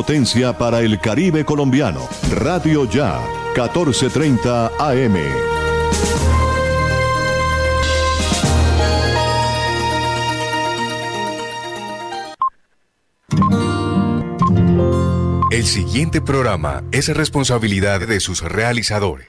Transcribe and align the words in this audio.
potencia 0.00 0.56
para 0.56 0.80
el 0.80 0.98
Caribe 0.98 1.44
colombiano. 1.44 2.08
Radio 2.30 2.88
Ya, 2.88 3.20
1430 3.54 4.70
AM. 4.78 5.16
El 15.50 15.66
siguiente 15.66 16.22
programa 16.22 16.82
es 16.92 17.14
responsabilidad 17.14 18.00
de 18.00 18.20
sus 18.20 18.40
realizadores. 18.40 19.28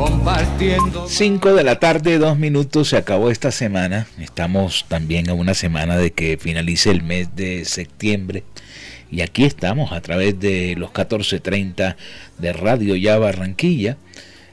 compartiendo. 0.00 1.06
5 1.06 1.54
de 1.54 1.62
la 1.62 1.78
tarde, 1.78 2.18
dos 2.18 2.36
minutos, 2.38 2.88
se 2.88 2.96
acabó 2.96 3.30
esta 3.30 3.50
semana. 3.50 4.06
Estamos 4.18 4.86
también 4.88 5.28
a 5.28 5.34
una 5.34 5.52
semana 5.54 5.98
de 5.98 6.12
que 6.12 6.38
finalice 6.38 6.90
el 6.90 7.02
mes 7.02 7.36
de 7.36 7.66
septiembre. 7.66 8.44
Y 9.10 9.20
aquí 9.20 9.44
estamos 9.44 9.92
a 9.92 10.00
través 10.00 10.40
de 10.40 10.74
los 10.76 10.90
14.30 10.90 11.96
de 12.38 12.52
Radio 12.52 12.96
Ya 12.96 13.18
Barranquilla, 13.18 13.98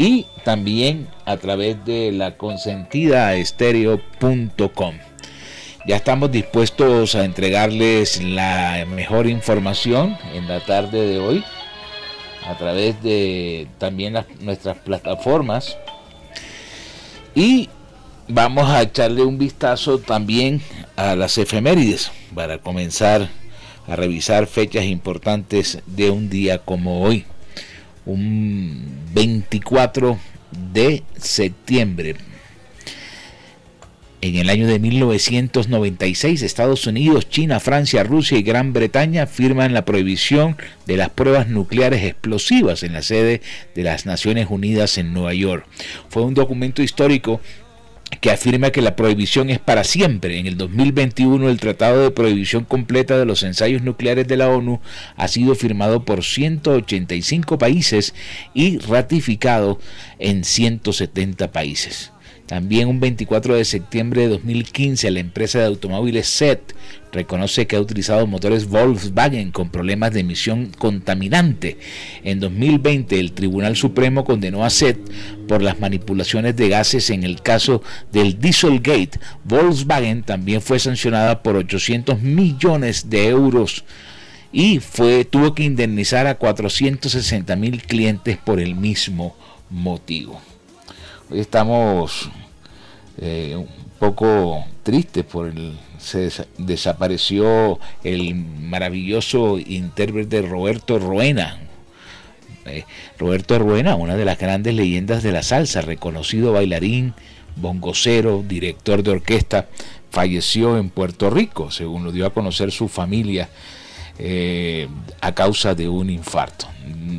y 0.00 0.26
también 0.44 1.08
a 1.26 1.36
través 1.36 1.84
de 1.84 2.10
la 2.10 2.38
consentidaestereo.com. 2.38 4.94
Ya 5.86 5.96
estamos 5.96 6.32
dispuestos 6.32 7.14
a 7.14 7.26
entregarles 7.26 8.22
la 8.22 8.86
mejor 8.88 9.26
información 9.26 10.16
en 10.32 10.48
la 10.48 10.60
tarde 10.60 11.06
de 11.06 11.18
hoy 11.18 11.44
a 12.46 12.56
través 12.56 13.02
de 13.02 13.68
también 13.76 14.16
nuestras 14.40 14.78
plataformas 14.78 15.76
y 17.34 17.68
vamos 18.26 18.70
a 18.70 18.80
echarle 18.80 19.22
un 19.22 19.36
vistazo 19.36 19.98
también 19.98 20.62
a 20.96 21.14
las 21.14 21.36
efemérides 21.36 22.10
para 22.34 22.56
comenzar 22.56 23.28
a 23.86 23.96
revisar 23.96 24.46
fechas 24.46 24.86
importantes 24.86 25.82
de 25.84 26.08
un 26.08 26.30
día 26.30 26.56
como 26.56 27.02
hoy 27.02 27.26
un 28.06 28.84
24 29.14 30.18
de 30.72 31.02
septiembre. 31.16 32.16
En 34.22 34.36
el 34.36 34.50
año 34.50 34.66
de 34.66 34.78
1996, 34.78 36.42
Estados 36.42 36.86
Unidos, 36.86 37.30
China, 37.30 37.58
Francia, 37.58 38.04
Rusia 38.04 38.36
y 38.36 38.42
Gran 38.42 38.74
Bretaña 38.74 39.26
firman 39.26 39.72
la 39.72 39.86
prohibición 39.86 40.58
de 40.86 40.98
las 40.98 41.08
pruebas 41.08 41.48
nucleares 41.48 42.04
explosivas 42.04 42.82
en 42.82 42.92
la 42.92 43.00
sede 43.00 43.40
de 43.74 43.82
las 43.82 44.04
Naciones 44.04 44.48
Unidas 44.50 44.98
en 44.98 45.14
Nueva 45.14 45.32
York. 45.32 45.66
Fue 46.10 46.22
un 46.22 46.34
documento 46.34 46.82
histórico 46.82 47.40
que 48.20 48.30
afirma 48.30 48.70
que 48.70 48.82
la 48.82 48.96
prohibición 48.96 49.50
es 49.50 49.58
para 49.58 49.84
siempre. 49.84 50.38
En 50.38 50.46
el 50.46 50.56
2021 50.56 51.48
el 51.48 51.60
Tratado 51.60 52.02
de 52.02 52.10
Prohibición 52.10 52.64
Completa 52.64 53.16
de 53.16 53.24
los 53.24 53.42
Ensayos 53.42 53.82
Nucleares 53.82 54.26
de 54.26 54.36
la 54.36 54.48
ONU 54.48 54.80
ha 55.16 55.28
sido 55.28 55.54
firmado 55.54 56.04
por 56.04 56.24
185 56.24 57.58
países 57.58 58.14
y 58.52 58.78
ratificado 58.78 59.78
en 60.18 60.44
170 60.44 61.52
países. 61.52 62.12
También 62.50 62.88
un 62.88 62.98
24 62.98 63.54
de 63.54 63.64
septiembre 63.64 64.22
de 64.22 64.28
2015 64.30 65.12
la 65.12 65.20
empresa 65.20 65.60
de 65.60 65.66
automóviles 65.66 66.26
SET 66.26 66.74
reconoce 67.12 67.68
que 67.68 67.76
ha 67.76 67.80
utilizado 67.80 68.26
motores 68.26 68.68
Volkswagen 68.68 69.52
con 69.52 69.70
problemas 69.70 70.12
de 70.12 70.18
emisión 70.18 70.72
contaminante. 70.76 71.78
En 72.24 72.40
2020 72.40 73.20
el 73.20 73.30
Tribunal 73.34 73.76
Supremo 73.76 74.24
condenó 74.24 74.64
a 74.64 74.70
SET 74.70 74.98
por 75.46 75.62
las 75.62 75.78
manipulaciones 75.78 76.56
de 76.56 76.68
gases 76.68 77.10
en 77.10 77.22
el 77.22 77.40
caso 77.40 77.84
del 78.10 78.40
Dieselgate. 78.40 79.20
Volkswagen 79.44 80.24
también 80.24 80.60
fue 80.60 80.80
sancionada 80.80 81.44
por 81.44 81.54
800 81.54 82.20
millones 82.20 83.08
de 83.08 83.28
euros 83.28 83.84
y 84.50 84.80
fue, 84.80 85.24
tuvo 85.24 85.54
que 85.54 85.62
indemnizar 85.62 86.26
a 86.26 86.34
460 86.34 87.54
mil 87.54 87.80
clientes 87.80 88.38
por 88.38 88.58
el 88.58 88.74
mismo 88.74 89.36
motivo. 89.70 90.49
Estamos 91.32 92.30
eh, 93.18 93.54
un 93.56 93.68
poco 93.98 94.64
tristes 94.82 95.24
por 95.24 95.46
el 95.48 95.78
se 96.00 96.30
desapareció 96.58 97.78
el 98.02 98.34
maravilloso 98.34 99.58
intérprete 99.58 100.42
Roberto 100.42 100.98
Ruena. 100.98 101.58
Eh, 102.64 102.84
Roberto 103.18 103.58
Ruena, 103.58 103.94
una 103.96 104.16
de 104.16 104.24
las 104.24 104.38
grandes 104.38 104.74
leyendas 104.74 105.22
de 105.22 105.32
la 105.32 105.42
salsa, 105.42 105.82
reconocido 105.82 106.52
bailarín, 106.52 107.14
bongocero, 107.56 108.42
director 108.46 109.02
de 109.02 109.10
orquesta, 109.10 109.68
falleció 110.10 110.78
en 110.78 110.90
Puerto 110.90 111.30
Rico, 111.30 111.70
según 111.70 112.04
lo 112.04 112.12
dio 112.12 112.26
a 112.26 112.32
conocer 112.32 112.72
su 112.72 112.88
familia, 112.88 113.48
eh, 114.18 114.88
a 115.20 115.34
causa 115.34 115.74
de 115.74 115.88
un 115.88 116.10
infarto. 116.10 116.66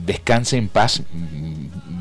Descanse 0.05 0.57
en 0.57 0.69
paz. 0.69 1.03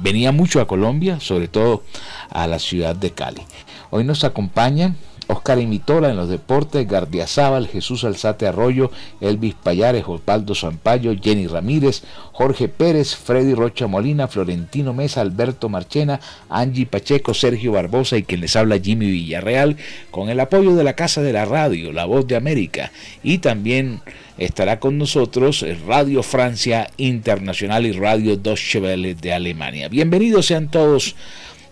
Venía 0.02 0.32
mucho 0.32 0.60
a 0.60 0.66
Colombia, 0.66 1.20
sobre 1.20 1.48
todo 1.48 1.82
a 2.30 2.46
la 2.46 2.58
ciudad 2.58 2.96
de 2.96 3.10
Cali. 3.10 3.42
Hoy 3.90 4.04
nos 4.04 4.24
acompañan 4.24 4.96
Oscar 5.30 5.60
Imitola 5.60 6.10
en 6.10 6.16
los 6.16 6.28
deportes, 6.28 6.86
Gardiazabal, 6.86 7.68
Jesús 7.68 8.04
Alzate 8.04 8.46
Arroyo, 8.46 8.90
Elvis 9.20 9.54
Payares, 9.54 10.04
Osvaldo 10.06 10.54
Zampayo, 10.54 11.14
Jenny 11.20 11.46
Ramírez, 11.46 12.02
Jorge 12.32 12.68
Pérez, 12.68 13.14
Freddy 13.14 13.54
Rocha 13.54 13.86
Molina, 13.86 14.28
Florentino 14.28 14.92
Mesa, 14.92 15.20
Alberto 15.20 15.68
Marchena, 15.68 16.20
Angie 16.48 16.86
Pacheco, 16.86 17.32
Sergio 17.32 17.72
Barbosa 17.72 18.16
y 18.16 18.24
quien 18.24 18.40
les 18.40 18.56
habla 18.56 18.78
Jimmy 18.78 19.06
Villarreal, 19.06 19.76
con 20.10 20.28
el 20.28 20.40
apoyo 20.40 20.74
de 20.74 20.84
la 20.84 20.94
Casa 20.94 21.22
de 21.22 21.32
la 21.32 21.44
Radio, 21.44 21.92
La 21.92 22.06
Voz 22.06 22.26
de 22.26 22.36
América, 22.36 22.90
y 23.22 23.38
también 23.38 24.00
estará 24.36 24.80
con 24.80 24.98
nosotros 24.98 25.64
Radio 25.86 26.22
Francia 26.22 26.90
Internacional 26.96 27.86
y 27.86 27.92
Radio 27.92 28.36
Deutsche 28.36 28.80
Welle 28.80 29.14
de 29.14 29.32
Alemania. 29.32 29.88
Bienvenidos 29.88 30.46
sean 30.46 30.70
todos 30.70 31.14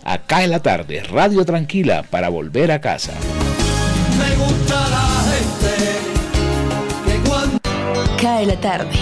Acá 0.03 0.43
en 0.43 0.51
la 0.51 0.61
tarde, 0.61 1.03
Radio 1.03 1.45
Tranquila 1.45 2.03
para 2.09 2.29
volver 2.29 2.71
a 2.71 2.79
casa. 2.79 3.13
Cae 8.39 8.45
la 8.45 8.61
tarde. 8.61 8.95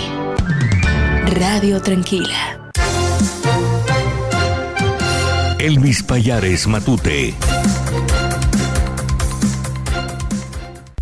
Radio 1.40 1.80
Tranquila. 1.80 2.58
Elvis 5.60 6.02
Payares 6.02 6.66
Matute. 6.66 7.36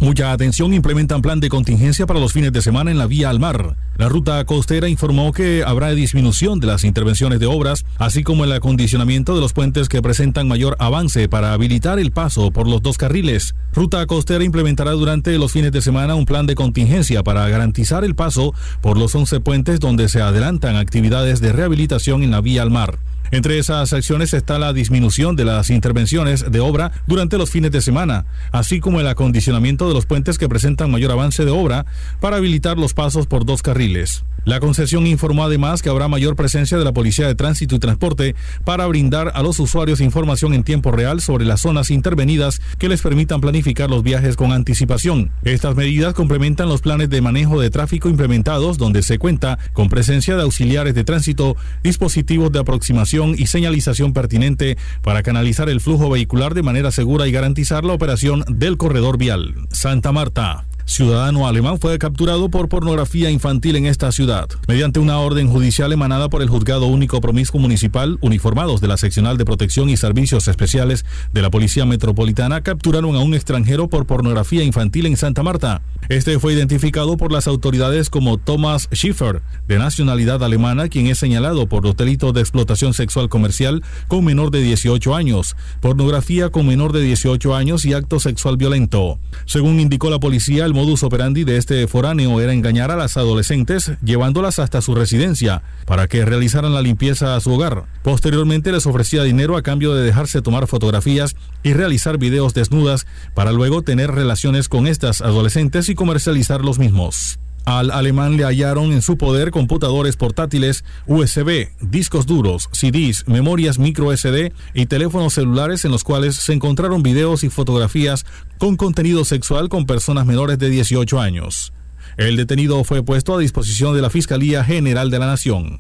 Mucha 0.05 0.31
atención, 0.31 0.71
implementan 0.75 1.23
plan 1.23 1.39
de 1.39 1.49
contingencia 1.49 2.05
para 2.05 2.19
los 2.19 2.31
fines 2.31 2.53
de 2.53 2.61
semana 2.61 2.91
en 2.91 2.99
la 2.99 3.07
vía 3.07 3.31
al 3.31 3.39
mar. 3.39 3.75
La 3.97 4.07
ruta 4.07 4.45
costera 4.45 4.87
informó 4.87 5.33
que 5.33 5.63
habrá 5.65 5.89
disminución 5.95 6.59
de 6.59 6.67
las 6.67 6.83
intervenciones 6.83 7.39
de 7.39 7.47
obras, 7.47 7.85
así 7.97 8.21
como 8.21 8.43
el 8.43 8.51
acondicionamiento 8.51 9.33
de 9.33 9.41
los 9.41 9.53
puentes 9.53 9.89
que 9.89 10.03
presentan 10.03 10.47
mayor 10.47 10.75
avance 10.77 11.27
para 11.27 11.53
habilitar 11.53 11.97
el 11.97 12.11
paso 12.11 12.51
por 12.51 12.67
los 12.67 12.83
dos 12.83 12.99
carriles. 12.99 13.55
Ruta 13.73 14.05
costera 14.05 14.43
implementará 14.43 14.91
durante 14.91 15.39
los 15.39 15.51
fines 15.51 15.71
de 15.71 15.81
semana 15.81 16.13
un 16.13 16.25
plan 16.25 16.45
de 16.45 16.53
contingencia 16.53 17.23
para 17.23 17.49
garantizar 17.49 18.03
el 18.03 18.13
paso 18.13 18.53
por 18.81 18.99
los 18.99 19.15
11 19.15 19.39
puentes 19.39 19.79
donde 19.79 20.07
se 20.07 20.21
adelantan 20.21 20.75
actividades 20.75 21.41
de 21.41 21.51
rehabilitación 21.51 22.21
en 22.21 22.29
la 22.29 22.41
vía 22.41 22.61
al 22.61 22.69
mar. 22.69 22.99
Entre 23.31 23.59
esas 23.59 23.91
acciones 23.93 24.33
está 24.33 24.59
la 24.59 24.73
disminución 24.73 25.35
de 25.35 25.45
las 25.45 25.69
intervenciones 25.69 26.51
de 26.51 26.59
obra 26.59 26.91
durante 27.07 27.37
los 27.37 27.49
fines 27.49 27.71
de 27.71 27.81
semana, 27.81 28.25
así 28.51 28.79
como 28.79 28.99
el 28.99 29.07
acondicionamiento 29.07 29.87
de 29.87 29.93
los 29.93 30.05
puentes 30.05 30.37
que 30.37 30.49
presentan 30.49 30.91
mayor 30.91 31.11
avance 31.11 31.45
de 31.45 31.51
obra 31.51 31.85
para 32.19 32.37
habilitar 32.37 32.77
los 32.77 32.93
pasos 32.93 33.27
por 33.27 33.45
dos 33.45 33.61
carriles. 33.61 34.23
La 34.45 34.59
concesión 34.59 35.07
informó 35.07 35.43
además 35.43 35.81
que 35.81 35.89
habrá 35.89 36.07
mayor 36.07 36.35
presencia 36.35 36.77
de 36.77 36.83
la 36.83 36.93
Policía 36.93 37.25
de 37.25 37.33
Tránsito 37.33 37.73
y 37.73 37.79
Transporte 37.79 38.35
para 38.63 38.85
brindar 38.85 39.31
a 39.33 39.41
los 39.41 39.59
usuarios 39.59 40.01
información 40.01 40.53
en 40.53 40.63
tiempo 40.63 40.91
real 40.91 41.19
sobre 41.19 41.45
las 41.45 41.61
zonas 41.61 41.89
intervenidas 41.89 42.61
que 42.77 42.87
les 42.87 43.01
permitan 43.01 43.41
planificar 43.41 43.89
los 43.89 44.03
viajes 44.03 44.35
con 44.35 44.51
anticipación. 44.51 45.31
Estas 45.43 45.75
medidas 45.75 46.13
complementan 46.13 46.69
los 46.69 46.81
planes 46.81 47.09
de 47.09 47.21
manejo 47.21 47.59
de 47.59 47.71
tráfico 47.71 48.07
implementados 48.07 48.77
donde 48.77 49.01
se 49.01 49.17
cuenta 49.17 49.57
con 49.73 49.89
presencia 49.89 50.35
de 50.35 50.43
auxiliares 50.43 50.93
de 50.93 51.03
tránsito, 51.03 51.57
dispositivos 51.81 52.51
de 52.51 52.59
aproximación 52.59 53.24
y 53.33 53.47
señalización 53.47 54.13
pertinente 54.13 54.77
para 55.01 55.23
canalizar 55.23 55.69
el 55.69 55.81
flujo 55.81 56.09
vehicular 56.09 56.53
de 56.53 56.61
manera 56.61 56.91
segura 56.91 57.27
y 57.27 57.31
garantizar 57.31 57.83
la 57.83 57.93
operación 57.93 58.43
del 58.47 58.77
corredor 58.77 59.17
vial. 59.17 59.55
Santa 59.71 60.11
Marta 60.11 60.65
ciudadano 60.85 61.47
alemán 61.47 61.79
fue 61.79 61.97
capturado 61.97 62.49
por 62.49 62.69
pornografía 62.69 63.29
infantil 63.29 63.75
en 63.75 63.85
esta 63.85 64.11
ciudad. 64.11 64.47
Mediante 64.67 64.99
una 64.99 65.19
orden 65.19 65.49
judicial 65.49 65.91
emanada 65.91 66.29
por 66.29 66.41
el 66.41 66.49
Juzgado 66.49 66.85
Único 66.85 67.19
Promiscuo 67.21 67.59
Municipal, 67.59 68.17
uniformados 68.21 68.81
de 68.81 68.87
la 68.87 68.97
Seccional 68.97 69.37
de 69.37 69.45
Protección 69.45 69.89
y 69.89 69.97
Servicios 69.97 70.47
Especiales 70.47 71.05
de 71.33 71.41
la 71.41 71.49
Policía 71.49 71.85
Metropolitana 71.85 72.61
capturaron 72.61 73.15
a 73.15 73.19
un 73.19 73.33
extranjero 73.33 73.89
por 73.89 74.05
pornografía 74.05 74.63
infantil 74.63 75.07
en 75.07 75.17
Santa 75.17 75.43
Marta. 75.43 75.81
Este 76.07 76.37
fue 76.37 76.53
identificado 76.53 77.17
por 77.17 77.31
las 77.31 77.47
autoridades 77.47 78.11
como 78.11 78.37
Thomas 78.37 78.87
Schiffer, 78.93 79.41
de 79.67 79.79
nacionalidad 79.79 80.43
alemana, 80.43 80.87
quien 80.87 81.07
es 81.07 81.17
señalado 81.17 81.67
por 81.67 81.83
los 81.83 81.97
delitos 81.97 82.31
de 82.31 82.41
explotación 82.41 82.93
sexual 82.93 83.27
comercial 83.27 83.81
con 84.07 84.23
menor 84.23 84.51
de 84.51 84.61
18 84.61 85.15
años, 85.15 85.55
pornografía 85.81 86.49
con 86.49 86.67
menor 86.67 86.93
de 86.93 87.01
18 87.01 87.55
años 87.55 87.85
y 87.85 87.93
acto 87.93 88.19
sexual 88.19 88.55
violento. 88.55 89.17
Según 89.45 89.79
indicó 89.79 90.11
la 90.11 90.19
policía, 90.19 90.65
el 90.65 90.74
modus 90.75 91.01
operandi 91.03 91.45
de 91.45 91.57
este 91.57 91.87
foráneo 91.87 92.39
era 92.41 92.53
engañar 92.53 92.91
a 92.91 92.95
las 92.95 93.17
adolescentes 93.17 93.93
llevándolas 94.03 94.59
hasta 94.59 94.81
su 94.81 94.93
residencia 94.93 95.63
para 95.85 96.07
que 96.07 96.25
realizaran 96.25 96.73
la 96.73 96.81
limpieza 96.81 97.35
a 97.35 97.39
su 97.39 97.53
hogar. 97.53 97.85
Posteriormente 98.03 98.71
les 98.71 98.85
ofrecía 98.85 99.23
dinero 99.23 99.57
a 99.57 99.63
cambio 99.63 99.95
de 99.95 100.03
dejarse 100.03 100.41
tomar 100.41 100.67
fotografías 100.67 101.35
y 101.63 101.73
realizar 101.73 102.17
videos 102.17 102.53
desnudas 102.53 103.07
para 103.33 103.51
luego 103.51 103.81
tener 103.81 104.11
relaciones 104.11 104.69
con 104.69 104.85
estas 104.85 105.21
adolescentes 105.21 105.89
y 105.89 105.95
comercializar 105.95 106.63
los 106.63 106.77
mismos. 106.77 107.39
Al 107.65 107.89
alemán 107.89 108.37
le 108.37 108.43
hallaron 108.43 108.93
en 108.93 109.01
su 109.01 109.17
poder 109.17 109.49
computadores 109.49 110.17
portátiles, 110.17 110.85
USB, 111.07 111.69
discos 111.81 112.27
duros, 112.27 112.69
CDs, 112.71 113.27
memorias 113.27 113.79
micro 113.79 114.15
SD 114.15 114.53
y 114.75 114.85
teléfonos 114.85 115.33
celulares 115.33 115.83
en 115.83 115.91
los 115.91 116.03
cuales 116.03 116.35
se 116.35 116.53
encontraron 116.53 117.01
videos 117.01 117.43
y 117.43 117.49
fotografías 117.49 118.23
con 118.59 118.77
contenido 118.77 119.25
sexual 119.25 119.67
con 119.67 119.87
personas 119.87 120.27
menores 120.27 120.59
de 120.59 120.69
18 120.69 121.19
años. 121.19 121.73
El 122.17 122.37
detenido 122.37 122.83
fue 122.83 123.01
puesto 123.01 123.35
a 123.35 123.39
disposición 123.39 123.95
de 123.95 124.01
la 124.03 124.11
Fiscalía 124.11 124.63
General 124.63 125.09
de 125.09 125.19
la 125.19 125.25
Nación. 125.25 125.79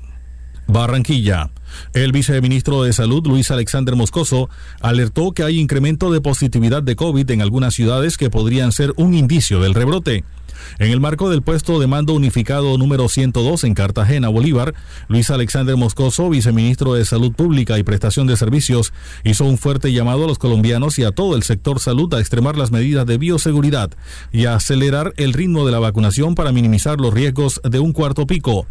Barranquilla. 0.67 1.51
El 1.93 2.11
viceministro 2.11 2.81
de 2.81 2.93
Salud, 2.93 3.25
Luis 3.27 3.51
Alexander 3.51 3.95
Moscoso, 3.95 4.49
alertó 4.81 5.33
que 5.33 5.43
hay 5.43 5.59
incremento 5.59 6.11
de 6.11 6.21
positividad 6.21 6.81
de 6.81 6.95
COVID 6.95 7.29
en 7.29 7.43
algunas 7.43 7.75
ciudades 7.75 8.17
que 8.17 8.31
podrían 8.31 8.71
ser 8.71 8.91
un 8.97 9.13
indicio 9.13 9.59
del 9.59 9.75
rebrote. 9.75 10.23
En 10.79 10.91
el 10.91 10.99
marco 10.99 11.29
del 11.29 11.41
puesto 11.41 11.79
de 11.79 11.87
mando 11.87 12.13
unificado 12.13 12.77
número 12.77 13.09
102 13.09 13.63
en 13.63 13.73
Cartagena, 13.73 14.29
Bolívar, 14.29 14.73
Luis 15.07 15.29
Alexander 15.29 15.75
Moscoso, 15.75 16.29
viceministro 16.29 16.93
de 16.93 17.05
Salud 17.05 17.33
Pública 17.33 17.77
y 17.77 17.83
Prestación 17.83 18.27
de 18.27 18.37
Servicios, 18.37 18.93
hizo 19.23 19.45
un 19.45 19.57
fuerte 19.57 19.91
llamado 19.93 20.25
a 20.25 20.27
los 20.27 20.39
colombianos 20.39 20.99
y 20.99 21.03
a 21.03 21.11
todo 21.11 21.35
el 21.35 21.43
sector 21.43 21.79
salud 21.79 22.13
a 22.13 22.19
extremar 22.19 22.57
las 22.57 22.71
medidas 22.71 23.05
de 23.05 23.17
bioseguridad 23.17 23.91
y 24.31 24.45
a 24.45 24.55
acelerar 24.55 25.13
el 25.17 25.33
ritmo 25.33 25.65
de 25.65 25.71
la 25.71 25.79
vacunación 25.79 26.35
para 26.35 26.51
minimizar 26.51 26.99
los 26.99 27.13
riesgos 27.13 27.61
de 27.63 27.79
un 27.79 27.93
cuarto 27.93 28.27
pico. 28.27 28.67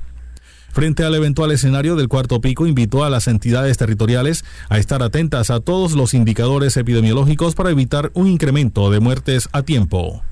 Frente 0.75 1.05
al 1.05 1.15
eventual 1.15 1.53
escenario 1.53 1.95
del 1.95 2.09
cuarto 2.09 2.41
pico, 2.41 2.67
invitó 2.67 3.05
a 3.05 3.11
las 3.11 3.29
entidades 3.29 3.77
territoriales 3.77 4.45
a 4.69 4.79
estar 4.79 5.05
atentas 5.05 5.51
a 5.51 5.61
todos 5.61 5.93
los 5.93 6.15
indicadores 6.15 6.77
epidemiológicos 6.77 7.55
para 7.55 7.71
evitar 7.71 8.11
un 8.15 8.27
incremento 8.27 8.91
de 8.91 8.99
muertes 8.99 9.49
a 9.53 9.63
tiempo. 9.63 10.25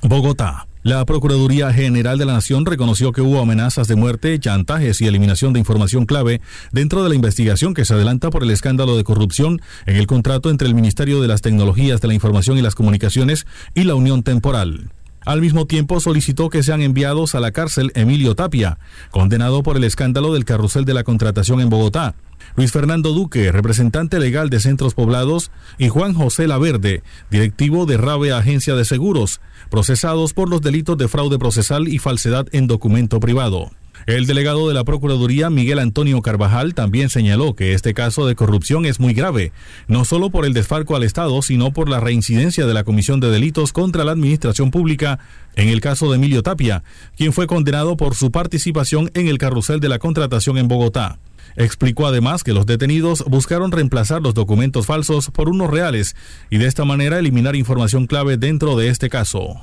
Bogotá. 0.00 0.66
La 0.84 1.02
Procuraduría 1.06 1.72
General 1.72 2.18
de 2.18 2.26
la 2.26 2.34
Nación 2.34 2.66
reconoció 2.66 3.10
que 3.12 3.22
hubo 3.22 3.40
amenazas 3.40 3.88
de 3.88 3.96
muerte, 3.96 4.38
chantajes 4.38 5.00
y 5.00 5.06
eliminación 5.06 5.54
de 5.54 5.58
información 5.58 6.04
clave 6.04 6.42
dentro 6.72 7.02
de 7.02 7.08
la 7.08 7.14
investigación 7.14 7.72
que 7.72 7.86
se 7.86 7.94
adelanta 7.94 8.28
por 8.28 8.42
el 8.42 8.50
escándalo 8.50 8.94
de 8.94 9.02
corrupción 9.02 9.62
en 9.86 9.96
el 9.96 10.06
contrato 10.06 10.50
entre 10.50 10.68
el 10.68 10.74
Ministerio 10.74 11.22
de 11.22 11.28
las 11.28 11.40
Tecnologías 11.40 12.02
de 12.02 12.08
la 12.08 12.14
Información 12.14 12.58
y 12.58 12.60
las 12.60 12.74
Comunicaciones 12.74 13.46
y 13.74 13.84
la 13.84 13.94
Unión 13.94 14.22
Temporal. 14.22 14.90
Al 15.24 15.40
mismo 15.40 15.66
tiempo 15.66 16.00
solicitó 16.00 16.50
que 16.50 16.62
sean 16.62 16.82
enviados 16.82 17.34
a 17.34 17.40
la 17.40 17.50
cárcel 17.50 17.92
Emilio 17.94 18.34
Tapia, 18.34 18.78
condenado 19.10 19.62
por 19.62 19.76
el 19.76 19.84
escándalo 19.84 20.34
del 20.34 20.44
carrusel 20.44 20.84
de 20.84 20.94
la 20.94 21.02
contratación 21.02 21.60
en 21.60 21.70
Bogotá, 21.70 22.14
Luis 22.56 22.72
Fernando 22.72 23.12
Duque, 23.12 23.50
representante 23.50 24.18
legal 24.18 24.50
de 24.50 24.60
Centros 24.60 24.94
Poblados, 24.94 25.50
y 25.78 25.88
Juan 25.88 26.12
José 26.12 26.46
Laverde, 26.46 27.02
directivo 27.30 27.86
de 27.86 27.96
RAVE 27.96 28.32
Agencia 28.32 28.74
de 28.74 28.84
Seguros, 28.84 29.40
procesados 29.70 30.34
por 30.34 30.50
los 30.50 30.60
delitos 30.60 30.98
de 30.98 31.08
fraude 31.08 31.38
procesal 31.38 31.88
y 31.88 31.98
falsedad 31.98 32.46
en 32.52 32.66
documento 32.66 33.18
privado. 33.18 33.70
El 34.06 34.26
delegado 34.26 34.68
de 34.68 34.74
la 34.74 34.84
Procuraduría, 34.84 35.48
Miguel 35.48 35.78
Antonio 35.78 36.20
Carvajal, 36.20 36.74
también 36.74 37.08
señaló 37.08 37.54
que 37.54 37.72
este 37.72 37.94
caso 37.94 38.26
de 38.26 38.34
corrupción 38.34 38.84
es 38.84 39.00
muy 39.00 39.14
grave, 39.14 39.52
no 39.88 40.04
solo 40.04 40.28
por 40.28 40.44
el 40.44 40.52
desfalco 40.52 40.94
al 40.94 41.04
Estado, 41.04 41.40
sino 41.40 41.72
por 41.72 41.88
la 41.88 42.00
reincidencia 42.00 42.66
de 42.66 42.74
la 42.74 42.84
Comisión 42.84 43.20
de 43.20 43.30
Delitos 43.30 43.72
contra 43.72 44.04
la 44.04 44.12
Administración 44.12 44.70
Pública 44.70 45.20
en 45.56 45.68
el 45.68 45.80
caso 45.80 46.10
de 46.10 46.16
Emilio 46.16 46.42
Tapia, 46.42 46.82
quien 47.16 47.32
fue 47.32 47.46
condenado 47.46 47.96
por 47.96 48.14
su 48.14 48.30
participación 48.30 49.10
en 49.14 49.26
el 49.28 49.38
carrusel 49.38 49.80
de 49.80 49.88
la 49.88 49.98
contratación 49.98 50.58
en 50.58 50.68
Bogotá. 50.68 51.18
Explicó 51.56 52.06
además 52.06 52.44
que 52.44 52.52
los 52.52 52.66
detenidos 52.66 53.24
buscaron 53.26 53.72
reemplazar 53.72 54.20
los 54.20 54.34
documentos 54.34 54.84
falsos 54.84 55.30
por 55.30 55.48
unos 55.48 55.70
reales 55.70 56.14
y 56.50 56.58
de 56.58 56.66
esta 56.66 56.84
manera 56.84 57.18
eliminar 57.18 57.56
información 57.56 58.06
clave 58.06 58.36
dentro 58.36 58.76
de 58.76 58.88
este 58.88 59.08
caso. 59.08 59.62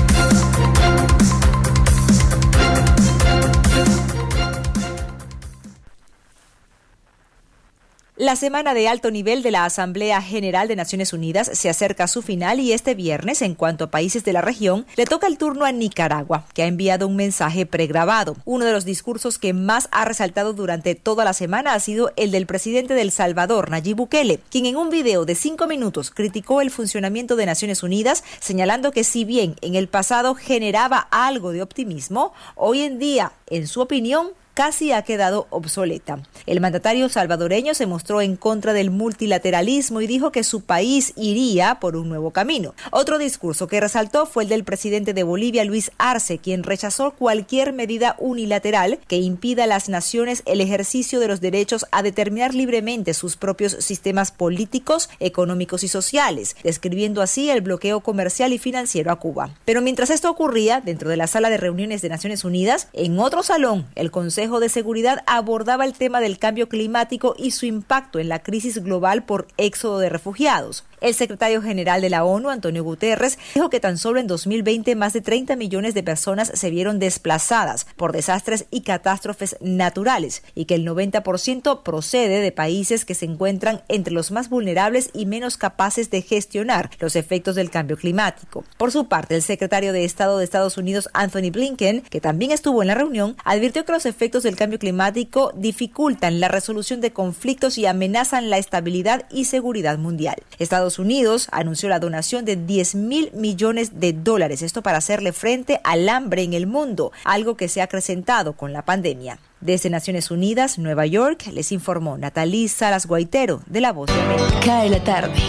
La 8.17 8.35
semana 8.35 8.73
de 8.73 8.89
alto 8.89 9.09
nivel 9.09 9.41
de 9.41 9.51
la 9.51 9.63
Asamblea 9.63 10.21
General 10.21 10.67
de 10.67 10.75
Naciones 10.75 11.13
Unidas 11.13 11.49
se 11.53 11.69
acerca 11.69 12.03
a 12.03 12.07
su 12.09 12.21
final 12.21 12.59
y 12.59 12.73
este 12.73 12.93
viernes, 12.93 13.41
en 13.41 13.55
cuanto 13.55 13.85
a 13.85 13.89
países 13.89 14.25
de 14.25 14.33
la 14.33 14.41
región, 14.41 14.85
le 14.97 15.05
toca 15.05 15.27
el 15.27 15.37
turno 15.37 15.63
a 15.63 15.71
Nicaragua, 15.71 16.45
que 16.53 16.61
ha 16.61 16.67
enviado 16.67 17.07
un 17.07 17.15
mensaje 17.15 17.65
pregrabado. 17.65 18.35
Uno 18.43 18.65
de 18.65 18.73
los 18.73 18.83
discursos 18.83 19.39
que 19.39 19.53
más 19.53 19.87
ha 19.93 20.03
resaltado 20.03 20.51
durante 20.51 20.93
toda 20.93 21.23
la 21.23 21.31
semana 21.31 21.73
ha 21.73 21.79
sido 21.79 22.11
el 22.17 22.31
del 22.31 22.47
presidente 22.47 22.95
del 22.95 23.11
Salvador, 23.11 23.69
Nayib 23.69 23.95
Bukele, 23.95 24.41
quien 24.49 24.65
en 24.65 24.75
un 24.75 24.89
video 24.89 25.23
de 25.23 25.33
cinco 25.33 25.65
minutos 25.65 26.11
criticó 26.11 26.59
el 26.59 26.69
funcionamiento 26.69 27.37
de 27.37 27.45
Naciones 27.45 27.81
Unidas, 27.81 28.25
señalando 28.41 28.91
que 28.91 29.05
si 29.05 29.23
bien 29.23 29.55
en 29.61 29.75
el 29.75 29.87
pasado 29.87 30.35
generaba 30.35 31.07
algo 31.11 31.53
de 31.53 31.61
optimismo, 31.61 32.33
hoy 32.55 32.81
en 32.81 32.99
día, 32.99 33.31
en 33.47 33.67
su 33.67 33.79
opinión, 33.79 34.31
casi 34.61 34.91
ha 34.91 35.01
quedado 35.01 35.47
obsoleta. 35.49 36.19
El 36.45 36.61
mandatario 36.61 37.09
salvadoreño 37.09 37.73
se 37.73 37.87
mostró 37.87 38.21
en 38.21 38.35
contra 38.35 38.73
del 38.73 38.91
multilateralismo 38.91 40.01
y 40.01 40.05
dijo 40.05 40.31
que 40.31 40.43
su 40.43 40.61
país 40.61 41.13
iría 41.15 41.79
por 41.79 41.95
un 41.95 42.09
nuevo 42.09 42.29
camino. 42.29 42.75
Otro 42.91 43.17
discurso 43.17 43.67
que 43.67 43.79
resaltó 43.79 44.27
fue 44.27 44.43
el 44.43 44.49
del 44.49 44.63
presidente 44.63 45.15
de 45.15 45.23
Bolivia, 45.23 45.65
Luis 45.65 45.91
Arce, 45.97 46.37
quien 46.37 46.61
rechazó 46.61 47.09
cualquier 47.09 47.73
medida 47.73 48.15
unilateral 48.19 48.99
que 49.07 49.17
impida 49.17 49.63
a 49.63 49.67
las 49.67 49.89
naciones 49.89 50.43
el 50.45 50.61
ejercicio 50.61 51.19
de 51.19 51.27
los 51.27 51.41
derechos 51.41 51.87
a 51.91 52.03
determinar 52.03 52.53
libremente 52.53 53.15
sus 53.15 53.37
propios 53.37 53.71
sistemas 53.79 54.31
políticos, 54.31 55.09
económicos 55.19 55.83
y 55.83 55.87
sociales, 55.87 56.55
describiendo 56.61 57.23
así 57.23 57.49
el 57.49 57.61
bloqueo 57.61 58.01
comercial 58.01 58.53
y 58.53 58.59
financiero 58.59 59.11
a 59.11 59.15
Cuba. 59.15 59.55
Pero 59.65 59.81
mientras 59.81 60.11
esto 60.11 60.29
ocurría, 60.29 60.81
dentro 60.81 61.09
de 61.09 61.17
la 61.17 61.25
sala 61.25 61.49
de 61.49 61.57
reuniones 61.57 62.03
de 62.03 62.09
Naciones 62.09 62.43
Unidas, 62.43 62.89
en 62.93 63.17
otro 63.17 63.41
salón, 63.41 63.87
el 63.95 64.11
Consejo 64.11 64.50
de 64.59 64.69
Seguridad 64.69 65.23
abordaba 65.25 65.85
el 65.85 65.93
tema 65.93 66.19
del 66.19 66.37
cambio 66.37 66.67
climático 66.67 67.35
y 67.37 67.51
su 67.51 67.65
impacto 67.65 68.19
en 68.19 68.29
la 68.29 68.43
crisis 68.43 68.83
global 68.83 69.23
por 69.23 69.47
éxodo 69.57 69.99
de 69.99 70.09
refugiados. 70.09 70.83
El 71.01 71.15
secretario 71.15 71.63
general 71.63 71.99
de 72.01 72.11
la 72.11 72.23
ONU, 72.23 72.49
Antonio 72.49 72.83
Guterres, 72.83 73.39
dijo 73.55 73.71
que 73.71 73.79
tan 73.79 73.97
solo 73.97 74.19
en 74.19 74.27
2020 74.27 74.95
más 74.95 75.13
de 75.13 75.21
30 75.21 75.55
millones 75.55 75.95
de 75.95 76.03
personas 76.03 76.51
se 76.53 76.69
vieron 76.69 76.99
desplazadas 76.99 77.87
por 77.95 78.11
desastres 78.11 78.65
y 78.69 78.81
catástrofes 78.81 79.57
naturales 79.61 80.43
y 80.53 80.65
que 80.65 80.75
el 80.75 80.87
90% 80.87 81.81
procede 81.81 82.39
de 82.41 82.51
países 82.51 83.03
que 83.03 83.15
se 83.15 83.25
encuentran 83.25 83.81
entre 83.87 84.13
los 84.13 84.29
más 84.29 84.47
vulnerables 84.49 85.09
y 85.11 85.25
menos 85.25 85.57
capaces 85.57 86.11
de 86.11 86.21
gestionar 86.21 86.91
los 86.99 87.15
efectos 87.15 87.55
del 87.55 87.71
cambio 87.71 87.97
climático. 87.97 88.63
Por 88.77 88.91
su 88.91 89.07
parte, 89.07 89.35
el 89.35 89.41
secretario 89.41 89.93
de 89.93 90.05
Estado 90.05 90.37
de 90.37 90.43
Estados 90.43 90.77
Unidos, 90.77 91.09
Anthony 91.13 91.49
Blinken, 91.51 92.01
que 92.01 92.21
también 92.21 92.51
estuvo 92.51 92.83
en 92.83 92.89
la 92.89 92.95
reunión, 92.95 93.35
advirtió 93.43 93.85
que 93.85 93.91
los 93.93 94.05
efectos 94.05 94.43
del 94.43 94.55
cambio 94.55 94.77
climático 94.77 95.51
dificultan 95.55 96.39
la 96.39 96.47
resolución 96.47 97.01
de 97.01 97.11
conflictos 97.11 97.79
y 97.79 97.87
amenazan 97.87 98.51
la 98.51 98.59
estabilidad 98.59 99.25
y 99.31 99.45
seguridad 99.45 99.97
mundial. 99.97 100.35
Estados 100.59 100.90
Unidos 100.99 101.47
anunció 101.51 101.89
la 101.89 101.99
donación 101.99 102.45
de 102.45 102.55
10 102.55 102.95
mil 102.95 103.31
millones 103.33 103.99
de 103.99 104.13
dólares, 104.13 104.61
esto 104.61 104.81
para 104.81 104.97
hacerle 104.97 105.33
frente 105.33 105.79
al 105.83 106.07
hambre 106.09 106.43
en 106.43 106.53
el 106.53 106.67
mundo, 106.67 107.11
algo 107.23 107.55
que 107.55 107.67
se 107.67 107.81
ha 107.81 107.85
acrecentado 107.85 108.53
con 108.53 108.73
la 108.73 108.83
pandemia. 108.83 109.39
Desde 109.61 109.89
Naciones 109.89 110.31
Unidas, 110.31 110.79
Nueva 110.79 111.05
York, 111.05 111.47
les 111.53 111.71
informó 111.71 112.17
Natalí 112.17 112.67
Salas 112.67 113.05
Guaitero 113.05 113.61
de 113.67 113.81
La 113.81 113.91
Voz 113.91 114.07
de 114.07 114.19
América. 114.19 114.59
Cae 114.65 114.89
la 114.89 115.03
tarde. 115.03 115.39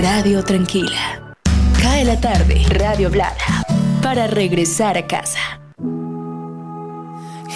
Radio 0.00 0.44
Tranquila. 0.44 1.34
Cae 1.80 2.04
la 2.04 2.20
tarde. 2.20 2.62
Radio 2.70 3.10
Blada. 3.10 3.64
Para 4.02 4.28
regresar 4.28 4.96
a 4.96 5.06
casa. 5.06 5.60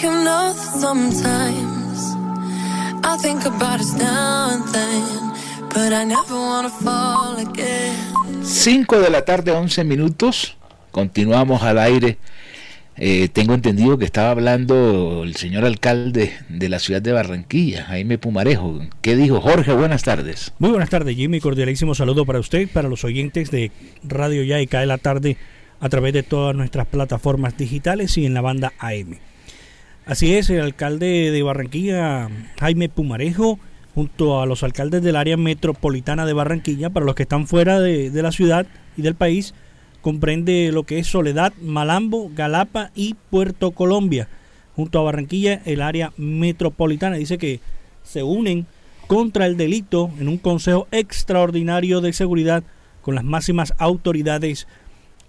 You 0.01 0.11
know 0.11 0.53
sometimes 0.53 2.15
I 3.05 3.17
think 3.21 3.45
about 3.45 3.79
us 3.79 3.93
now 3.93 4.49
and 4.51 4.67
then. 4.73 5.32
5 8.43 8.99
de 8.99 9.09
la 9.09 9.25
tarde, 9.25 9.51
11 9.51 9.83
minutos. 9.83 10.55
Continuamos 10.91 11.63
al 11.63 11.79
aire. 11.79 12.17
Eh, 12.95 13.27
tengo 13.29 13.55
entendido 13.55 13.97
que 13.97 14.05
estaba 14.05 14.29
hablando 14.29 15.23
el 15.23 15.35
señor 15.35 15.65
alcalde 15.65 16.31
de 16.47 16.69
la 16.69 16.77
ciudad 16.77 17.01
de 17.01 17.11
Barranquilla, 17.11 17.85
Jaime 17.85 18.19
Pumarejo. 18.19 18.81
¿Qué 19.01 19.15
dijo 19.15 19.41
Jorge? 19.41 19.73
Buenas 19.73 20.03
tardes. 20.03 20.53
Muy 20.59 20.69
buenas 20.69 20.91
tardes, 20.91 21.15
Jimmy. 21.15 21.39
Cordialísimo 21.39 21.95
saludo 21.95 22.23
para 22.25 22.39
usted, 22.39 22.69
para 22.69 22.87
los 22.87 23.03
oyentes 23.03 23.49
de 23.49 23.71
Radio 24.03 24.43
Ya 24.43 24.61
y 24.61 24.67
Cae 24.67 24.85
la 24.85 24.99
Tarde 24.99 25.37
a 25.79 25.89
través 25.89 26.13
de 26.13 26.21
todas 26.21 26.55
nuestras 26.55 26.85
plataformas 26.85 27.57
digitales 27.57 28.15
y 28.19 28.27
en 28.27 28.35
la 28.35 28.41
banda 28.41 28.73
AM. 28.77 29.17
Así 30.05 30.35
es, 30.35 30.51
el 30.51 30.61
alcalde 30.61 31.31
de 31.31 31.43
Barranquilla, 31.43 32.29
Jaime 32.59 32.89
Pumarejo, 32.89 33.59
junto 33.95 34.41
a 34.41 34.45
los 34.45 34.63
alcaldes 34.63 35.03
del 35.03 35.15
área 35.15 35.37
metropolitana 35.37 36.25
de 36.25 36.33
Barranquilla, 36.33 36.89
para 36.89 37.05
los 37.05 37.15
que 37.15 37.23
están 37.23 37.47
fuera 37.47 37.79
de, 37.79 38.09
la 38.21 38.31
ciudad 38.31 38.65
y 38.97 39.01
del 39.01 39.15
país, 39.15 39.53
comprende 40.01 40.71
lo 40.71 40.83
que 40.83 40.99
es 40.99 41.07
Soledad, 41.07 41.53
Malambo, 41.61 42.31
Galapa 42.35 42.91
y 42.95 43.15
Puerto 43.29 43.71
Colombia. 43.71 44.27
Junto 44.75 44.99
a 44.99 45.03
Barranquilla, 45.03 45.61
el 45.65 45.81
área 45.81 46.11
metropolitana. 46.17 47.17
Dice 47.17 47.37
que 47.37 47.59
se 48.01 48.23
unen 48.23 48.65
contra 49.07 49.45
el 49.45 49.57
delito 49.57 50.09
en 50.19 50.27
un 50.27 50.37
consejo 50.39 50.87
extraordinario 50.91 52.01
de 52.01 52.13
seguridad 52.13 52.63
con 53.03 53.15
las 53.15 53.23
máximas 53.23 53.73
autoridades 53.77 54.67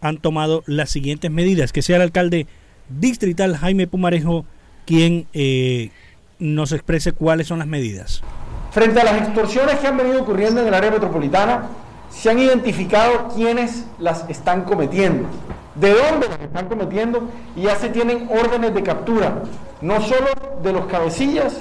han 0.01 0.19
tomado 0.19 0.63
las 0.67 0.91
siguientes 0.91 1.31
medidas. 1.31 1.73
Que 1.73 1.83
sea 1.83 1.97
el 1.97 2.03
alcalde 2.03 2.47
distrital 2.89 3.57
Jaime 3.57 3.87
Pumarejo 3.87 4.47
quien 4.87 5.27
eh, 5.33 5.91
nos 6.39 6.73
exprese 6.73 7.13
cuáles 7.13 7.47
son 7.47 7.59
las 7.59 7.69
medidas. 7.69 8.23
Frente 8.75 9.01
a 9.01 9.05
las 9.05 9.19
extorsiones 9.19 9.79
que 9.79 9.87
han 9.87 9.97
venido 9.97 10.21
ocurriendo 10.21 10.61
en 10.61 10.67
el 10.67 10.75
área 10.75 10.91
metropolitana, 10.91 11.69
se 12.11 12.29
han 12.29 12.41
identificado 12.41 13.29
quiénes 13.33 13.85
las 14.01 14.29
están 14.29 14.65
cometiendo, 14.65 15.29
de 15.77 15.95
dónde 15.95 16.29
las 16.29 16.41
están 16.41 16.67
cometiendo 16.67 17.29
y 17.55 17.63
ya 17.63 17.77
se 17.77 17.89
tienen 17.91 18.29
órdenes 18.37 18.75
de 18.75 18.83
captura, 18.83 19.43
no 19.81 20.01
solo 20.01 20.27
de 20.61 20.73
los 20.73 20.87
cabecillas, 20.87 21.57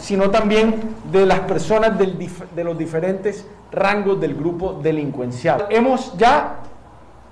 sino 0.00 0.30
también 0.30 0.94
de 1.10 1.26
las 1.26 1.40
personas 1.40 1.98
de 1.98 2.62
los 2.62 2.78
diferentes 2.78 3.44
rangos 3.72 4.20
del 4.20 4.36
grupo 4.36 4.74
delincuencial. 4.80 5.66
Hemos 5.68 6.16
ya 6.16 6.58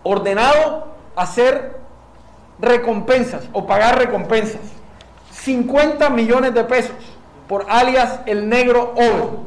ordenado 0.02 0.88
hacer 1.14 1.78
recompensas 2.58 3.48
o 3.52 3.64
pagar 3.64 3.96
recompensas, 3.96 4.60
50 5.30 6.10
millones 6.10 6.52
de 6.52 6.64
pesos 6.64 6.96
por 7.50 7.66
alias 7.68 8.20
El 8.26 8.48
Negro 8.48 8.94
Oro, 8.94 9.40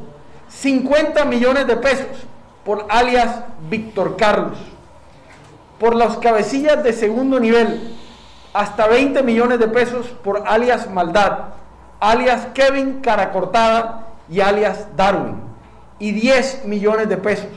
50 0.48 1.24
millones 1.24 1.66
de 1.66 1.74
pesos 1.76 2.06
por 2.62 2.84
alias 2.90 3.34
Víctor 3.70 4.18
Carlos, 4.18 4.58
por 5.80 5.94
las 5.94 6.18
cabecillas 6.18 6.84
de 6.84 6.92
segundo 6.92 7.40
nivel, 7.40 7.96
hasta 8.52 8.88
20 8.88 9.22
millones 9.22 9.58
de 9.58 9.68
pesos 9.68 10.06
por 10.22 10.42
alias 10.46 10.90
Maldad, 10.90 11.54
alias 11.98 12.46
Kevin 12.52 13.00
Caracortada 13.00 14.08
y 14.28 14.40
alias 14.40 14.86
Darwin, 14.94 15.40
y 15.98 16.12
10 16.12 16.66
millones 16.66 17.08
de 17.08 17.16
pesos 17.16 17.48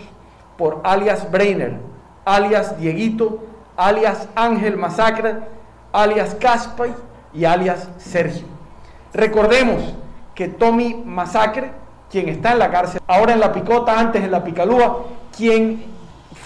por 0.58 0.80
alias 0.86 1.30
Brainer, 1.30 1.77
alias 2.24 2.80
Dieguito, 2.80 3.44
alias 3.75 4.30
Ángel 4.34 4.77
Masacre, 4.77 5.39
alias 5.92 6.36
Caspay 6.36 6.94
y 7.34 7.44
alias 7.44 7.89
Sergio. 7.98 8.48
Recordemos 9.13 9.94
que 10.38 10.50
Tommy 10.50 10.94
Masacre, 11.03 11.72
quien 12.12 12.29
está 12.29 12.51
en 12.51 12.60
la 12.60 12.70
cárcel, 12.70 13.01
ahora 13.08 13.34
en 13.34 13.39
la 13.39 13.51
picota, 13.51 14.00
antes 14.00 14.24
en 14.24 14.29
la 14.29 14.44
picalúa, 14.44 15.08
quien 15.36 15.84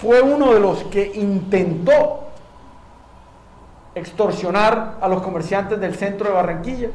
fue 0.00 0.22
uno 0.22 0.54
de 0.54 0.60
los 0.60 0.84
que 0.84 1.12
intentó 1.14 2.28
extorsionar 3.94 4.96
a 4.98 5.08
los 5.08 5.20
comerciantes 5.20 5.78
del 5.78 5.94
centro 5.94 6.28
de 6.28 6.34
Barranquilla, 6.34 6.88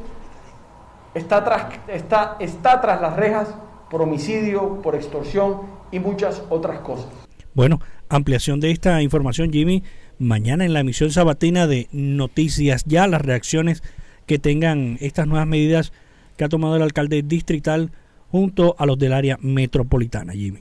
está 1.14 1.44
tras, 1.44 1.66
está, 1.86 2.36
está 2.40 2.80
tras 2.80 3.00
las 3.00 3.14
rejas 3.14 3.54
por 3.88 4.02
homicidio, 4.02 4.82
por 4.82 4.96
extorsión 4.96 5.60
y 5.92 6.00
muchas 6.00 6.42
otras 6.50 6.80
cosas. 6.80 7.06
Bueno, 7.54 7.78
ampliación 8.08 8.58
de 8.58 8.72
esta 8.72 9.00
información, 9.02 9.52
Jimmy, 9.52 9.84
mañana 10.18 10.64
en 10.64 10.72
la 10.72 10.80
emisión 10.80 11.12
sabatina 11.12 11.68
de 11.68 11.86
Noticias 11.92 12.82
Ya, 12.86 13.06
las 13.06 13.22
reacciones 13.22 13.84
que 14.26 14.40
tengan 14.40 14.98
estas 15.00 15.28
nuevas 15.28 15.46
medidas 15.46 15.92
que 16.38 16.44
ha 16.44 16.48
tomado 16.48 16.76
el 16.76 16.82
alcalde 16.82 17.22
distrital 17.22 17.90
junto 18.28 18.76
a 18.78 18.86
los 18.86 18.98
del 18.98 19.12
área 19.12 19.36
metropolitana, 19.42 20.32
Jimmy. 20.32 20.60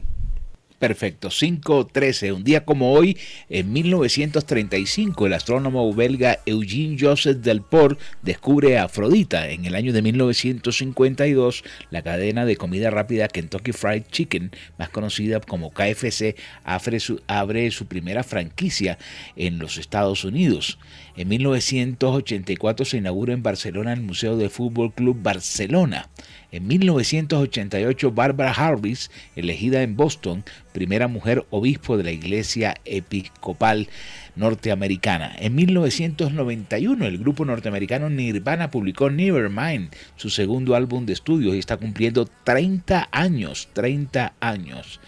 Perfecto, 0.79 1.29
5.13. 1.29 2.36
Un 2.36 2.43
día 2.43 2.63
como 2.63 2.91
hoy, 2.91 3.17
en 3.50 3.74
1935, 3.74 5.25
el 5.25 5.34
astrónomo 5.34 5.91
belga 5.91 6.38
Eugene 6.46 6.98
Joseph 7.00 7.38
Delport 7.38 8.00
descubre 8.22 8.77
a 8.77 8.84
Afrodita. 8.84 9.50
En 9.50 9.65
el 9.65 9.74
año 9.74 9.91
de 9.91 10.03
1952, 10.03 11.63
la 11.89 12.03
cadena 12.03 12.46
de 12.46 12.57
comida 12.57 12.91
rápida 12.91 13.27
Kentucky 13.27 13.72
Fried 13.72 14.03
Chicken, 14.12 14.51
más 14.77 14.89
conocida 14.89 15.39
como 15.39 15.72
KFC, 15.72 16.36
abre 16.63 17.00
su, 17.00 17.22
abre 17.25 17.72
su 17.72 17.88
primera 17.88 18.24
franquicia 18.24 19.00
en 19.36 19.57
los 19.57 19.79
Estados 19.79 20.25
Unidos. 20.25 20.77
En 21.18 21.30
1984 21.30 22.86
se 22.86 22.98
inaugura 22.98 23.34
en 23.34 23.42
Barcelona 23.42 23.92
el 23.92 24.02
Museo 24.02 24.38
de 24.38 24.50
Fútbol 24.50 24.94
Club 24.94 25.18
Barcelona. 25.20 26.10
En 26.52 26.68
1988, 26.68 28.12
Barbara 28.12 28.52
Harris, 28.52 29.10
elegida 29.36 29.82
en 29.82 29.98
Boston, 29.98 30.44
primera 30.74 31.08
mujer 31.08 31.48
obispo 31.50 31.98
de 31.98 32.04
la 32.04 32.12
Iglesia 32.12 32.76
Episcopal 32.86 33.90
norteamericana. 34.36 35.36
En 35.40 35.56
1991, 35.56 37.08
el 37.08 37.18
grupo 37.18 37.46
norteamericano 37.46 38.12
Nirvana 38.12 38.70
publicó 38.70 39.10
Nevermind, 39.10 39.90
su 40.18 40.30
segundo 40.30 40.76
álbum 40.76 41.08
de 41.08 41.14
estudio, 41.14 41.56
y 41.56 41.58
está 41.58 41.78
cumpliendo 41.78 42.30
30 42.44 43.10
años, 43.12 43.70
30 43.74 44.36
años. 44.40 45.00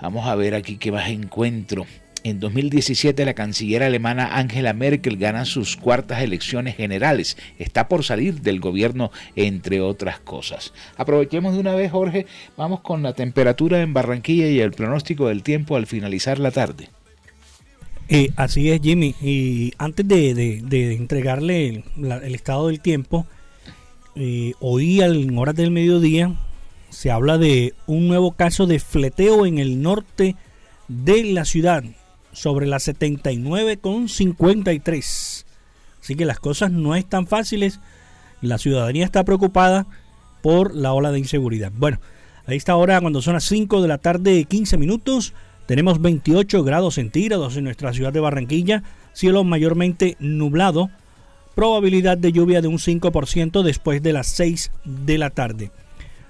Vamos 0.00 0.28
a 0.28 0.36
ver 0.36 0.54
aquí 0.54 0.76
qué 0.76 0.92
más 0.92 1.08
encuentro. 1.08 1.86
En 2.24 2.40
2017 2.40 3.22
la 3.26 3.34
canciller 3.34 3.82
alemana 3.82 4.38
Angela 4.38 4.72
Merkel 4.72 5.18
gana 5.18 5.44
sus 5.44 5.76
cuartas 5.76 6.22
elecciones 6.22 6.74
generales. 6.74 7.36
Está 7.58 7.86
por 7.86 8.02
salir 8.02 8.40
del 8.40 8.60
gobierno, 8.60 9.12
entre 9.36 9.82
otras 9.82 10.20
cosas. 10.20 10.72
Aprovechemos 10.96 11.52
de 11.52 11.60
una 11.60 11.74
vez, 11.74 11.92
Jorge. 11.92 12.24
Vamos 12.56 12.80
con 12.80 13.02
la 13.02 13.12
temperatura 13.12 13.82
en 13.82 13.92
Barranquilla 13.92 14.48
y 14.48 14.58
el 14.60 14.72
pronóstico 14.72 15.28
del 15.28 15.42
tiempo 15.42 15.76
al 15.76 15.86
finalizar 15.86 16.38
la 16.38 16.50
tarde. 16.50 16.88
Eh, 18.08 18.30
así 18.36 18.70
es, 18.70 18.80
Jimmy. 18.80 19.14
Y 19.20 19.74
antes 19.76 20.08
de, 20.08 20.94
entregarle 20.94 21.84
el, 21.96 22.34
estado 22.34 22.68
del 22.68 22.80
tiempo, 22.80 23.26
eh, 24.14 24.54
hoy 24.60 25.02
en 25.02 25.36
horas 25.36 25.56
del 25.56 25.70
mediodía 25.70 26.34
se 26.88 27.10
habla 27.10 27.36
de 27.36 27.74
un 27.86 28.08
nuevo 28.08 28.32
caso 28.32 28.66
de 28.66 28.78
fleteo 28.78 29.44
en 29.44 29.58
el 29.58 29.82
norte 29.82 30.36
de 30.88 31.24
la 31.24 31.44
ciudad, 31.44 31.84
sobre 32.34 32.66
las 32.66 32.82
79 32.82 33.78
con 33.78 34.08
53. 34.08 35.46
Así 36.02 36.14
que 36.16 36.26
las 36.26 36.38
cosas 36.38 36.70
no 36.70 36.94
están 36.94 37.26
fáciles. 37.26 37.80
La 38.42 38.58
ciudadanía 38.58 39.06
está 39.06 39.24
preocupada 39.24 39.86
por 40.42 40.74
la 40.74 40.92
ola 40.92 41.12
de 41.12 41.18
inseguridad. 41.18 41.72
Bueno, 41.74 41.98
a 42.46 42.52
esta 42.52 42.76
hora, 42.76 43.00
cuando 43.00 43.22
son 43.22 43.34
las 43.34 43.44
5 43.44 43.80
de 43.80 43.88
la 43.88 43.98
tarde, 43.98 44.44
15 44.44 44.76
minutos, 44.76 45.32
tenemos 45.66 46.02
28 46.02 46.62
grados 46.62 46.96
centígrados 46.96 47.56
en 47.56 47.64
nuestra 47.64 47.94
ciudad 47.94 48.12
de 48.12 48.20
Barranquilla, 48.20 48.82
cielo 49.14 49.44
mayormente 49.44 50.16
nublado, 50.18 50.90
probabilidad 51.54 52.18
de 52.18 52.32
lluvia 52.32 52.60
de 52.60 52.68
un 52.68 52.76
5% 52.76 53.62
después 53.62 54.02
de 54.02 54.12
las 54.12 54.26
6 54.26 54.72
de 54.84 55.16
la 55.16 55.30
tarde. 55.30 55.70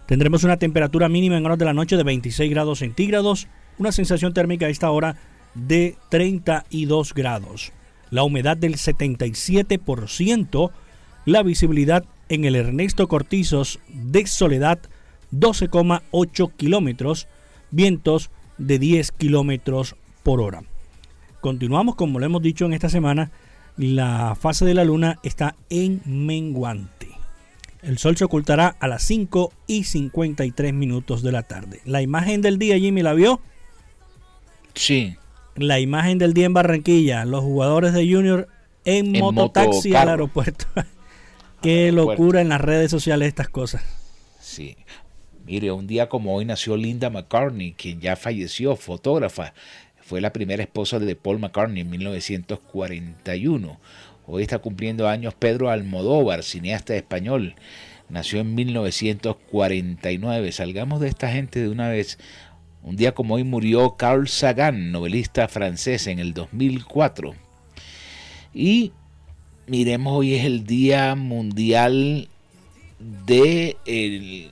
Tendremos 0.06 0.44
una 0.44 0.58
temperatura 0.58 1.08
mínima 1.08 1.36
en 1.36 1.46
horas 1.46 1.58
de 1.58 1.64
la 1.64 1.72
noche 1.72 1.96
de 1.96 2.04
26 2.04 2.48
grados 2.50 2.80
centígrados, 2.80 3.48
una 3.78 3.90
sensación 3.90 4.34
térmica 4.34 4.66
a 4.66 4.68
esta 4.68 4.90
hora 4.90 5.16
de 5.54 5.96
32 6.10 7.14
grados. 7.14 7.72
La 8.10 8.22
humedad 8.22 8.56
del 8.56 8.76
77%, 8.76 10.70
la 11.24 11.42
visibilidad 11.42 12.04
en 12.28 12.44
el 12.44 12.56
Ernesto 12.56 13.08
Cortizos 13.08 13.80
de 13.88 14.26
Soledad 14.26 14.78
12,8 15.32 16.52
kilómetros, 16.56 17.28
vientos 17.70 18.30
de 18.58 18.78
10 18.78 19.12
kilómetros 19.12 19.96
por 20.22 20.40
hora. 20.40 20.62
Continuamos, 21.40 21.96
como 21.96 22.18
lo 22.18 22.26
hemos 22.26 22.42
dicho 22.42 22.64
en 22.66 22.72
esta 22.72 22.88
semana, 22.88 23.30
la 23.76 24.36
fase 24.40 24.64
de 24.64 24.74
la 24.74 24.84
luna 24.84 25.18
está 25.22 25.56
en 25.68 26.00
menguante. 26.04 27.08
El 27.82 27.98
sol 27.98 28.16
se 28.16 28.24
ocultará 28.24 28.76
a 28.80 28.88
las 28.88 29.02
5 29.02 29.52
y 29.66 29.84
53 29.84 30.72
minutos 30.72 31.22
de 31.22 31.32
la 31.32 31.42
tarde. 31.42 31.80
La 31.84 32.00
imagen 32.00 32.40
del 32.40 32.58
día, 32.58 32.78
Jimmy, 32.78 33.02
¿la 33.02 33.12
vio? 33.12 33.40
Sí. 34.74 35.16
La 35.56 35.78
imagen 35.80 36.18
del 36.18 36.34
día 36.34 36.46
en 36.46 36.54
Barranquilla, 36.54 37.24
los 37.24 37.42
jugadores 37.42 37.92
de 37.92 38.10
Junior 38.10 38.48
en, 38.84 39.12
mototaxi 39.12 39.94
al 39.94 40.08
aeropuerto. 40.08 40.66
Qué 41.62 41.92
locura 41.92 42.40
en 42.40 42.48
las 42.48 42.60
redes 42.60 42.90
sociales 42.90 43.28
estas 43.28 43.48
cosas. 43.48 43.82
Sí. 44.40 44.76
Mire, 45.46 45.70
un 45.72 45.86
día 45.86 46.08
como 46.08 46.34
hoy 46.34 46.44
nació 46.44 46.76
Linda 46.76 47.08
McCartney, 47.10 47.72
quien 47.72 48.00
ya 48.00 48.16
falleció, 48.16 48.76
fotógrafa. 48.76 49.54
Fue 50.02 50.20
la 50.20 50.32
primera 50.32 50.62
esposa 50.62 50.98
de 50.98 51.16
Paul 51.16 51.38
McCartney 51.38 51.82
en 51.82 51.90
1941. 51.90 53.80
Hoy 54.26 54.42
está 54.42 54.58
cumpliendo 54.58 55.08
años 55.08 55.34
Pedro 55.34 55.70
Almodóvar, 55.70 56.42
cineasta 56.42 56.96
español. 56.96 57.54
Nació 58.08 58.40
en 58.40 58.54
1949. 58.54 60.52
Salgamos 60.52 61.00
de 61.00 61.08
esta 61.08 61.30
gente 61.30 61.60
de 61.60 61.68
una 61.68 61.88
vez. 61.88 62.18
Un 62.84 62.96
día 62.96 63.14
como 63.14 63.36
hoy 63.36 63.44
murió 63.44 63.96
Carl 63.96 64.28
Sagan, 64.28 64.92
novelista 64.92 65.48
francés, 65.48 66.06
en 66.06 66.18
el 66.18 66.34
2004. 66.34 67.34
Y 68.52 68.92
miremos, 69.66 70.12
hoy 70.12 70.34
es 70.34 70.44
el 70.44 70.66
Día 70.66 71.14
Mundial 71.14 72.28
de 73.00 74.50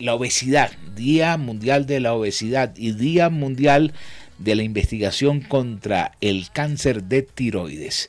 la 0.00 0.14
obesidad, 0.14 0.70
Día 0.94 1.36
Mundial 1.36 1.86
de 1.86 1.98
la 1.98 2.14
Obesidad 2.14 2.76
y 2.76 2.92
Día 2.92 3.28
Mundial 3.28 3.92
de 4.38 4.54
la 4.54 4.62
Investigación 4.62 5.40
contra 5.40 6.12
el 6.20 6.50
Cáncer 6.52 7.02
de 7.04 7.22
Tiroides. 7.22 8.08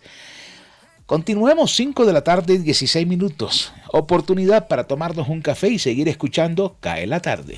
Continuemos 1.08 1.76
5 1.76 2.06
de 2.06 2.14
la 2.14 2.24
tarde 2.24 2.60
16 2.60 3.08
minutos. 3.08 3.74
Oportunidad 3.92 4.68
para 4.68 4.84
tomarnos 4.84 5.28
un 5.28 5.42
café 5.42 5.70
y 5.70 5.80
seguir 5.80 6.08
escuchando 6.08 6.78
Cae 6.80 7.08
la 7.08 7.20
tarde. 7.20 7.58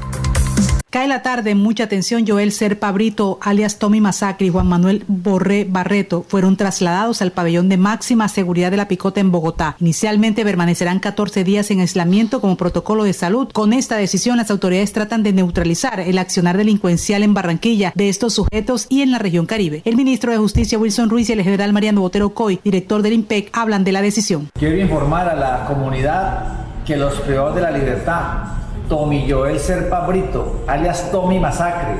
Cae 0.91 1.07
la 1.07 1.21
tarde, 1.21 1.55
mucha 1.55 1.85
atención, 1.85 2.25
Joel 2.27 2.51
Serpa 2.51 2.91
Brito, 2.91 3.39
alias 3.41 3.79
Tommy 3.79 4.01
Masacre 4.01 4.47
y 4.47 4.49
Juan 4.49 4.67
Manuel 4.67 5.05
Borré 5.07 5.63
Barreto 5.63 6.25
fueron 6.27 6.57
trasladados 6.57 7.21
al 7.21 7.31
pabellón 7.31 7.69
de 7.69 7.77
máxima 7.77 8.27
seguridad 8.27 8.71
de 8.71 8.75
la 8.75 8.89
Picota 8.89 9.21
en 9.21 9.31
Bogotá. 9.31 9.77
Inicialmente 9.79 10.43
permanecerán 10.43 10.99
14 10.99 11.45
días 11.45 11.71
en 11.71 11.79
aislamiento 11.79 12.41
como 12.41 12.57
protocolo 12.57 13.05
de 13.05 13.13
salud. 13.13 13.47
Con 13.53 13.71
esta 13.71 13.95
decisión, 13.95 14.35
las 14.35 14.51
autoridades 14.51 14.91
tratan 14.91 15.23
de 15.23 15.31
neutralizar 15.31 16.01
el 16.01 16.17
accionar 16.17 16.57
delincuencial 16.57 17.23
en 17.23 17.33
Barranquilla 17.33 17.93
de 17.95 18.09
estos 18.09 18.33
sujetos 18.33 18.87
y 18.89 19.01
en 19.01 19.11
la 19.11 19.17
región 19.17 19.45
Caribe. 19.45 19.83
El 19.85 19.95
ministro 19.95 20.33
de 20.33 20.39
Justicia 20.39 20.77
Wilson 20.77 21.09
Ruiz 21.09 21.29
y 21.29 21.31
el 21.31 21.41
general 21.41 21.71
Mariano 21.71 22.01
Botero 22.01 22.31
Coy, 22.31 22.59
director 22.65 23.01
del 23.01 23.13
IMPEC, 23.13 23.49
hablan 23.53 23.85
de 23.85 23.93
la 23.93 24.01
decisión. 24.01 24.49
Quiero 24.59 24.75
informar 24.75 25.29
a 25.29 25.35
la 25.35 25.65
comunidad 25.67 26.65
que 26.85 26.97
los 26.97 27.13
privados 27.21 27.55
de 27.55 27.61
la 27.61 27.71
libertad 27.71 28.60
Tommy 28.91 29.25
Joel 29.25 29.57
Serpa 29.57 30.01
Brito, 30.01 30.65
alias 30.67 31.11
Tommy 31.13 31.39
Masacre, 31.39 31.95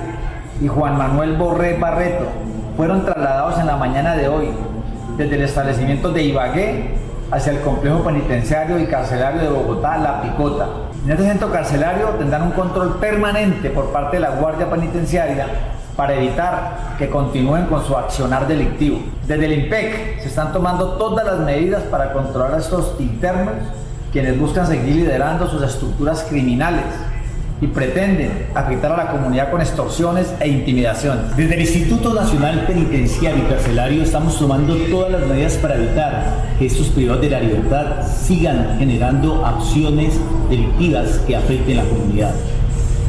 y 0.60 0.67
Juan 0.67 0.97
Manuel 0.97 1.38
Borré 1.38 1.77
Barreto 1.77 2.25
fueron 2.75 3.06
trasladados 3.06 3.58
en 3.62 3.67
la 3.67 3.77
mañana 3.77 4.13
de 4.17 4.27
hoy 4.27 4.49
desde 5.15 5.36
el 5.36 5.43
establecimiento 5.43 6.12
de 6.12 6.23
Ibagué 6.23 6.97
hacia 7.32 7.54
el 7.54 7.62
complejo 7.62 8.04
penitenciario 8.04 8.77
y 8.77 8.88
carcelario 8.88 9.41
de 9.41 9.47
Bogotá, 9.47 9.99
La 9.99 10.21
Picota. 10.21 10.67
En 11.06 11.12
este 11.12 11.23
centro 11.23 11.49
carcelario 11.49 12.10
tendrán 12.19 12.41
un 12.41 12.51
control 12.51 12.97
permanente 12.99 13.69
por 13.69 13.93
parte 13.93 14.17
de 14.17 14.23
la 14.23 14.32
Guardia 14.32 14.69
Penitenciaria 14.69 15.47
para 15.95 16.15
evitar 16.15 16.95
que 16.97 17.10
continúen 17.10 17.67
con 17.67 17.86
su 17.86 17.95
accionar 17.95 18.47
delictivo. 18.47 18.99
Desde 19.25 19.45
el 19.45 19.54
IMPEC 19.63 20.19
se 20.19 20.27
están 20.27 20.51
tomando 20.51 20.97
todas 20.97 21.25
las 21.25 21.39
medidas 21.39 21.84
para 21.84 22.12
controlar 22.12 22.56
a 22.56 22.58
estos 22.58 22.97
internos 22.99 23.54
quienes 24.12 24.38
buscan 24.39 24.67
seguir 24.67 24.95
liderando 24.95 25.50
sus 25.50 25.63
estructuras 25.63 26.26
criminales 26.30 26.84
y 27.62 27.67
pretenden 27.67 28.47
afectar 28.56 28.91
a 28.91 28.97
la 28.97 29.12
comunidad 29.12 29.52
con 29.52 29.62
extorsiones 29.62 30.34
e 30.39 30.50
intimidaciones. 30.50 31.38
Desde 31.38 31.54
el 31.54 31.62
Instituto 31.62 32.13
Nacional 32.13 32.65
Penitenciario 32.65 33.43
y 33.43 33.47
Carcelario 33.47 34.02
estamos 34.02 34.38
tomando 34.39 34.76
todas 34.76 35.12
las 35.12 35.28
medidas 35.28 35.54
para 35.58 35.76
evitar 35.76 36.56
que 36.58 36.65
estos 36.65 36.88
privados 36.88 37.21
de 37.21 37.30
la 37.30 37.39
libertad 37.39 38.08
sigan 38.08 38.78
generando 38.80 39.45
acciones 39.45 40.15
delictivas 40.50 41.19
que 41.28 41.36
afecten 41.36 41.80
a 41.80 41.84
la 41.84 41.89
comunidad. 41.89 42.34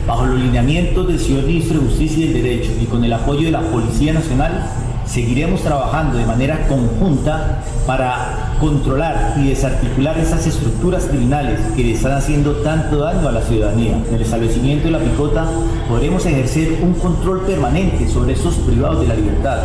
Bajo 0.07 0.27
los 0.27 0.38
lineamientos 0.38 1.09
del 1.09 1.19
señor 1.19 1.45
Ministro 1.45 1.81
de 1.81 1.87
Justicia 1.87 2.27
y 2.27 2.33
del 2.33 2.43
Derecho 2.43 2.73
y 2.79 2.85
con 2.85 3.03
el 3.05 3.12
apoyo 3.12 3.47
de 3.47 3.53
la 3.53 3.61
Policía 3.61 4.12
Nacional, 4.12 4.69
seguiremos 5.07 5.62
trabajando 5.62 6.19
de 6.19 6.27
manera 6.27 6.67
conjunta 6.69 7.62
para 7.87 8.55
controlar 8.61 9.35
y 9.38 9.49
desarticular 9.49 10.19
esas 10.19 10.47
estructuras 10.47 11.07
criminales 11.07 11.59
que 11.75 11.83
le 11.83 11.93
están 11.93 12.12
haciendo 12.12 12.53
tanto 12.57 12.99
daño 12.99 13.29
a 13.29 13.33
la 13.33 13.43
ciudadanía. 13.43 13.97
En 14.09 14.15
el 14.15 14.23
establecimiento 14.23 14.87
de 14.87 14.93
la 14.93 14.99
picota 14.99 15.47
podremos 15.88 16.25
ejercer 16.27 16.79
un 16.83 16.95
control 16.95 17.43
permanente 17.43 18.09
sobre 18.09 18.35
esos 18.35 18.55
privados 18.57 19.01
de 19.01 19.09
la 19.09 19.15
libertad 19.15 19.59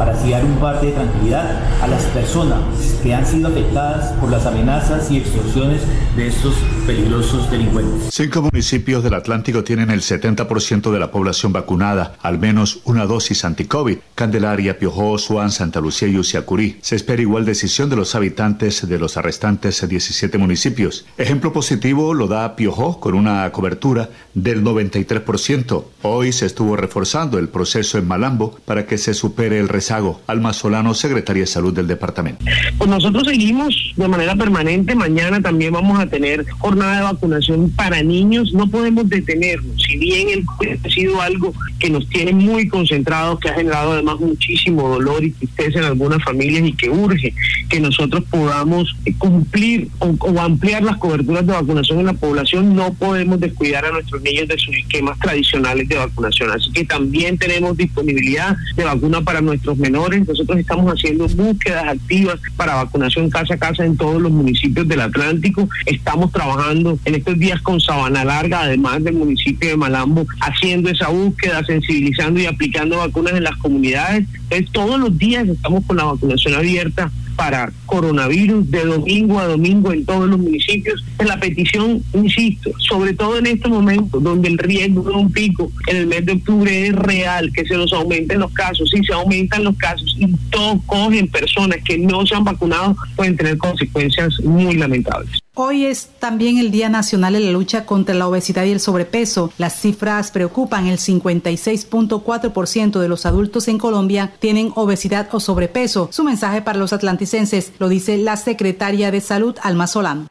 para 0.00 0.12
así 0.12 0.30
dar 0.30 0.42
un 0.46 0.56
parte 0.56 0.86
de 0.86 0.92
tranquilidad 0.92 1.60
a 1.82 1.86
las 1.86 2.04
personas 2.04 2.58
que 3.02 3.12
han 3.12 3.26
sido 3.26 3.48
afectadas 3.48 4.12
por 4.14 4.30
las 4.30 4.46
amenazas 4.46 5.10
y 5.10 5.18
extorsiones 5.18 5.82
de 6.16 6.26
estos 6.26 6.54
peligrosos 6.86 7.50
delincuentes. 7.50 8.08
Cinco 8.10 8.40
municipios 8.40 9.04
del 9.04 9.12
Atlántico 9.12 9.62
tienen 9.62 9.90
el 9.90 10.00
70% 10.00 10.90
de 10.90 10.98
la 10.98 11.10
población 11.10 11.52
vacunada, 11.52 12.14
al 12.22 12.38
menos 12.38 12.80
una 12.84 13.04
dosis 13.04 13.44
anti-COVID. 13.44 13.98
Candelaria, 14.14 14.78
Piojó, 14.78 15.18
Suán, 15.18 15.50
Santa 15.50 15.80
Lucía 15.80 16.08
y 16.08 16.16
Uciacurí. 16.16 16.78
Se 16.80 16.96
espera 16.96 17.20
igual 17.20 17.44
decisión 17.44 17.90
de 17.90 17.96
los 17.96 18.14
habitantes 18.14 18.88
de 18.88 18.98
los 18.98 19.18
arrestantes 19.18 19.86
17 19.86 20.38
municipios. 20.38 21.04
Ejemplo 21.18 21.52
positivo 21.52 22.14
lo 22.14 22.26
da 22.26 22.56
Piojó 22.56 23.00
con 23.00 23.12
una 23.12 23.52
cobertura 23.52 24.08
del 24.32 24.64
93%. 24.64 25.84
Hoy 26.00 26.32
se 26.32 26.46
estuvo 26.46 26.74
reforzando 26.76 27.38
el 27.38 27.50
proceso 27.50 27.98
en 27.98 28.08
Malambo 28.08 28.58
para 28.64 28.86
que 28.86 28.96
se 28.96 29.12
supere 29.12 29.60
el 29.60 29.68
rezago 29.68 29.89
Alma 29.90 30.52
Solano, 30.52 30.94
secretaria 30.94 31.42
de 31.42 31.46
Salud 31.46 31.74
del 31.74 31.86
departamento. 31.86 32.44
Pues 32.78 32.88
nosotros 32.88 33.24
seguimos 33.26 33.92
de 33.96 34.08
manera 34.08 34.36
permanente. 34.36 34.94
Mañana 34.94 35.40
también 35.40 35.72
vamos 35.72 35.98
a 35.98 36.06
tener 36.06 36.48
jornada 36.58 36.96
de 36.96 37.02
vacunación 37.02 37.70
para 37.70 38.02
niños. 38.02 38.52
No 38.52 38.68
podemos 38.68 39.08
detenernos. 39.08 39.82
Si 39.82 39.96
bien 39.96 40.28
el 40.28 40.44
ha 40.84 40.90
sido 40.90 41.20
algo 41.20 41.52
que 41.78 41.90
nos 41.90 42.08
tiene 42.08 42.32
muy 42.32 42.68
concentrados, 42.68 43.40
que 43.40 43.48
ha 43.48 43.54
generado 43.54 43.92
además 43.92 44.20
muchísimo 44.20 44.88
dolor 44.88 45.24
y 45.24 45.30
tristeza 45.30 45.78
en 45.80 45.84
algunas 45.86 46.22
familias 46.22 46.64
y 46.66 46.72
que 46.72 46.90
urge 46.90 47.34
que 47.68 47.80
nosotros 47.80 48.24
podamos 48.30 48.94
cumplir 49.18 49.88
o 49.98 50.40
ampliar 50.40 50.82
las 50.82 50.96
coberturas 50.98 51.46
de 51.46 51.52
vacunación 51.52 52.00
en 52.00 52.06
la 52.06 52.12
población, 52.12 52.74
no 52.74 52.92
podemos 52.94 53.40
descuidar 53.40 53.84
a 53.84 53.92
nuestros 53.92 54.22
niños 54.22 54.48
de 54.48 54.58
sus 54.58 54.76
esquemas 54.76 55.18
tradicionales 55.18 55.88
de 55.88 55.96
vacunación. 55.96 56.50
Así 56.50 56.70
que 56.72 56.84
también 56.84 57.38
tenemos 57.38 57.76
disponibilidad 57.76 58.56
de 58.76 58.84
vacuna 58.84 59.22
para 59.22 59.40
nuestros 59.40 59.78
menores. 59.80 60.26
Nosotros 60.28 60.58
estamos 60.58 60.92
haciendo 60.92 61.26
búsquedas 61.28 61.84
activas 61.88 62.38
para 62.56 62.76
vacunación 62.76 63.28
casa 63.30 63.54
a 63.54 63.58
casa 63.58 63.84
en 63.84 63.96
todos 63.96 64.20
los 64.22 64.30
municipios 64.30 64.86
del 64.86 65.00
Atlántico. 65.00 65.68
Estamos 65.86 66.30
trabajando 66.30 66.98
en 67.04 67.14
estos 67.14 67.38
días 67.38 67.60
con 67.62 67.80
Sabana 67.80 68.24
Larga, 68.24 68.62
además 68.62 69.02
del 69.02 69.14
municipio 69.14 69.70
de 69.70 69.76
Malambo, 69.76 70.26
haciendo 70.40 70.90
esa 70.90 71.08
búsqueda, 71.08 71.64
sensibilizando 71.64 72.40
y 72.40 72.46
aplicando 72.46 72.98
vacunas 72.98 73.34
en 73.34 73.44
las 73.44 73.56
comunidades. 73.56 74.26
Entonces, 74.44 74.70
todos 74.72 75.00
los 75.00 75.16
días 75.16 75.48
estamos 75.48 75.84
con 75.86 75.96
la 75.96 76.04
vacunación 76.04 76.54
abierta 76.54 77.10
para 77.36 77.72
coronavirus 77.86 78.70
de 78.70 78.84
domingo 78.84 79.38
a 79.38 79.46
domingo 79.46 79.92
en 79.92 80.04
todos 80.04 80.28
los 80.28 80.38
municipios. 80.38 81.04
La 81.24 81.38
petición, 81.38 82.02
insisto, 82.12 82.70
sobre 82.78 83.14
todo 83.14 83.38
en 83.38 83.46
este 83.46 83.68
momento 83.68 84.20
donde 84.20 84.48
el 84.48 84.58
riesgo 84.58 85.02
de 85.02 85.14
un 85.14 85.32
pico 85.32 85.70
en 85.86 85.96
el 85.96 86.06
mes 86.06 86.26
de 86.26 86.32
octubre 86.32 86.86
es 86.86 86.94
real, 86.94 87.50
que 87.52 87.64
se 87.64 87.74
nos 87.76 87.92
aumenten 87.92 88.40
los 88.40 88.52
casos, 88.52 88.90
si 88.90 89.02
se 89.04 89.12
aumentan 89.12 89.64
los 89.64 89.76
casos 89.76 90.14
y 90.18 90.26
todos 90.50 90.80
cogen 90.86 91.28
personas 91.28 91.78
que 91.84 91.98
no 91.98 92.26
se 92.26 92.34
han 92.34 92.44
vacunado, 92.44 92.96
pueden 93.16 93.36
tener 93.36 93.58
consecuencias 93.58 94.40
muy 94.42 94.76
lamentables. 94.76 95.40
Hoy 95.62 95.84
es 95.84 96.08
también 96.18 96.56
el 96.56 96.70
Día 96.70 96.88
Nacional 96.88 97.34
de 97.34 97.40
la 97.40 97.50
Lucha 97.50 97.84
contra 97.84 98.14
la 98.14 98.26
Obesidad 98.26 98.64
y 98.64 98.70
el 98.70 98.80
Sobrepeso. 98.80 99.52
Las 99.58 99.78
cifras 99.78 100.30
preocupan. 100.30 100.86
El 100.86 100.96
56.4% 100.96 102.98
de 102.98 103.08
los 103.08 103.26
adultos 103.26 103.68
en 103.68 103.76
Colombia 103.76 104.32
tienen 104.38 104.72
obesidad 104.74 105.28
o 105.32 105.38
sobrepeso. 105.38 106.08
Su 106.12 106.24
mensaje 106.24 106.62
para 106.62 106.78
los 106.78 106.94
atlanticenses 106.94 107.74
lo 107.78 107.90
dice 107.90 108.16
la 108.16 108.38
secretaria 108.38 109.10
de 109.10 109.20
Salud, 109.20 109.54
Alma 109.62 109.86
Solán. 109.86 110.28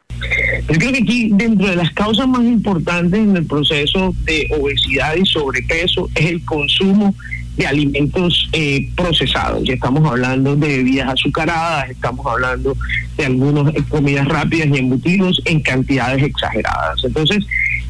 Yo 0.68 0.76
creo 0.76 0.92
que 0.94 0.98
aquí, 0.98 1.30
dentro 1.32 1.68
de 1.68 1.76
las 1.76 1.92
causas 1.92 2.26
más 2.26 2.42
importantes 2.42 3.20
en 3.20 3.36
el 3.36 3.46
proceso 3.46 4.12
de 4.24 4.48
obesidad 4.60 5.14
y 5.14 5.24
sobrepeso, 5.26 6.08
es 6.16 6.26
el 6.26 6.44
consumo 6.44 7.14
de 7.60 7.66
alimentos 7.66 8.48
eh, 8.52 8.88
procesados. 8.96 9.62
Ya 9.64 9.74
estamos 9.74 10.08
hablando 10.10 10.56
de 10.56 10.78
bebidas 10.78 11.10
azucaradas, 11.10 11.90
estamos 11.90 12.26
hablando 12.26 12.74
de 13.18 13.26
algunas 13.26 13.74
comidas 13.90 14.26
rápidas 14.26 14.68
y 14.68 14.78
embutidos 14.78 15.42
en 15.44 15.60
cantidades 15.60 16.22
exageradas. 16.22 17.04
Entonces, 17.04 17.44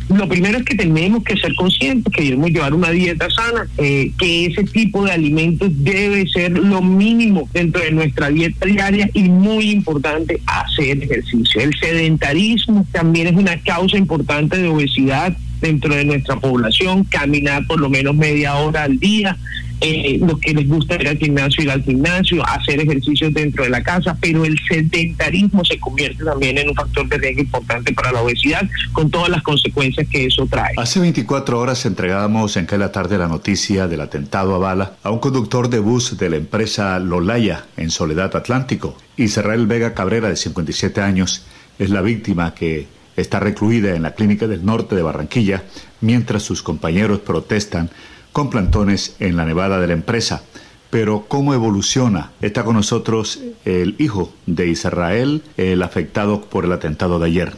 lo 0.09 0.29
primero 0.29 0.59
es 0.59 0.65
que 0.65 0.75
tenemos 0.75 1.23
que 1.23 1.37
ser 1.37 1.55
conscientes 1.55 2.13
que 2.13 2.25
debemos 2.25 2.51
llevar 2.51 2.75
una 2.75 2.91
dieta 2.91 3.29
sana, 3.31 3.69
eh, 3.79 4.11
que 4.19 4.47
ese 4.47 4.65
tipo 4.65 5.05
de 5.05 5.13
alimentos 5.13 5.71
debe 5.73 6.29
ser 6.29 6.51
lo 6.51 6.83
mínimo 6.83 7.49
dentro 7.53 7.81
de 7.81 7.93
nuestra 7.93 8.29
dieta 8.29 8.67
diaria 8.67 9.09
y 9.15 9.29
muy 9.29 9.71
importante 9.71 10.41
hacer 10.47 11.01
ejercicio. 11.01 11.61
El 11.61 11.73
sedentarismo 11.79 12.85
también 12.91 13.29
es 13.29 13.35
una 13.35 13.57
causa 13.59 13.97
importante 13.97 14.59
de 14.59 14.67
obesidad 14.67 15.37
dentro 15.61 15.95
de 15.95 16.05
nuestra 16.05 16.37
población, 16.37 17.05
caminar 17.05 17.67
por 17.67 17.81
lo 17.81 17.89
menos 17.89 18.15
media 18.15 18.57
hora 18.57 18.85
al 18.85 18.99
día, 18.99 19.37
eh, 19.83 20.19
los 20.21 20.39
que 20.39 20.53
les 20.53 20.69
gusta 20.69 20.97
ir 20.97 21.09
al 21.09 21.17
gimnasio, 21.17 21.65
ir 21.65 21.71
al 21.71 21.83
gimnasio, 21.83 22.47
hacer 22.47 22.81
ejercicios 22.81 23.33
dentro 23.33 23.65
de 23.65 23.71
la 23.71 23.83
casa, 23.83 24.15
pero 24.21 24.45
el 24.45 24.59
sedentarismo 24.69 25.65
se 25.65 25.79
convierte 25.79 26.23
también 26.23 26.59
en 26.59 26.69
un 26.69 26.75
factor 26.75 27.09
de 27.09 27.17
riesgo 27.17 27.43
importante 27.43 27.95
para 27.95 28.13
la 28.13 28.21
obesidad, 28.21 28.69
con 28.93 29.11
todas 29.11 29.31
las 29.31 29.43
consecuencias 29.43 30.07
que 30.09 30.27
eso 30.27 30.47
trae. 30.51 30.75
Hace 30.77 31.01
24 31.01 31.59
horas 31.59 31.87
entregábamos 31.87 32.59
en 32.59 32.67
la 32.71 32.93
tarde 32.93 33.17
la 33.17 33.27
noticia 33.27 33.89
del 33.89 34.03
atentado 34.03 34.55
a 34.55 34.59
bala 34.59 34.97
a 35.03 35.11
un 35.11 35.19
conductor 35.19 35.71
de 35.71 35.79
bus 35.79 36.19
de 36.19 36.29
la 36.29 36.37
empresa 36.37 36.99
Lolaya 36.99 37.65
en 37.79 37.91
Soledad 37.91 38.37
Atlántico. 38.37 38.97
Israel 39.17 39.67
Vega 39.67 39.95
Cabrera, 39.95 40.29
de 40.29 40.37
57 40.37 41.01
años, 41.01 41.47
es 41.79 41.89
la 41.89 42.03
víctima 42.03 42.55
que 42.55 42.87
está 43.21 43.41
recluida 43.41 43.95
en 43.95 44.03
la 44.03 44.15
clínica 44.15 44.47
del 44.47 44.65
norte 44.65 44.95
de 44.95 45.03
Barranquilla, 45.03 45.63
mientras 46.01 46.43
sus 46.43 46.63
compañeros 46.63 47.21
protestan 47.21 47.91
con 48.33 48.51
plantones 48.51 49.17
en 49.21 49.37
la 49.37 49.45
nevada 49.45 49.81
de 49.81 49.87
la 49.87 49.93
empresa. 49.93 50.43
Pero 50.91 51.27
¿cómo 51.29 51.55
evoluciona? 51.55 52.33
Está 52.41 52.65
con 52.65 52.75
nosotros 52.75 53.41
el 53.65 53.95
hijo 53.99 54.33
de 54.47 54.69
Israel, 54.69 55.43
el 55.57 55.83
afectado 55.83 56.41
por 56.41 56.65
el 56.65 56.73
atentado 56.73 57.19
de 57.19 57.27
ayer. 57.27 57.53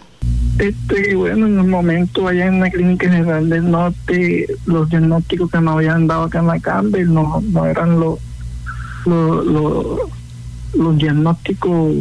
Este, 0.59 1.15
bueno, 1.15 1.47
en 1.47 1.59
un 1.59 1.71
momento 1.71 2.29
allá 2.29 2.47
en 2.47 2.61
la 2.61 2.71
clínica 2.71 3.11
general 3.11 3.49
del 3.49 3.71
norte, 3.71 4.47
los 4.67 4.89
diagnósticos 4.91 5.51
que 5.51 5.61
nos 5.61 5.77
habían 5.77 6.07
dado 6.07 6.25
acá 6.25 6.41
en 6.41 6.47
la 6.47 6.61
Campbell 6.61 7.13
no, 7.13 7.43
no 7.51 7.65
eran 7.67 7.99
los 7.99 8.19
los, 9.07 9.47
los, 10.75 10.97
diagnósticos 10.97 11.93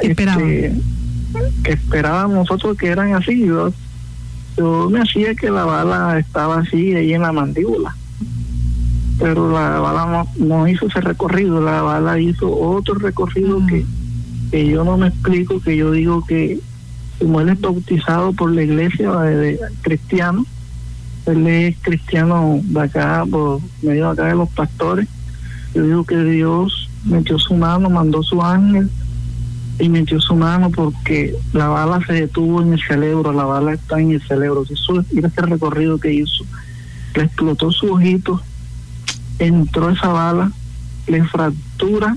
este, 0.00 0.72
que 1.62 1.72
esperábamos 1.72 2.36
nosotros 2.36 2.76
que 2.76 2.88
eran 2.88 3.14
así. 3.14 3.46
Yo, 3.46 3.72
yo 4.56 4.90
me 4.90 5.00
hacía 5.00 5.34
que 5.34 5.50
la 5.50 5.64
bala 5.64 6.18
estaba 6.18 6.58
así 6.58 6.94
ahí 6.94 7.12
en 7.12 7.22
la 7.22 7.32
mandíbula 7.32 7.94
pero 9.18 9.50
la 9.50 9.80
bala 9.80 10.26
no, 10.36 10.68
hizo 10.68 10.86
ese 10.86 11.00
recorrido, 11.00 11.60
la 11.60 11.82
bala 11.82 12.18
hizo 12.18 12.54
otro 12.54 12.94
recorrido 12.96 13.64
que, 13.66 13.84
que 14.50 14.66
yo 14.66 14.84
no 14.84 14.96
me 14.96 15.08
explico, 15.08 15.60
que 15.60 15.76
yo 15.76 15.90
digo 15.92 16.24
que 16.26 16.60
como 17.18 17.40
él 17.40 17.48
es 17.48 17.60
bautizado 17.60 18.32
por 18.32 18.52
la 18.52 18.62
iglesia 18.62 19.10
de, 19.12 19.58
cristiano, 19.80 20.44
él 21.24 21.46
es 21.46 21.76
cristiano 21.80 22.60
de 22.62 22.80
acá, 22.80 23.24
por 23.30 23.60
medio 23.82 24.06
de 24.06 24.12
acá 24.12 24.26
de 24.26 24.34
los 24.34 24.50
pastores, 24.50 25.08
yo 25.74 25.82
digo 25.82 26.04
que 26.04 26.22
Dios 26.22 26.90
metió 27.04 27.38
su 27.38 27.54
mano, 27.54 27.88
mandó 27.88 28.22
su 28.22 28.42
ángel 28.42 28.90
y 29.78 29.88
metió 29.88 30.20
su 30.20 30.34
mano 30.34 30.70
porque 30.70 31.34
la 31.52 31.68
bala 31.68 32.00
se 32.06 32.14
detuvo 32.14 32.62
en 32.62 32.72
el 32.72 32.80
cerebro, 32.80 33.32
la 33.32 33.44
bala 33.44 33.74
está 33.74 34.00
en 34.00 34.12
el 34.12 34.22
cerebro. 34.26 34.64
Eso, 34.68 35.04
mira 35.12 35.28
ese 35.28 35.42
recorrido 35.42 35.98
que 35.98 36.12
hizo, 36.12 36.44
le 37.14 37.24
explotó 37.24 37.70
su 37.70 37.92
ojito 37.92 38.40
entró 39.38 39.90
esa 39.90 40.08
bala, 40.08 40.50
le 41.06 41.24
fractura 41.24 42.16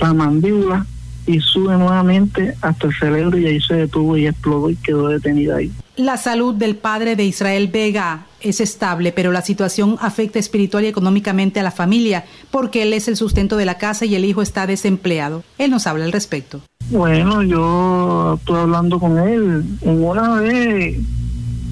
la 0.00 0.14
mandíbula 0.14 0.86
y 1.26 1.40
sube 1.40 1.76
nuevamente 1.76 2.56
hasta 2.60 2.88
el 2.88 2.94
cerebro 2.94 3.38
y 3.38 3.46
ahí 3.46 3.60
se 3.60 3.74
detuvo 3.74 4.16
y 4.16 4.26
explotó 4.26 4.70
y 4.70 4.76
quedó 4.76 5.08
detenida 5.08 5.56
ahí. 5.56 5.72
La 5.96 6.16
salud 6.16 6.54
del 6.54 6.76
padre 6.76 7.16
de 7.16 7.24
Israel 7.24 7.68
Vega 7.68 8.26
es 8.42 8.60
estable, 8.60 9.12
pero 9.12 9.32
la 9.32 9.42
situación 9.42 9.96
afecta 10.00 10.38
espiritual 10.38 10.84
y 10.84 10.88
económicamente 10.88 11.60
a 11.60 11.62
la 11.62 11.70
familia 11.70 12.24
porque 12.50 12.82
él 12.82 12.92
es 12.92 13.08
el 13.08 13.16
sustento 13.16 13.56
de 13.56 13.64
la 13.64 13.78
casa 13.78 14.04
y 14.04 14.14
el 14.14 14.24
hijo 14.24 14.42
está 14.42 14.66
desempleado. 14.66 15.44
Él 15.58 15.70
nos 15.70 15.86
habla 15.86 16.04
al 16.04 16.12
respecto. 16.12 16.60
Bueno, 16.90 17.42
yo 17.42 18.36
estuve 18.38 18.58
hablando 18.58 18.98
con 18.98 19.18
él. 19.18 19.64
Una 19.80 20.40
vez, 20.40 20.98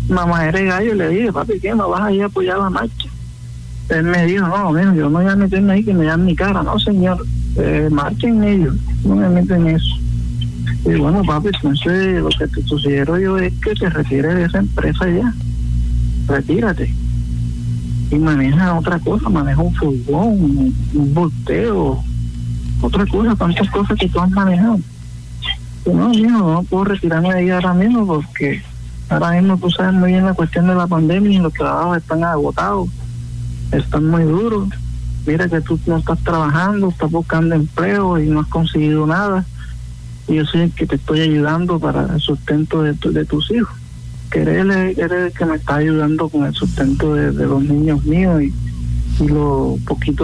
mamá 0.08 0.46
era 0.46 0.60
gallo, 0.60 0.94
le 0.94 1.08
dije, 1.08 1.32
papi, 1.32 1.60
¿qué? 1.60 1.74
¿Me 1.74 1.82
vas 1.82 2.02
a 2.02 2.12
ir 2.12 2.22
a 2.22 2.26
apoyar 2.26 2.58
la 2.58 2.70
marcha? 2.70 3.10
él 3.90 4.04
me 4.04 4.24
dijo, 4.26 4.46
no, 4.46 4.94
yo 4.94 5.10
no 5.10 5.18
voy 5.18 5.26
a 5.26 5.36
meterme 5.36 5.72
ahí 5.72 5.84
que 5.84 5.92
me 5.92 6.04
dan 6.04 6.24
mi 6.24 6.34
cara, 6.34 6.62
no 6.62 6.78
señor, 6.78 7.26
eh, 7.56 7.88
marchen 7.90 8.42
ellos, 8.44 8.74
no 9.04 9.16
me 9.16 9.28
meten 9.28 9.66
en 9.66 9.76
eso. 9.76 9.96
Y 10.84 10.94
bueno, 10.94 11.22
papi, 11.24 11.48
entonces 11.48 12.22
lo 12.22 12.28
que 12.28 12.46
te 12.46 12.62
sugiero 12.62 13.18
yo 13.18 13.36
es 13.38 13.52
que 13.60 13.74
te 13.74 13.90
retires 13.90 14.34
de 14.34 14.44
esa 14.44 14.58
empresa 14.58 15.08
ya, 15.08 15.34
retírate. 16.30 16.94
Y 18.10 18.16
maneja 18.16 18.78
otra 18.78 18.98
cosa, 18.98 19.28
maneja 19.28 19.62
un 19.62 19.74
fútbol, 19.74 20.26
un, 20.26 21.14
volteo, 21.14 22.02
otra 22.80 23.06
cosa, 23.06 23.36
tantas 23.36 23.70
cosas 23.70 23.98
que 23.98 24.08
tú 24.08 24.20
has 24.20 24.30
manejado. 24.30 24.80
Y 25.86 25.90
no, 25.90 26.12
hijo, 26.12 26.52
no 26.52 26.62
puedo 26.64 26.84
retirarme 26.84 27.32
de 27.32 27.38
ahí 27.38 27.50
ahora 27.50 27.74
mismo 27.74 28.06
porque 28.06 28.62
ahora 29.08 29.32
mismo 29.32 29.56
tú 29.58 29.70
sabes 29.70 29.94
muy 29.94 30.12
bien 30.12 30.24
la 30.24 30.34
cuestión 30.34 30.66
de 30.66 30.74
la 30.74 30.86
pandemia 30.86 31.38
y 31.38 31.38
los 31.38 31.52
trabajos 31.52 31.98
están 31.98 32.24
agotados 32.24 32.88
están 33.72 34.06
muy 34.06 34.24
duros. 34.24 34.68
Mira 35.26 35.48
que 35.48 35.60
tú 35.60 35.78
no 35.86 35.98
estás 35.98 36.18
trabajando, 36.20 36.88
estás 36.88 37.10
buscando 37.10 37.54
empleo 37.54 38.18
y 38.18 38.28
no 38.28 38.40
has 38.40 38.46
conseguido 38.48 39.06
nada. 39.06 39.44
Y 40.28 40.36
yo 40.36 40.44
soy 40.46 40.62
el 40.62 40.72
que 40.72 40.86
te 40.86 40.96
estoy 40.96 41.20
ayudando 41.20 41.78
para 41.78 42.14
el 42.14 42.20
sustento 42.20 42.82
de, 42.82 42.94
de 42.94 43.24
tus 43.24 43.50
hijos. 43.50 43.74
Que 44.30 44.42
eres, 44.42 44.96
el 44.98 45.32
que 45.32 45.44
me 45.44 45.56
está 45.56 45.76
ayudando 45.76 46.28
con 46.28 46.46
el 46.46 46.54
sustento 46.54 47.14
de, 47.14 47.32
los 47.32 47.62
niños 47.62 48.04
míos 48.04 48.42
y, 48.42 48.54
y 49.22 49.28
lo 49.28 49.76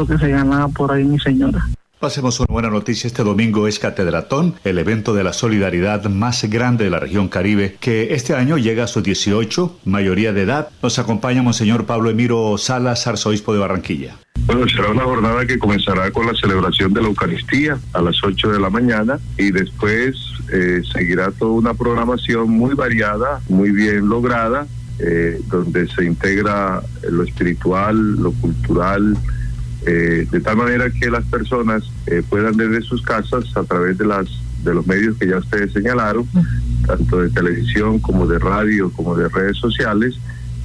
que 0.06 0.16
se 0.16 0.28
ganaba 0.28 0.68
por 0.68 0.92
ahí 0.92 1.04
mi 1.04 1.18
señora. 1.18 1.66
Pasemos 2.06 2.38
una 2.38 2.46
buena 2.48 2.70
noticia. 2.70 3.08
Este 3.08 3.24
domingo 3.24 3.66
es 3.66 3.80
Catedratón, 3.80 4.54
el 4.62 4.78
evento 4.78 5.12
de 5.12 5.24
la 5.24 5.32
solidaridad 5.32 6.04
más 6.04 6.44
grande 6.44 6.84
de 6.84 6.90
la 6.90 7.00
región 7.00 7.26
Caribe, 7.26 7.78
que 7.80 8.14
este 8.14 8.32
año 8.32 8.58
llega 8.58 8.84
a 8.84 8.86
sus 8.86 9.02
18, 9.02 9.80
mayoría 9.86 10.32
de 10.32 10.42
edad. 10.42 10.68
Nos 10.84 11.00
acompaña 11.00 11.42
Monseñor 11.42 11.84
Pablo 11.84 12.08
Emiro 12.08 12.58
Salas, 12.58 13.08
arzobispo 13.08 13.52
de 13.54 13.58
Barranquilla. 13.58 14.18
Bueno, 14.42 14.68
será 14.68 14.92
una 14.92 15.02
jornada 15.02 15.44
que 15.46 15.58
comenzará 15.58 16.12
con 16.12 16.26
la 16.26 16.34
celebración 16.34 16.94
de 16.94 17.02
la 17.02 17.08
Eucaristía 17.08 17.76
a 17.92 18.00
las 18.00 18.22
8 18.22 18.52
de 18.52 18.60
la 18.60 18.70
mañana 18.70 19.18
y 19.36 19.50
después 19.50 20.14
eh, 20.52 20.82
seguirá 20.92 21.32
toda 21.32 21.54
una 21.54 21.74
programación 21.74 22.50
muy 22.50 22.76
variada, 22.76 23.40
muy 23.48 23.72
bien 23.72 24.08
lograda, 24.08 24.68
eh, 25.00 25.40
donde 25.50 25.88
se 25.88 26.04
integra 26.04 26.80
lo 27.10 27.24
espiritual, 27.24 27.96
lo 28.14 28.30
cultural, 28.30 29.16
eh, 29.86 30.26
de 30.30 30.40
tal 30.40 30.56
manera 30.56 30.90
que 30.90 31.10
las 31.10 31.24
personas 31.26 31.84
eh, 32.06 32.22
puedan 32.28 32.56
desde 32.56 32.82
sus 32.82 33.02
casas 33.02 33.44
a 33.56 33.62
través 33.62 33.96
de 33.98 34.06
las 34.06 34.26
de 34.64 34.74
los 34.74 34.84
medios 34.86 35.16
que 35.16 35.28
ya 35.28 35.38
ustedes 35.38 35.72
señalaron, 35.72 36.26
tanto 36.86 37.20
de 37.20 37.30
televisión 37.30 38.00
como 38.00 38.26
de 38.26 38.40
radio 38.40 38.90
como 38.90 39.14
de 39.14 39.28
redes 39.28 39.56
sociales, 39.58 40.18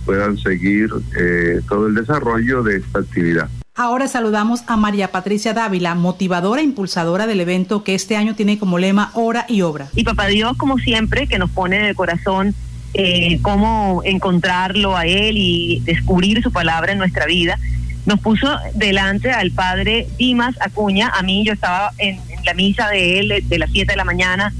puedan 0.05 0.37
seguir 0.39 0.89
eh, 1.15 1.61
todo 1.69 1.85
el 1.85 1.93
desarrollo 1.93 2.63
de 2.63 2.77
esta 2.77 2.99
actividad. 2.99 3.47
Ahora 3.75 4.07
saludamos 4.07 4.63
a 4.65 4.75
María 4.75 5.11
Patricia 5.11 5.53
Dávila, 5.53 5.93
motivadora 5.93 6.61
e 6.61 6.63
impulsadora 6.63 7.27
del 7.27 7.41
evento 7.41 7.83
que 7.83 7.93
este 7.93 8.17
año 8.17 8.33
tiene 8.33 8.57
como 8.57 8.79
lema 8.79 9.11
Hora 9.13 9.45
y 9.47 9.61
Obra. 9.61 9.89
Y 9.95 10.03
Papá 10.03 10.27
Dios, 10.27 10.57
como 10.57 10.79
siempre, 10.79 11.27
que 11.27 11.37
nos 11.37 11.51
pone 11.51 11.77
en 11.77 11.85
el 11.85 11.95
corazón 11.95 12.55
eh, 12.95 13.39
cómo 13.41 14.01
encontrarlo 14.03 14.97
a 14.97 15.05
Él 15.05 15.35
y 15.37 15.81
descubrir 15.85 16.41
su 16.41 16.51
palabra 16.51 16.91
en 16.91 16.97
nuestra 16.97 17.25
vida 17.25 17.57
nos 18.05 18.19
puso 18.19 18.47
delante 18.73 19.31
al 19.31 19.51
padre 19.51 20.07
Dimas 20.17 20.55
Acuña, 20.59 21.09
a 21.09 21.21
mí 21.21 21.43
yo 21.45 21.53
estaba 21.53 21.91
en, 21.97 22.19
la 22.45 22.53
misa 22.53 22.89
de 22.89 23.19
él 23.19 23.43
de, 23.47 23.59
las 23.59 23.69
7 23.71 23.91
de 23.91 23.97
la 23.97 24.03
mañana 24.03 24.53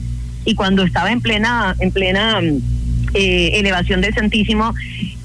y 0.45 0.53
cuando 0.53 0.83
estaba 0.83 1.11
en 1.11 1.19
plena 1.21 1.75
en 1.79 1.91
plena 1.91 2.39
eh, 3.13 3.51
elevación 3.55 4.01
del 4.01 4.13
Santísimo, 4.13 4.73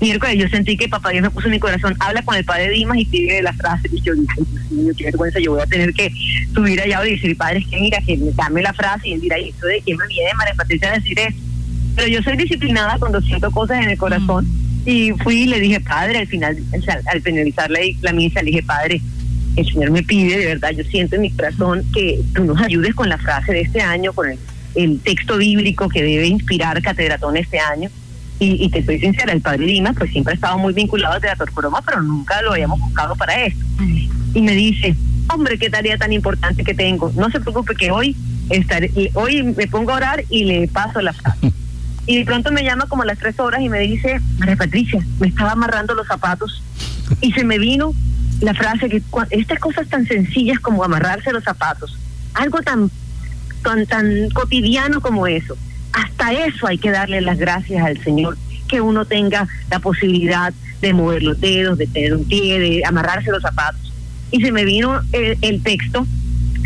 miércoles 0.00 0.38
yo 0.38 0.48
sentí 0.48 0.76
que 0.76 0.88
papá 0.88 1.10
Dios 1.10 1.22
me 1.22 1.30
puso 1.30 1.46
en 1.46 1.52
mi 1.52 1.58
corazón, 1.58 1.94
habla 2.00 2.22
con 2.22 2.34
el 2.34 2.44
padre 2.44 2.70
Dimas 2.70 2.98
y 2.98 3.04
pide 3.04 3.42
la 3.42 3.52
frase 3.52 3.88
y 3.92 4.00
yo 4.00 4.14
dije, 4.14 4.94
qué 4.96 5.04
vergüenza, 5.04 5.38
yo 5.38 5.52
voy 5.52 5.62
a 5.62 5.66
tener 5.66 5.92
que 5.92 6.10
subir 6.54 6.80
allá 6.80 7.06
y 7.06 7.12
decir, 7.12 7.36
padre, 7.36 7.58
es 7.58 7.66
que 7.66 7.76
mira, 7.78 7.98
que 8.00 8.18
dame 8.34 8.62
la 8.62 8.72
frase 8.72 9.08
y 9.08 9.12
él 9.12 9.20
dirá, 9.20 9.36
¿esto 9.36 9.66
de 9.66 9.82
quién 9.82 9.98
me 9.98 10.06
viene 10.06 10.30
María 10.34 10.54
Patricia 10.54 10.90
a 10.90 10.94
decir 10.94 11.18
eso? 11.18 11.36
Pero 11.94 12.08
yo 12.08 12.22
soy 12.22 12.36
disciplinada 12.36 12.98
cuando 12.98 13.20
siento 13.22 13.50
cosas 13.50 13.82
en 13.82 13.90
el 13.90 13.98
corazón. 13.98 14.46
Y 14.86 15.10
fui 15.24 15.42
y 15.42 15.46
le 15.46 15.58
dije, 15.58 15.80
padre, 15.80 16.20
al 16.20 16.28
final, 16.28 16.56
al 17.12 17.20
finalizar 17.20 17.68
la, 17.70 18.12
misa, 18.12 18.40
le 18.40 18.52
dije, 18.52 18.62
padre, 18.62 19.02
el 19.56 19.66
Señor 19.66 19.90
me 19.90 20.04
pide, 20.04 20.38
de 20.38 20.46
verdad, 20.46 20.70
yo 20.70 20.84
siento 20.84 21.16
en 21.16 21.22
mi 21.22 21.30
corazón 21.32 21.84
que 21.92 22.20
tú 22.32 22.44
nos 22.44 22.62
ayudes 22.62 22.94
con 22.94 23.08
la 23.08 23.18
frase 23.18 23.52
de 23.52 23.62
este 23.62 23.80
año, 23.80 24.12
con 24.12 24.28
el, 24.30 24.38
texto 25.00 25.38
bíblico 25.38 25.88
que 25.88 26.02
debe 26.02 26.28
inspirar 26.28 26.80
Catedratón 26.82 27.36
este 27.36 27.58
año. 27.58 27.90
Y, 28.38 28.68
te 28.68 28.84
soy 28.84 29.00
sincera, 29.00 29.32
el 29.32 29.40
padre 29.40 29.64
Dimas 29.64 29.96
pues 29.96 30.10
siempre 30.12 30.32
ha 30.32 30.34
estado 30.34 30.58
muy 30.58 30.74
vinculado 30.74 31.14
a 31.14 31.20
Teatro 31.20 31.46
Coroma, 31.52 31.80
pero 31.80 32.02
nunca 32.02 32.42
lo 32.42 32.52
habíamos 32.52 32.78
buscado 32.78 33.16
para 33.16 33.46
esto. 33.46 33.64
Y 34.34 34.42
me 34.42 34.52
dice, 34.52 34.94
hombre, 35.32 35.58
qué 35.58 35.70
tarea 35.70 35.96
tan 35.96 36.12
importante 36.12 36.62
que 36.62 36.74
tengo. 36.74 37.10
No 37.16 37.30
se 37.30 37.40
preocupe 37.40 37.74
que 37.74 37.90
hoy 37.90 38.14
estaré, 38.50 38.90
hoy 39.14 39.42
me 39.42 39.66
pongo 39.66 39.92
a 39.92 39.96
orar 39.96 40.24
y 40.28 40.44
le 40.44 40.68
paso 40.68 41.00
la 41.00 41.14
frase. 41.14 41.50
Y 42.06 42.18
de 42.18 42.24
pronto 42.24 42.52
me 42.52 42.62
llama 42.62 42.86
como 42.86 43.02
a 43.02 43.06
las 43.06 43.18
tres 43.18 43.38
horas 43.40 43.60
y 43.60 43.68
me 43.68 43.80
dice, 43.80 44.20
María 44.38 44.56
Patricia, 44.56 45.04
me 45.18 45.28
estaba 45.28 45.52
amarrando 45.52 45.94
los 45.94 46.06
zapatos 46.06 46.62
y 47.20 47.32
se 47.32 47.44
me 47.44 47.58
vino 47.58 47.92
la 48.40 48.54
frase 48.54 48.88
que 48.88 49.02
estas 49.30 49.58
cosas 49.58 49.88
tan 49.88 50.06
sencillas 50.06 50.58
como 50.60 50.84
amarrarse 50.84 51.32
los 51.32 51.42
zapatos, 51.42 51.98
algo 52.34 52.60
tan, 52.60 52.90
tan, 53.62 53.86
tan 53.86 54.30
cotidiano 54.30 55.00
como 55.00 55.26
eso, 55.26 55.56
hasta 55.92 56.32
eso 56.32 56.66
hay 56.66 56.78
que 56.78 56.90
darle 56.90 57.20
las 57.22 57.38
gracias 57.38 57.84
al 57.84 58.02
Señor, 58.04 58.36
que 58.68 58.80
uno 58.80 59.04
tenga 59.04 59.48
la 59.70 59.78
posibilidad 59.78 60.52
de 60.80 60.92
mover 60.92 61.22
los 61.22 61.40
dedos, 61.40 61.78
de 61.78 61.86
tener 61.86 62.14
un 62.14 62.24
pie, 62.24 62.58
de 62.58 62.82
amarrarse 62.84 63.30
los 63.30 63.42
zapatos. 63.42 63.92
Y 64.30 64.42
se 64.42 64.52
me 64.52 64.64
vino 64.64 65.00
el, 65.12 65.38
el 65.40 65.62
texto 65.62 66.06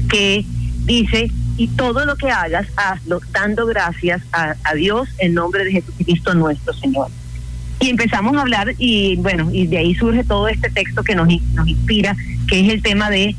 que 0.08 0.44
dice, 0.84 1.30
y 1.60 1.68
todo 1.68 2.06
lo 2.06 2.16
que 2.16 2.30
hagas, 2.30 2.66
hazlo 2.74 3.20
dando 3.32 3.66
gracias 3.66 4.22
a, 4.32 4.54
Dios 4.74 5.10
en 5.18 5.34
nombre 5.34 5.62
de 5.62 5.72
Jesucristo 5.72 6.32
nuestro 6.32 6.72
Señor. 6.72 7.08
Y 7.80 7.90
empezamos 7.90 8.34
a 8.34 8.40
hablar 8.40 8.72
y 8.78 9.16
bueno, 9.16 9.50
y 9.52 9.66
de 9.66 9.76
ahí 9.76 9.94
surge 9.94 10.24
todo 10.24 10.48
este 10.48 10.70
texto 10.70 11.04
que 11.04 11.14
nos, 11.14 11.28
nos 11.52 11.68
inspira, 11.68 12.16
que 12.48 12.60
es 12.60 12.72
el 12.72 12.80
tema 12.80 13.10
de 13.10 13.36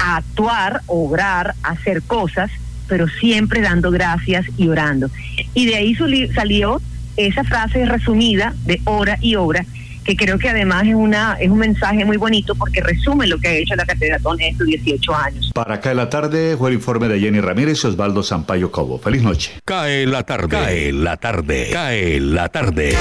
actuar, 0.00 0.82
obrar, 0.86 1.54
hacer 1.62 2.02
cosas, 2.02 2.50
pero 2.88 3.06
siempre 3.06 3.60
dando 3.60 3.92
gracias 3.92 4.44
y 4.56 4.66
orando. 4.66 5.08
Y 5.54 5.66
de 5.66 5.76
ahí 5.76 5.96
salió 6.34 6.82
esa 7.16 7.44
frase 7.44 7.86
resumida 7.86 8.56
de 8.64 8.80
hora 8.86 9.18
y 9.20 9.36
obra, 9.36 9.64
que 10.06 10.16
creo 10.16 10.38
que 10.38 10.48
además 10.48 10.86
es 10.86 10.94
una 10.94 11.36
es 11.40 11.50
un 11.50 11.58
mensaje 11.58 12.04
muy 12.04 12.16
bonito 12.16 12.54
porque 12.54 12.80
resume 12.80 13.26
lo 13.26 13.38
que 13.38 13.48
ha 13.48 13.52
hecho 13.54 13.74
la 13.74 13.84
Catedratón 13.84 14.40
en 14.40 14.52
estos 14.52 14.66
18 14.66 15.14
años. 15.14 15.50
Para 15.52 15.80
cae 15.80 15.94
la 15.94 16.08
tarde 16.08 16.56
fue 16.56 16.70
el 16.70 16.76
informe 16.76 17.08
de 17.08 17.18
Jenny 17.18 17.40
Ramírez 17.40 17.82
y 17.82 17.86
Osvaldo 17.88 18.22
Sampaio 18.22 18.70
Cobo. 18.70 18.98
Feliz 18.98 19.22
noche. 19.22 19.52
Cae 19.64 20.06
la 20.06 20.22
tarde. 20.22 20.48
Cae 20.48 20.92
la 20.92 21.16
tarde. 21.16 21.70
Cae 21.72 22.20
la 22.20 22.48
tarde. 22.48 22.96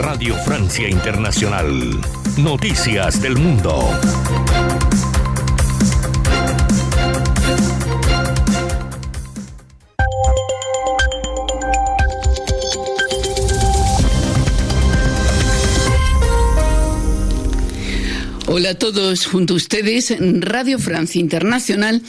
Radio 0.00 0.34
Francia 0.36 0.88
Internacional. 0.88 1.98
Noticias 2.36 3.20
del 3.22 3.36
Mundo. 3.36 3.90
Hola 18.68 18.74
a 18.74 18.78
todos, 18.80 19.24
junto 19.24 19.54
a 19.54 19.56
ustedes, 19.56 20.14
Radio 20.20 20.78
Francia 20.78 21.18
Internacional, 21.18 22.02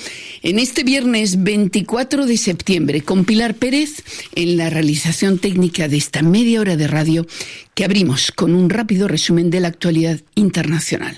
en 0.44 0.60
este 0.60 0.84
viernes 0.84 1.42
24 1.42 2.26
de 2.26 2.36
septiembre, 2.36 3.00
con 3.00 3.24
Pilar 3.24 3.56
Pérez 3.56 4.04
en 4.36 4.58
la 4.58 4.70
realización 4.70 5.40
técnica 5.40 5.88
de 5.88 5.96
esta 5.96 6.22
media 6.22 6.60
hora 6.60 6.76
de 6.76 6.90
radio 6.90 7.26
que 7.76 7.86
abrimos 7.86 8.34
con 8.34 8.54
un 8.54 8.70
rápido 8.70 9.08
resumen 9.08 9.50
de 9.50 9.62
la 9.62 9.70
actualidad 9.70 10.20
internacional. 10.36 11.18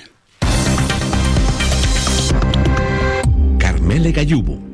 Carmele 3.57 4.11
Gallubo. 4.11 4.70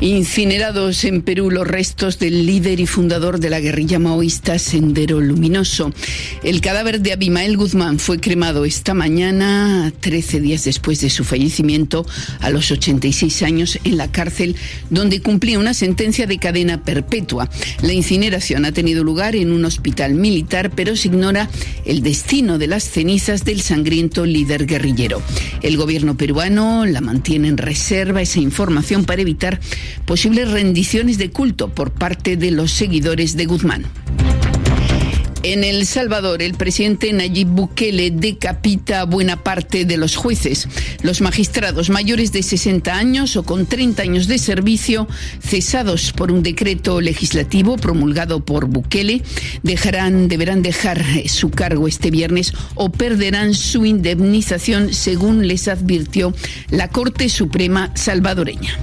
Incinerados 0.00 1.02
en 1.02 1.22
Perú 1.22 1.50
los 1.50 1.66
restos 1.66 2.20
del 2.20 2.46
líder 2.46 2.78
y 2.78 2.86
fundador 2.86 3.40
de 3.40 3.50
la 3.50 3.58
guerrilla 3.58 3.98
maoísta 3.98 4.56
Sendero 4.60 5.20
Luminoso. 5.20 5.92
El 6.44 6.60
cadáver 6.60 7.00
de 7.00 7.12
Abimael 7.12 7.56
Guzmán 7.56 7.98
fue 7.98 8.20
cremado 8.20 8.64
esta 8.64 8.94
mañana, 8.94 9.92
13 9.98 10.38
días 10.38 10.62
después 10.62 11.00
de 11.00 11.10
su 11.10 11.24
fallecimiento, 11.24 12.06
a 12.38 12.50
los 12.50 12.70
86 12.70 13.42
años, 13.42 13.80
en 13.82 13.96
la 13.96 14.12
cárcel 14.12 14.54
donde 14.88 15.20
cumplía 15.20 15.58
una 15.58 15.74
sentencia 15.74 16.28
de 16.28 16.38
cadena 16.38 16.84
perpetua. 16.84 17.50
La 17.82 17.92
incineración 17.92 18.66
ha 18.66 18.72
tenido 18.72 19.02
lugar 19.02 19.34
en 19.34 19.50
un 19.50 19.64
hospital 19.64 20.14
militar, 20.14 20.70
pero 20.70 20.94
se 20.94 21.08
ignora 21.08 21.50
el 21.84 22.02
destino 22.02 22.58
de 22.58 22.68
las 22.68 22.84
cenizas 22.84 23.44
del 23.44 23.62
sangriento 23.62 24.24
líder 24.26 24.66
guerrillero. 24.66 25.20
El 25.60 25.76
gobierno 25.76 26.16
peruano 26.16 26.86
la 26.86 27.00
mantiene 27.00 27.48
en 27.48 27.56
reserva 27.56 28.22
esa 28.22 28.38
información 28.38 29.04
para 29.04 29.22
evitar 29.22 29.58
posibles 30.04 30.50
rendiciones 30.50 31.18
de 31.18 31.30
culto 31.30 31.68
por 31.68 31.90
parte 31.92 32.36
de 32.36 32.50
los 32.50 32.72
seguidores 32.72 33.36
de 33.36 33.46
Guzmán. 33.46 33.86
En 35.44 35.62
El 35.62 35.86
Salvador, 35.86 36.42
el 36.42 36.54
presidente 36.54 37.12
Nayib 37.12 37.46
Bukele 37.46 38.10
decapita 38.10 39.00
a 39.00 39.04
buena 39.04 39.44
parte 39.44 39.84
de 39.84 39.96
los 39.96 40.16
jueces. 40.16 40.68
Los 41.02 41.20
magistrados 41.20 41.90
mayores 41.90 42.32
de 42.32 42.42
60 42.42 42.92
años 42.92 43.36
o 43.36 43.44
con 43.44 43.66
30 43.66 44.02
años 44.02 44.26
de 44.26 44.38
servicio, 44.38 45.06
cesados 45.40 46.12
por 46.12 46.32
un 46.32 46.42
decreto 46.42 47.00
legislativo 47.00 47.76
promulgado 47.76 48.44
por 48.44 48.66
Bukele, 48.66 49.22
dejarán, 49.62 50.26
deberán 50.26 50.62
dejar 50.62 51.04
su 51.28 51.50
cargo 51.50 51.86
este 51.86 52.10
viernes 52.10 52.52
o 52.74 52.90
perderán 52.90 53.54
su 53.54 53.86
indemnización, 53.86 54.92
según 54.92 55.46
les 55.46 55.68
advirtió 55.68 56.34
la 56.68 56.88
Corte 56.88 57.28
Suprema 57.28 57.92
salvadoreña. 57.94 58.76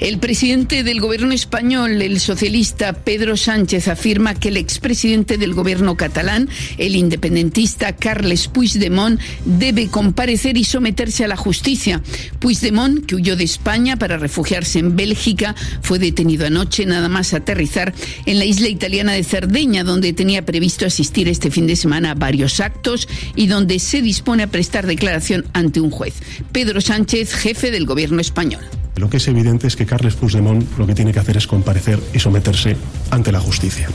El 0.00 0.18
presidente 0.18 0.84
del 0.84 1.00
gobierno 1.00 1.32
español, 1.32 2.00
el 2.00 2.20
socialista 2.20 2.92
Pedro 2.92 3.36
Sánchez, 3.36 3.88
afirma 3.88 4.34
que 4.34 4.48
el 4.48 4.56
expresidente 4.56 5.38
del 5.38 5.54
gobierno 5.54 5.96
catalán, 5.96 6.48
el 6.76 6.94
independentista 6.94 7.96
Carles 7.96 8.46
Puigdemont, 8.46 9.20
debe 9.44 9.88
comparecer 9.88 10.56
y 10.56 10.62
someterse 10.62 11.24
a 11.24 11.28
la 11.28 11.36
justicia. 11.36 12.00
Puigdemont, 12.38 13.04
que 13.06 13.16
huyó 13.16 13.34
de 13.34 13.42
España 13.42 13.96
para 13.96 14.18
refugiarse 14.18 14.78
en 14.78 14.94
Bélgica, 14.94 15.56
fue 15.82 15.98
detenido 15.98 16.46
anoche 16.46 16.86
nada 16.86 17.08
más 17.08 17.34
aterrizar 17.34 17.92
en 18.24 18.38
la 18.38 18.44
isla 18.44 18.68
italiana 18.68 19.14
de 19.14 19.24
Cerdeña, 19.24 19.82
donde 19.82 20.12
tenía 20.12 20.44
previsto 20.44 20.86
asistir 20.86 21.28
este 21.28 21.50
fin 21.50 21.66
de 21.66 21.74
semana 21.74 22.12
a 22.12 22.14
varios 22.14 22.60
actos 22.60 23.08
y 23.34 23.48
donde 23.48 23.80
se 23.80 24.00
dispone 24.00 24.44
a 24.44 24.46
prestar 24.46 24.86
declaración 24.86 25.44
ante 25.54 25.80
un 25.80 25.90
juez. 25.90 26.14
Pedro 26.52 26.80
Sánchez, 26.80 27.34
jefe 27.34 27.72
del 27.72 27.84
gobierno 27.84 28.20
español. 28.20 28.60
Lo 28.96 29.08
que 29.08 29.18
es 29.18 29.28
evidente 29.28 29.66
es 29.66 29.76
que 29.76 29.86
Carles 29.86 30.14
Puigdemont 30.14 30.64
lo 30.76 30.86
que 30.86 30.94
tiene 30.94 31.12
que 31.12 31.20
hacer 31.20 31.36
es 31.36 31.46
comparecer 31.46 32.00
y 32.12 32.18
someterse 32.18 32.76
ante 33.10 33.32
la 33.32 33.40
justicia. 33.40 33.88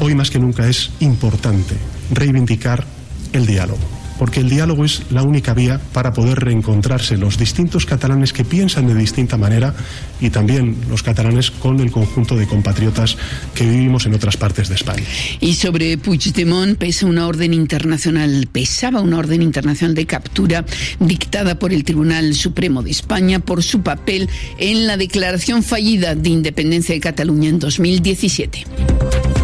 Hoy 0.00 0.14
más 0.14 0.30
que 0.30 0.38
nunca 0.38 0.68
es 0.68 0.90
importante 1.00 1.74
reivindicar 2.12 2.84
el 3.32 3.46
diálogo 3.46 3.95
porque 4.18 4.40
el 4.40 4.48
diálogo 4.48 4.84
es 4.84 5.02
la 5.10 5.22
única 5.22 5.54
vía 5.54 5.80
para 5.92 6.12
poder 6.12 6.40
reencontrarse 6.40 7.16
los 7.16 7.38
distintos 7.38 7.86
catalanes 7.86 8.32
que 8.32 8.44
piensan 8.44 8.86
de 8.86 8.94
distinta 8.94 9.36
manera 9.36 9.74
y 10.20 10.30
también 10.30 10.76
los 10.88 11.02
catalanes 11.02 11.50
con 11.50 11.80
el 11.80 11.90
conjunto 11.90 12.36
de 12.36 12.46
compatriotas 12.46 13.16
que 13.54 13.64
vivimos 13.64 14.06
en 14.06 14.14
otras 14.14 14.36
partes 14.36 14.68
de 14.68 14.74
España. 14.74 15.04
Y 15.40 15.54
sobre 15.54 15.98
Puigdemont 15.98 16.78
pesa 16.78 17.06
una 17.06 17.26
orden 17.26 17.54
internacional, 17.54 18.48
pesaba 18.50 19.00
una 19.00 19.18
orden 19.18 19.42
internacional 19.42 19.94
de 19.94 20.06
captura 20.06 20.64
dictada 21.00 21.58
por 21.58 21.72
el 21.72 21.84
Tribunal 21.84 22.34
Supremo 22.34 22.82
de 22.82 22.90
España 22.90 23.40
por 23.40 23.62
su 23.62 23.82
papel 23.82 24.28
en 24.58 24.86
la 24.86 24.96
declaración 24.96 25.62
fallida 25.62 26.14
de 26.14 26.30
independencia 26.30 26.94
de 26.94 27.00
Cataluña 27.00 27.48
en 27.48 27.58
2017. 27.58 29.35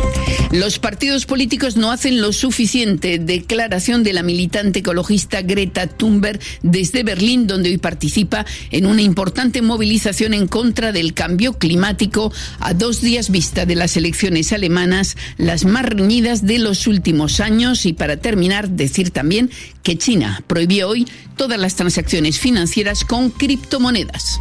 Los 0.53 0.79
partidos 0.79 1.25
políticos 1.25 1.79
no 1.79 1.91
hacen 1.91 2.21
lo 2.21 2.31
suficiente. 2.31 3.19
Declaración 3.19 4.05
de 4.05 4.13
la 4.13 4.23
militante 4.23 4.81
ecologista 4.81 5.41
Greta 5.41 5.87
Thunberg 5.87 6.41
desde 6.61 7.03
Berlín, 7.05 7.47
donde 7.47 7.71
hoy 7.71 7.79
participa 7.79 8.45
en 8.71 8.85
una 8.85 9.01
importante 9.01 9.63
movilización 9.63 10.35
en 10.35 10.47
contra 10.47 10.93
del 10.93 11.15
cambio 11.15 11.55
climático 11.55 12.35
a 12.61 12.75
dos 12.75 13.01
días 13.01 13.31
vista 13.31 13.65
de 13.65 13.77
las 13.77 13.97
elecciones 13.97 14.53
alemanas, 14.53 15.17
las 15.39 15.65
más 15.65 15.87
reñidas 15.87 16.45
de 16.45 16.59
los 16.59 16.87
últimos 16.87 17.41
años. 17.41 17.87
Y 17.87 17.95
para 17.95 18.19
terminar, 18.19 18.69
decir 18.69 19.11
también 19.11 19.51
que 19.83 19.97
China 19.97 20.45
prohibió 20.47 20.91
hoy 20.91 21.09
todas 21.35 21.59
las 21.59 21.77
transacciones 21.77 22.39
financieras 22.39 23.07
con 23.07 23.31
criptomonedas. 23.31 24.39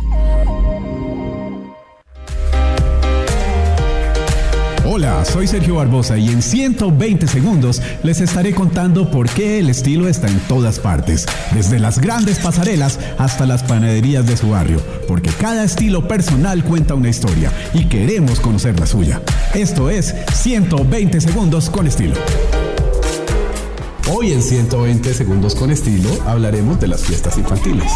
Hola, 4.94 5.24
soy 5.24 5.48
Sergio 5.48 5.76
Barbosa 5.76 6.18
y 6.18 6.28
en 6.28 6.42
120 6.42 7.26
segundos 7.26 7.82
les 8.04 8.20
estaré 8.20 8.54
contando 8.54 9.10
por 9.10 9.30
qué 9.30 9.58
el 9.58 9.70
estilo 9.70 10.10
está 10.10 10.28
en 10.28 10.38
todas 10.50 10.80
partes, 10.80 11.26
desde 11.54 11.80
las 11.80 12.02
grandes 12.02 12.40
pasarelas 12.40 13.00
hasta 13.18 13.46
las 13.46 13.64
panaderías 13.64 14.28
de 14.28 14.36
su 14.36 14.50
barrio, 14.50 14.82
porque 15.08 15.30
cada 15.30 15.64
estilo 15.64 16.10
personal 16.10 16.66
cuenta 16.66 16.94
una 16.94 17.08
historia 17.08 17.54
y 17.74 17.86
queremos 17.86 18.42
conocer 18.42 18.78
la 18.82 18.86
suya. 18.86 19.22
Esto 19.54 19.90
es 19.90 20.14
120 20.34 21.22
segundos 21.22 21.70
con 21.70 21.88
estilo. 21.88 22.16
Hoy 24.14 24.34
en 24.34 24.44
120 24.44 25.14
segundos 25.14 25.56
con 25.56 25.72
estilo 25.72 26.10
hablaremos 26.28 26.82
de 26.82 26.90
las 26.90 27.00
fiestas 27.00 27.38
infantiles. 27.38 27.90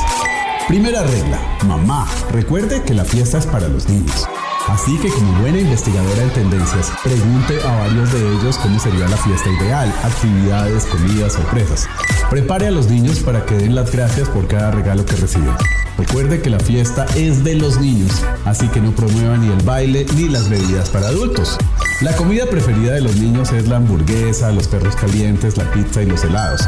Primera 0.70 1.04
regla, 1.04 1.42
mamá, 1.68 2.08
recuerde 2.32 2.84
que 2.84 2.94
la 2.94 3.04
fiesta 3.04 3.38
es 3.38 3.46
para 3.46 3.68
los 3.68 3.90
niños. 3.90 4.26
Así 4.68 4.98
que 4.98 5.10
como 5.10 5.32
buena 5.42 5.60
investigadora 5.60 6.24
en 6.24 6.30
tendencias, 6.32 6.92
pregunte 7.04 7.62
a 7.62 7.78
varios 7.78 8.12
de 8.12 8.34
ellos 8.34 8.58
cómo 8.58 8.80
sería 8.80 9.08
la 9.08 9.18
fiesta 9.18 9.50
ideal, 9.50 9.94
actividades, 10.04 10.86
comidas, 10.86 11.34
sorpresas. 11.34 11.88
Prepare 12.32 12.68
a 12.68 12.72
los 12.72 12.88
niños 12.88 13.20
para 13.20 13.46
que 13.46 13.56
den 13.56 13.76
las 13.76 13.92
gracias 13.92 14.28
por 14.28 14.48
cada 14.48 14.72
regalo 14.72 15.06
que 15.06 15.16
reciben. 15.18 15.54
Recuerde 15.98 16.42
que 16.42 16.50
la 16.50 16.60
fiesta 16.60 17.06
es 17.16 17.44
de 17.44 17.56
los 17.56 17.80
niños, 17.80 18.24
así 18.44 18.68
que 18.70 18.82
no 18.82 18.92
promueva 18.92 19.38
ni 19.38 19.48
el 19.48 19.62
baile 19.64 20.06
ni 20.16 20.30
las 20.30 20.50
bebidas 20.50 20.90
para 20.90 21.10
adultos. 21.10 21.58
La 22.02 22.16
comida 22.16 22.46
preferida 22.48 22.94
de 22.94 23.02
los 23.02 23.16
niños 23.18 23.52
es 23.54 23.68
la 23.68 23.78
hamburguesa, 23.78 24.52
los 24.52 24.68
perros 24.68 24.96
calientes, 24.96 25.58
la 25.58 25.72
pizza 25.72 26.02
y 26.02 26.08
los 26.08 26.24
helados. 26.24 26.62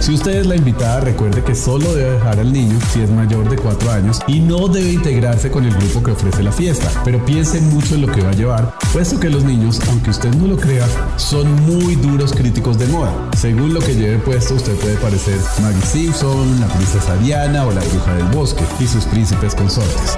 Si 0.00 0.14
usted 0.14 0.40
es 0.40 0.46
la 0.46 0.56
invitada, 0.56 1.00
recuerde 1.00 1.42
que 1.42 1.54
solo 1.54 1.94
debe 1.94 2.12
dejar 2.12 2.38
al 2.38 2.52
niño 2.52 2.78
si 2.92 3.02
es 3.02 3.10
mayor 3.10 3.48
de 3.50 3.56
4 3.56 3.90
años 3.90 4.20
y 4.26 4.40
no 4.40 4.68
debe 4.68 4.92
integrarse 4.92 5.50
con 5.50 5.64
el 5.64 5.74
grupo 5.74 6.02
que 6.02 6.12
ofrece 6.12 6.42
la 6.42 6.52
fiesta, 6.52 6.88
pero 7.04 7.24
piense 7.24 7.60
mucho 7.60 7.96
en 7.96 8.02
lo 8.02 8.12
que 8.12 8.22
va 8.22 8.30
a 8.30 8.34
llevar, 8.34 8.74
puesto 8.92 9.18
que 9.18 9.28
los 9.28 9.44
niños, 9.44 9.80
aunque 9.88 10.10
usted 10.10 10.32
no 10.34 10.46
lo 10.46 10.56
crea, 10.56 10.86
son 11.16 11.52
muy 11.66 11.96
duros 11.96 12.32
críticos 12.32 12.78
de 12.78 12.86
moda. 12.86 13.12
Según 13.36 13.74
lo 13.74 13.80
que 13.80 13.94
lleve 13.94 14.18
puesto, 14.18 14.54
usted 14.54 14.74
puede 14.76 14.96
parecer 14.96 15.38
Maggie 15.60 15.82
Simpson, 15.82 16.60
la 16.60 16.68
princesa 16.68 17.16
Diana 17.16 17.66
o 17.66 17.72
la 17.72 17.80
bruja 17.80 18.14
del 18.14 18.26
bosque 18.28 18.64
y 18.80 18.86
sus 18.86 19.04
príncipes 19.04 19.54
consortes. 19.54 20.16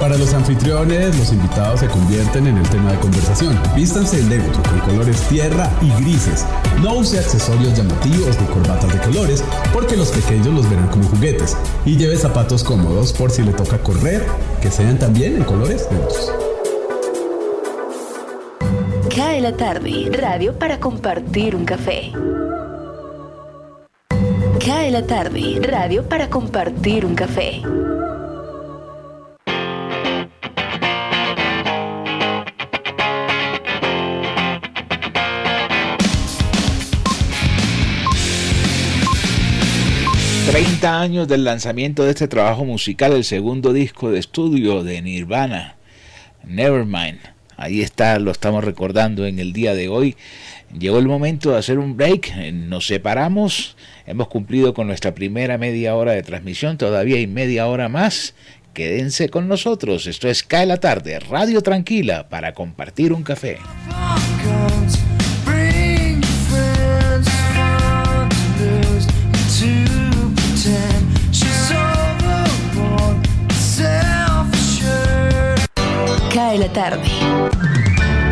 Para 0.00 0.16
los 0.16 0.32
anfitriones, 0.32 1.14
los 1.18 1.30
invitados 1.30 1.80
se 1.80 1.86
convierten 1.86 2.46
en 2.46 2.56
el 2.56 2.66
tema 2.70 2.90
de 2.92 2.98
conversación. 3.00 3.60
Vístanse 3.76 4.22
neutro, 4.24 4.62
con 4.62 4.80
colores 4.80 5.20
tierra 5.28 5.70
y 5.82 5.90
grises. 6.02 6.46
No 6.80 6.94
use 6.94 7.18
accesorios 7.18 7.76
llamativos 7.76 8.40
ni 8.40 8.46
corbatas 8.46 8.90
de 8.94 8.98
colores, 9.00 9.44
porque 9.74 9.98
los 9.98 10.10
pequeños 10.10 10.54
los 10.54 10.70
verán 10.70 10.88
como 10.88 11.04
juguetes. 11.04 11.54
Y 11.84 11.98
lleve 11.98 12.16
zapatos 12.16 12.64
cómodos 12.64 13.12
por 13.12 13.30
si 13.30 13.42
le 13.42 13.52
toca 13.52 13.76
correr, 13.82 14.24
que 14.62 14.70
sean 14.70 14.98
también 14.98 15.36
en 15.36 15.44
colores 15.44 15.86
neutros. 15.90 16.32
Cae 19.14 19.42
la 19.42 19.54
tarde, 19.54 20.10
radio 20.18 20.58
para 20.58 20.80
compartir 20.80 21.54
un 21.54 21.66
café. 21.66 22.10
Cae 24.64 24.90
la 24.90 25.06
tarde, 25.06 25.60
radio 25.62 26.08
para 26.08 26.30
compartir 26.30 27.04
un 27.04 27.14
café. 27.14 27.60
Años 40.82 41.26
del 41.26 41.44
lanzamiento 41.44 42.04
de 42.04 42.10
este 42.10 42.28
trabajo 42.28 42.64
musical, 42.64 43.12
el 43.12 43.24
segundo 43.24 43.72
disco 43.72 44.10
de 44.10 44.18
estudio 44.18 44.82
de 44.82 45.00
Nirvana, 45.00 45.76
Nevermind. 46.44 47.18
Ahí 47.56 47.80
está, 47.80 48.18
lo 48.18 48.30
estamos 48.30 48.62
recordando 48.64 49.26
en 49.26 49.38
el 49.38 49.52
día 49.52 49.74
de 49.74 49.88
hoy. 49.88 50.16
Llegó 50.78 50.98
el 50.98 51.06
momento 51.06 51.52
de 51.52 51.58
hacer 51.58 51.78
un 51.78 51.96
break, 51.96 52.34
nos 52.52 52.86
separamos, 52.86 53.76
hemos 54.06 54.28
cumplido 54.28 54.74
con 54.74 54.86
nuestra 54.86 55.14
primera 55.14 55.56
media 55.56 55.94
hora 55.96 56.12
de 56.12 56.22
transmisión, 56.22 56.76
todavía 56.76 57.16
hay 57.16 57.26
media 57.26 57.66
hora 57.66 57.88
más. 57.88 58.34
Quédense 58.74 59.28
con 59.28 59.48
nosotros, 59.48 60.06
esto 60.06 60.28
es 60.28 60.42
Cae 60.42 60.66
la 60.66 60.76
tarde, 60.76 61.20
Radio 61.20 61.62
Tranquila, 61.62 62.28
para 62.28 62.52
compartir 62.52 63.12
un 63.12 63.22
café. 63.22 63.58
Cae 76.50 76.58
la 76.58 76.72
tarde. 76.72 77.08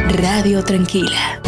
Radio 0.09 0.65
Tranquila. 0.65 1.48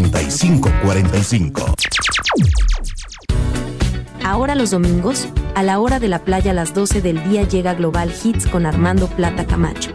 3545. 0.09 1.75
Ahora 4.23 4.55
los 4.55 4.71
domingos, 4.71 5.27
a 5.55 5.63
la 5.63 5.79
hora 5.79 5.99
de 5.99 6.07
la 6.07 6.19
playa 6.19 6.51
a 6.51 6.53
las 6.53 6.73
12 6.73 7.01
del 7.01 7.21
día 7.29 7.43
llega 7.43 7.73
Global 7.73 8.13
Hits 8.23 8.47
con 8.47 8.65
Armando 8.65 9.07
Plata 9.07 9.45
Camacho. 9.45 9.91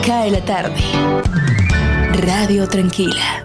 Cae 0.06 0.30
la 0.30 0.42
tarde. 0.44 0.80
Radio 2.20 2.68
Tranquila. 2.68 3.44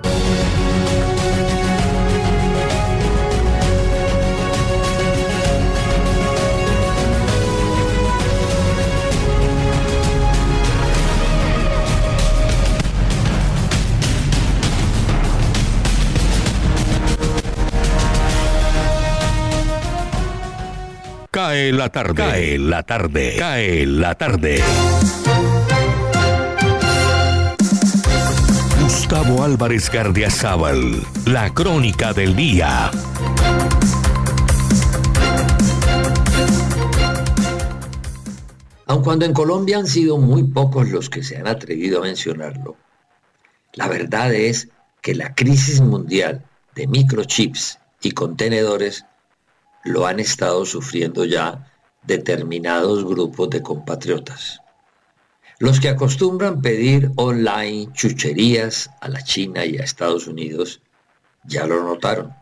Cae 21.38 21.71
la 21.71 21.89
tarde. 21.89 22.15
Cae 22.15 22.57
la 22.57 22.81
tarde. 22.81 23.35
Cae 23.38 23.85
la 23.85 24.15
tarde. 24.15 24.59
Gustavo 28.81 29.43
Álvarez 29.43 29.91
Gardiazabal, 29.91 30.99
la 31.27 31.53
crónica 31.53 32.11
del 32.11 32.35
día. 32.35 32.89
Aun 38.88 39.03
cuando 39.03 39.25
en 39.25 39.33
Colombia 39.33 39.77
han 39.77 39.85
sido 39.85 40.17
muy 40.17 40.41
pocos 40.41 40.89
los 40.89 41.07
que 41.07 41.21
se 41.21 41.38
han 41.38 41.45
atrevido 41.45 41.99
a 41.99 42.05
mencionarlo, 42.05 42.77
la 43.73 43.88
verdad 43.88 44.33
es 44.33 44.69
que 45.01 45.13
la 45.13 45.35
crisis 45.35 45.81
mundial 45.81 46.43
de 46.73 46.88
microchips 46.88 47.77
y 48.01 48.13
contenedores 48.13 49.05
lo 49.88 50.05
han 50.05 50.19
estado 50.19 50.65
sufriendo 50.65 51.25
ya 51.25 51.71
determinados 52.03 53.05
grupos 53.05 53.49
de 53.49 53.61
compatriotas. 53.61 54.61
Los 55.59 55.79
que 55.79 55.89
acostumbran 55.89 56.61
pedir 56.61 57.11
online 57.15 57.91
chucherías 57.93 58.89
a 59.01 59.09
la 59.09 59.23
China 59.23 59.65
y 59.65 59.77
a 59.77 59.83
Estados 59.83 60.27
Unidos 60.27 60.81
ya 61.43 61.65
lo 61.65 61.83
notaron. 61.83 62.33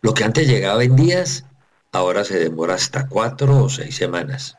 Lo 0.00 0.12
que 0.12 0.24
antes 0.24 0.48
llegaba 0.48 0.82
en 0.82 0.96
días, 0.96 1.44
ahora 1.92 2.24
se 2.24 2.38
demora 2.38 2.74
hasta 2.74 3.08
cuatro 3.08 3.64
o 3.64 3.68
seis 3.68 3.96
semanas. 3.96 4.58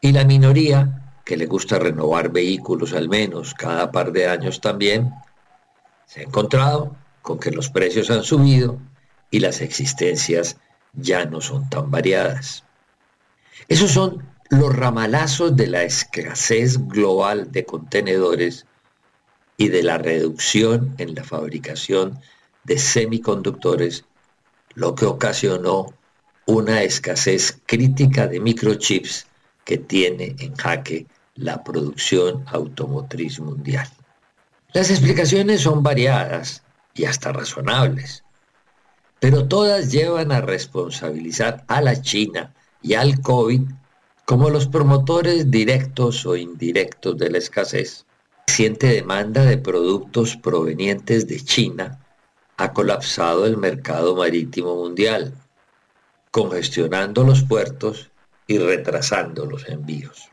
Y 0.00 0.12
la 0.12 0.24
minoría, 0.24 1.14
que 1.24 1.36
le 1.36 1.46
gusta 1.46 1.78
renovar 1.78 2.30
vehículos 2.30 2.92
al 2.92 3.08
menos 3.08 3.54
cada 3.54 3.90
par 3.92 4.12
de 4.12 4.26
años 4.26 4.60
también, 4.60 5.12
se 6.06 6.20
ha 6.20 6.24
encontrado 6.24 6.96
con 7.22 7.38
que 7.38 7.50
los 7.50 7.70
precios 7.70 8.10
han 8.10 8.22
subido 8.22 8.78
y 9.34 9.40
las 9.40 9.62
existencias 9.62 10.58
ya 10.92 11.24
no 11.24 11.40
son 11.40 11.68
tan 11.68 11.90
variadas. 11.90 12.62
Esos 13.66 13.90
son 13.90 14.22
los 14.48 14.72
ramalazos 14.72 15.56
de 15.56 15.66
la 15.66 15.82
escasez 15.82 16.78
global 16.86 17.50
de 17.50 17.64
contenedores 17.64 18.64
y 19.56 19.70
de 19.70 19.82
la 19.82 19.98
reducción 19.98 20.94
en 20.98 21.16
la 21.16 21.24
fabricación 21.24 22.20
de 22.62 22.78
semiconductores, 22.78 24.04
lo 24.74 24.94
que 24.94 25.06
ocasionó 25.06 25.92
una 26.46 26.84
escasez 26.84 27.58
crítica 27.66 28.28
de 28.28 28.38
microchips 28.38 29.26
que 29.64 29.78
tiene 29.78 30.36
en 30.38 30.54
jaque 30.54 31.08
la 31.34 31.64
producción 31.64 32.44
automotriz 32.46 33.40
mundial. 33.40 33.88
Las 34.72 34.90
explicaciones 34.90 35.62
son 35.62 35.82
variadas 35.82 36.62
y 36.94 37.06
hasta 37.06 37.32
razonables 37.32 38.23
pero 39.24 39.48
todas 39.48 39.90
llevan 39.90 40.32
a 40.32 40.42
responsabilizar 40.42 41.64
a 41.68 41.80
la 41.80 42.02
China 42.02 42.52
y 42.82 42.92
al 42.92 43.22
COVID 43.22 43.62
como 44.26 44.50
los 44.50 44.66
promotores 44.66 45.50
directos 45.50 46.26
o 46.26 46.36
indirectos 46.36 47.16
de 47.16 47.30
la 47.30 47.38
escasez. 47.38 48.04
Creciente 48.44 48.86
demanda 48.88 49.46
de 49.46 49.56
productos 49.56 50.36
provenientes 50.36 51.26
de 51.26 51.40
China 51.40 52.04
ha 52.58 52.74
colapsado 52.74 53.46
el 53.46 53.56
mercado 53.56 54.14
marítimo 54.14 54.76
mundial, 54.76 55.32
congestionando 56.30 57.24
los 57.24 57.44
puertos 57.44 58.10
y 58.46 58.58
retrasando 58.58 59.46
los 59.46 59.66
envíos. 59.70 60.28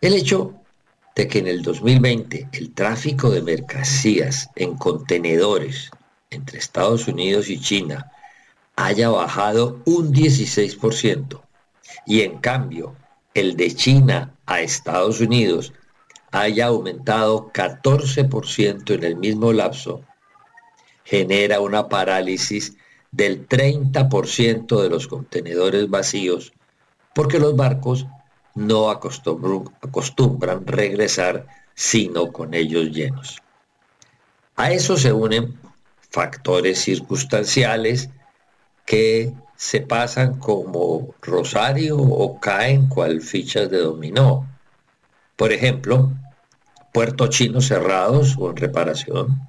El 0.00 0.14
hecho 0.14 0.56
de 1.14 1.28
que 1.28 1.38
en 1.38 1.46
el 1.46 1.62
2020 1.62 2.48
el 2.50 2.74
tráfico 2.74 3.30
de 3.30 3.42
mercancías 3.42 4.50
en 4.56 4.74
contenedores 4.74 5.92
entre 6.30 6.58
Estados 6.58 7.08
Unidos 7.08 7.50
y 7.50 7.60
China 7.60 8.12
haya 8.76 9.10
bajado 9.10 9.80
un 9.84 10.14
16% 10.14 11.40
y 12.06 12.22
en 12.22 12.38
cambio 12.38 12.94
el 13.34 13.56
de 13.56 13.74
China 13.74 14.34
a 14.46 14.60
Estados 14.60 15.20
Unidos 15.20 15.72
haya 16.30 16.66
aumentado 16.66 17.50
14% 17.52 18.94
en 18.94 19.04
el 19.04 19.16
mismo 19.16 19.52
lapso, 19.52 20.02
genera 21.04 21.60
una 21.60 21.88
parálisis 21.88 22.76
del 23.10 23.48
30% 23.48 24.82
de 24.82 24.88
los 24.88 25.08
contenedores 25.08 25.90
vacíos 25.90 26.52
porque 27.12 27.40
los 27.40 27.56
barcos 27.56 28.06
no 28.54 28.90
acostumbran, 28.90 29.64
acostumbran 29.82 30.64
regresar 30.64 31.48
sino 31.74 32.30
con 32.30 32.54
ellos 32.54 32.90
llenos. 32.90 33.38
A 34.54 34.70
eso 34.70 34.96
se 34.96 35.12
unen 35.12 35.58
factores 36.10 36.80
circunstanciales 36.80 38.10
que 38.84 39.32
se 39.56 39.80
pasan 39.80 40.38
como 40.38 41.14
rosario 41.22 41.96
o 41.98 42.40
caen 42.40 42.88
cual 42.88 43.20
fichas 43.20 43.70
de 43.70 43.78
dominó. 43.78 44.48
Por 45.36 45.52
ejemplo, 45.52 46.12
puertos 46.92 47.30
chinos 47.30 47.66
cerrados 47.66 48.36
o 48.38 48.50
en 48.50 48.56
reparación, 48.56 49.48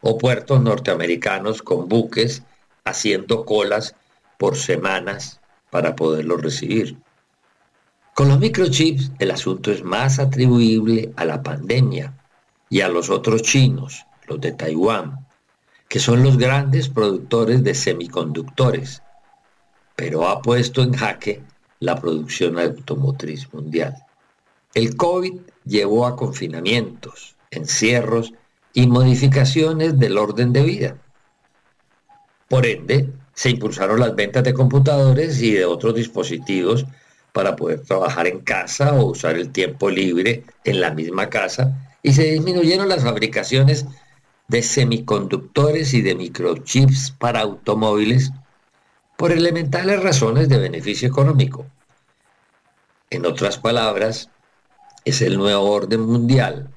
o 0.00 0.18
puertos 0.18 0.60
norteamericanos 0.60 1.62
con 1.62 1.88
buques 1.88 2.42
haciendo 2.84 3.44
colas 3.46 3.94
por 4.38 4.56
semanas 4.56 5.40
para 5.70 5.96
poderlos 5.96 6.42
recibir. 6.42 6.98
Con 8.12 8.28
los 8.28 8.38
microchips 8.38 9.12
el 9.18 9.30
asunto 9.30 9.72
es 9.72 9.82
más 9.82 10.18
atribuible 10.18 11.12
a 11.16 11.24
la 11.24 11.42
pandemia 11.42 12.12
y 12.68 12.82
a 12.82 12.88
los 12.88 13.08
otros 13.08 13.42
chinos, 13.42 14.04
los 14.28 14.40
de 14.40 14.52
Taiwán, 14.52 15.23
que 15.88 16.00
son 16.00 16.22
los 16.22 16.38
grandes 16.38 16.88
productores 16.88 17.62
de 17.62 17.74
semiconductores, 17.74 19.02
pero 19.96 20.28
ha 20.28 20.42
puesto 20.42 20.82
en 20.82 20.92
jaque 20.92 21.42
la 21.80 22.00
producción 22.00 22.58
automotriz 22.58 23.52
mundial. 23.52 23.94
El 24.74 24.96
COVID 24.96 25.34
llevó 25.64 26.06
a 26.06 26.16
confinamientos, 26.16 27.36
encierros 27.50 28.32
y 28.72 28.86
modificaciones 28.86 29.98
del 29.98 30.18
orden 30.18 30.52
de 30.52 30.62
vida. 30.62 30.96
Por 32.48 32.66
ende, 32.66 33.12
se 33.34 33.50
impulsaron 33.50 34.00
las 34.00 34.14
ventas 34.14 34.44
de 34.44 34.54
computadores 34.54 35.40
y 35.40 35.52
de 35.52 35.64
otros 35.64 35.94
dispositivos 35.94 36.84
para 37.32 37.56
poder 37.56 37.80
trabajar 37.80 38.26
en 38.26 38.40
casa 38.40 38.94
o 38.94 39.06
usar 39.06 39.36
el 39.36 39.50
tiempo 39.50 39.90
libre 39.90 40.44
en 40.64 40.80
la 40.80 40.92
misma 40.92 41.30
casa 41.30 41.96
y 42.02 42.12
se 42.12 42.30
disminuyeron 42.30 42.88
las 42.88 43.02
fabricaciones 43.02 43.86
de 44.48 44.62
semiconductores 44.62 45.94
y 45.94 46.02
de 46.02 46.14
microchips 46.14 47.12
para 47.18 47.40
automóviles 47.40 48.30
por 49.16 49.32
elementales 49.32 50.02
razones 50.02 50.48
de 50.48 50.58
beneficio 50.58 51.08
económico. 51.08 51.66
En 53.10 53.26
otras 53.26 53.58
palabras, 53.58 54.28
es 55.04 55.22
el 55.22 55.36
nuevo 55.36 55.70
orden 55.70 56.00
mundial, 56.00 56.70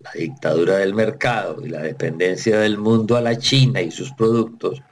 la 0.00 0.12
dictadura 0.12 0.76
del 0.76 0.94
mercado 0.94 1.64
y 1.64 1.68
la 1.68 1.80
dependencia 1.80 2.58
del 2.58 2.78
mundo 2.78 3.16
a 3.16 3.20
la 3.20 3.38
China 3.38 3.80
y 3.80 3.90
sus 3.90 4.12
productos, 4.12 4.82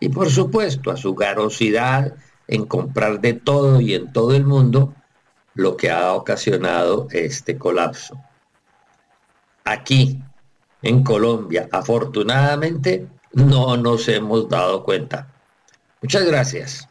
y 0.00 0.08
por 0.08 0.30
supuesto 0.30 0.90
a 0.90 0.96
su 0.96 1.14
garosidad 1.14 2.14
en 2.48 2.66
comprar 2.66 3.20
de 3.20 3.32
todo 3.32 3.80
y 3.80 3.94
en 3.94 4.12
todo 4.12 4.34
el 4.34 4.44
mundo, 4.44 4.94
lo 5.54 5.76
que 5.76 5.90
ha 5.90 6.12
ocasionado 6.12 7.08
este 7.10 7.56
colapso. 7.56 8.20
Aquí, 9.64 10.22
en 10.82 11.02
Colombia, 11.02 11.68
afortunadamente, 11.72 13.06
no 13.32 13.76
nos 13.76 14.08
hemos 14.08 14.48
dado 14.48 14.82
cuenta. 14.82 15.28
Muchas 16.02 16.24
gracias. 16.24 16.88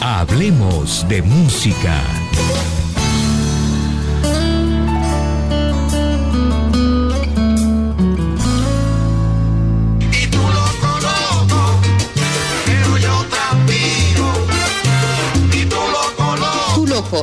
Hablemos 0.00 1.06
de 1.08 1.22
música. 1.22 2.02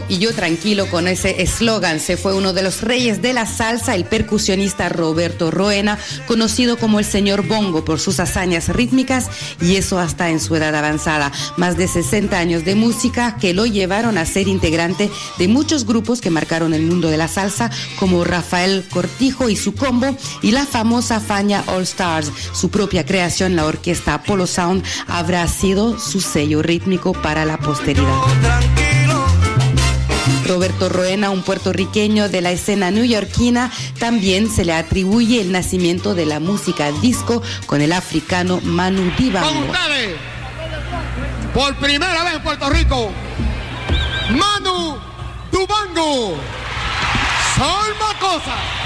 Y 0.09 0.17
yo 0.17 0.33
tranquilo 0.33 0.89
con 0.89 1.07
ese 1.07 1.41
eslogan. 1.41 1.99
Se 1.99 2.17
fue 2.17 2.33
uno 2.33 2.53
de 2.53 2.63
los 2.63 2.81
reyes 2.81 3.21
de 3.21 3.33
la 3.33 3.45
salsa, 3.45 3.95
el 3.95 4.05
percusionista 4.05 4.89
Roberto 4.89 5.51
Roena, 5.51 5.99
conocido 6.27 6.77
como 6.77 6.99
el 6.99 7.05
señor 7.05 7.45
Bongo 7.47 7.85
por 7.85 7.99
sus 7.99 8.19
hazañas 8.19 8.69
rítmicas 8.69 9.29
y 9.61 9.75
eso 9.75 9.99
hasta 9.99 10.29
en 10.29 10.39
su 10.39 10.55
edad 10.55 10.75
avanzada. 10.75 11.31
Más 11.57 11.77
de 11.77 11.87
60 11.87 12.37
años 12.37 12.65
de 12.65 12.75
música 12.75 13.37
que 13.39 13.53
lo 13.53 13.65
llevaron 13.65 14.17
a 14.17 14.25
ser 14.25 14.47
integrante 14.47 15.09
de 15.37 15.47
muchos 15.47 15.85
grupos 15.85 16.21
que 16.21 16.29
marcaron 16.29 16.73
el 16.73 16.83
mundo 16.83 17.09
de 17.09 17.17
la 17.17 17.27
salsa, 17.27 17.69
como 17.99 18.23
Rafael 18.23 18.85
Cortijo 18.89 19.49
y 19.49 19.55
su 19.55 19.75
combo 19.75 20.17
y 20.41 20.51
la 20.51 20.65
famosa 20.65 21.19
Faña 21.19 21.63
All 21.67 21.83
Stars. 21.83 22.31
Su 22.53 22.69
propia 22.69 23.05
creación, 23.05 23.55
la 23.55 23.65
orquesta 23.65 24.15
Apollo 24.15 24.47
Sound, 24.47 24.83
habrá 25.07 25.47
sido 25.47 25.99
su 25.99 26.21
sello 26.21 26.61
rítmico 26.61 27.13
para 27.13 27.45
la 27.45 27.57
posteridad. 27.57 28.84
Roberto 30.45 30.89
Roena, 30.89 31.29
un 31.31 31.41
puertorriqueño 31.41 32.29
de 32.29 32.41
la 32.41 32.51
escena 32.51 32.91
neoyorquina, 32.91 33.71
también 33.99 34.49
se 34.49 34.63
le 34.63 34.73
atribuye 34.73 35.41
el 35.41 35.51
nacimiento 35.51 36.13
de 36.15 36.25
la 36.25 36.39
música 36.39 36.91
disco 36.91 37.41
con 37.65 37.81
el 37.81 37.91
africano 37.91 38.61
Manu 38.63 39.11
Dibango. 39.17 39.73
Por 41.53 41.75
primera 41.77 42.23
vez 42.23 42.35
en 42.35 42.43
Puerto 42.43 42.69
Rico, 42.69 43.11
Manu 44.31 44.97
Dibango. 45.51 46.35
Salma 47.55 48.19
Cosa. 48.19 48.84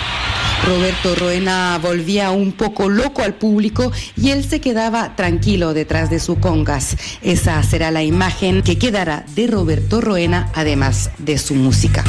Roberto 0.66 1.16
Roena 1.16 1.80
volvía 1.82 2.32
un 2.32 2.52
poco 2.52 2.90
loco 2.90 3.22
al 3.22 3.34
público 3.34 3.92
y 4.16 4.32
él 4.32 4.44
se 4.44 4.62
quedaba 4.62 5.16
tranquilo 5.16 5.74
detrás 5.74 6.10
de 6.10 6.20
su 6.20 6.40
congas. 6.40 6.96
Esa 7.22 7.62
será 7.64 7.92
la 7.92 8.04
imagen 8.04 8.62
que 8.62 8.78
quedará 8.78 9.26
de 9.36 9.48
Roberto 9.48 10.02
Roena, 10.02 10.50
además 10.54 11.12
de 11.18 11.38
su 11.38 11.56
música. 11.56 12.04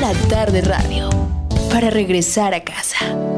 la 0.00 0.14
tarde 0.28 0.62
radio 0.62 1.10
para 1.70 1.90
regresar 1.90 2.54
a 2.54 2.60
casa. 2.60 3.37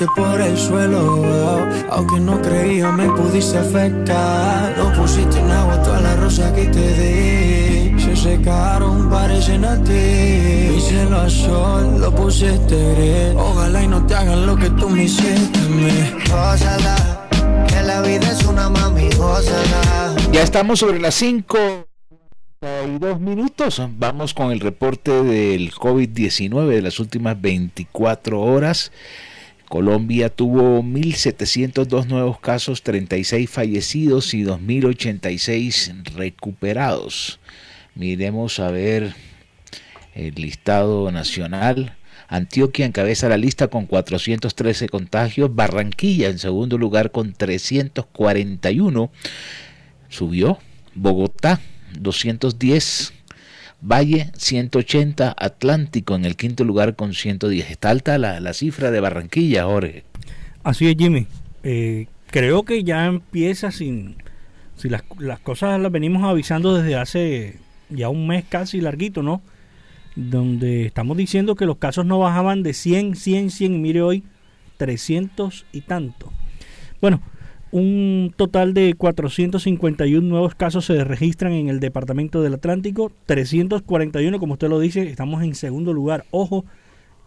Pusiste 0.00 0.06
por 0.16 0.40
el 0.40 0.56
suelo, 0.56 1.66
aunque 1.90 2.20
no 2.20 2.40
creía 2.40 2.90
me 2.90 3.08
pudiste 3.10 3.58
afectar. 3.58 4.74
No 4.76 4.92
pusiste 4.92 5.38
en 5.38 5.50
agua 5.50 5.82
todas 5.82 6.02
las 6.02 6.18
rosas 6.18 6.52
que 6.52 6.66
te 6.66 7.92
di. 7.94 8.00
Se 8.00 8.16
secaron, 8.16 9.10
parecen 9.10 9.64
a 9.64 9.76
ti. 9.82 10.72
Mi 10.72 10.80
cielo 10.80 11.20
a 11.20 11.28
sol, 11.28 12.00
lo 12.00 12.14
pusiste 12.14 12.94
gris. 12.94 13.36
Ojalá 13.36 13.82
y 13.82 13.88
no 13.88 14.06
te 14.06 14.14
hagan 14.14 14.46
lo 14.46 14.56
que 14.56 14.70
tú 14.70 14.88
me 14.88 15.04
hiciste 15.04 15.58
a 15.58 15.68
mí. 15.68 15.90
que 17.68 17.82
la 17.82 18.00
vida 18.02 18.30
es 18.30 18.44
una 18.44 18.68
mami, 18.68 19.08
Ya 20.32 20.42
estamos 20.42 20.78
sobre 20.78 20.98
las 21.00 21.14
5 21.14 21.86
dos 22.98 23.18
minutos. 23.20 23.80
Vamos 23.96 24.34
con 24.34 24.52
el 24.52 24.60
reporte 24.60 25.10
del 25.22 25.72
COVID-19 25.72 26.66
de 26.66 26.82
las 26.82 27.00
últimas 27.00 27.40
24 27.40 28.38
horas. 28.38 28.92
Colombia 29.70 30.30
tuvo 30.30 30.82
1.702 30.82 32.06
nuevos 32.06 32.40
casos, 32.40 32.82
36 32.82 33.48
fallecidos 33.48 34.34
y 34.34 34.42
2.086 34.42 36.06
recuperados. 36.16 37.38
Miremos 37.94 38.58
a 38.58 38.72
ver 38.72 39.14
el 40.16 40.34
listado 40.34 41.12
nacional. 41.12 41.96
Antioquia 42.26 42.84
encabeza 42.84 43.28
la 43.28 43.36
lista 43.36 43.68
con 43.68 43.86
413 43.86 44.88
contagios, 44.88 45.54
Barranquilla 45.54 46.30
en 46.30 46.40
segundo 46.40 46.76
lugar 46.76 47.12
con 47.12 47.32
341, 47.32 49.12
subió, 50.08 50.58
Bogotá 50.96 51.60
210, 51.96 53.12
Valle 53.82 54.30
180, 54.36 55.34
Atlántico 55.36 56.14
en 56.14 56.24
el 56.24 56.36
quinto 56.36 56.64
lugar 56.64 56.96
con 56.96 57.14
110. 57.14 57.70
Está 57.70 57.90
alta 57.90 58.18
la, 58.18 58.52
cifra 58.52 58.90
de 58.90 59.00
Barranquilla, 59.00 59.64
Jorge. 59.64 60.04
Así 60.62 60.88
es, 60.88 60.96
Jimmy. 60.98 61.26
Eh, 61.62 62.06
creo 62.30 62.64
que 62.64 62.84
ya 62.84 63.06
empieza 63.06 63.70
sin... 63.70 64.16
Si 64.76 64.88
las, 64.88 65.02
las 65.18 65.40
cosas 65.40 65.78
las 65.80 65.92
venimos 65.92 66.24
avisando 66.24 66.74
desde 66.74 66.96
hace 66.96 67.58
ya 67.90 68.08
un 68.08 68.26
mes 68.26 68.44
casi 68.48 68.80
larguito, 68.80 69.22
¿no? 69.22 69.42
Donde 70.16 70.86
estamos 70.86 71.16
diciendo 71.16 71.54
que 71.54 71.66
los 71.66 71.76
casos 71.76 72.06
no 72.06 72.18
bajaban 72.18 72.62
de 72.62 72.72
100, 72.72 73.16
100, 73.16 73.50
100 73.50 73.74
y 73.74 73.78
mire 73.78 74.02
hoy 74.02 74.24
300 74.78 75.66
y 75.72 75.82
tanto. 75.82 76.32
Bueno, 77.00 77.20
un 77.72 78.32
total 78.36 78.74
de 78.74 78.94
451 78.94 80.26
nuevos 80.26 80.54
casos 80.54 80.86
se 80.86 81.04
registran 81.04 81.52
en 81.52 81.68
el 81.68 81.80
departamento 81.80 82.42
del 82.42 82.54
Atlántico, 82.54 83.12
341 83.26 84.38
como 84.38 84.54
usted 84.54 84.68
lo 84.68 84.80
dice, 84.80 85.02
estamos 85.02 85.42
en 85.42 85.54
segundo 85.54 85.92
lugar. 85.92 86.24
Ojo 86.30 86.64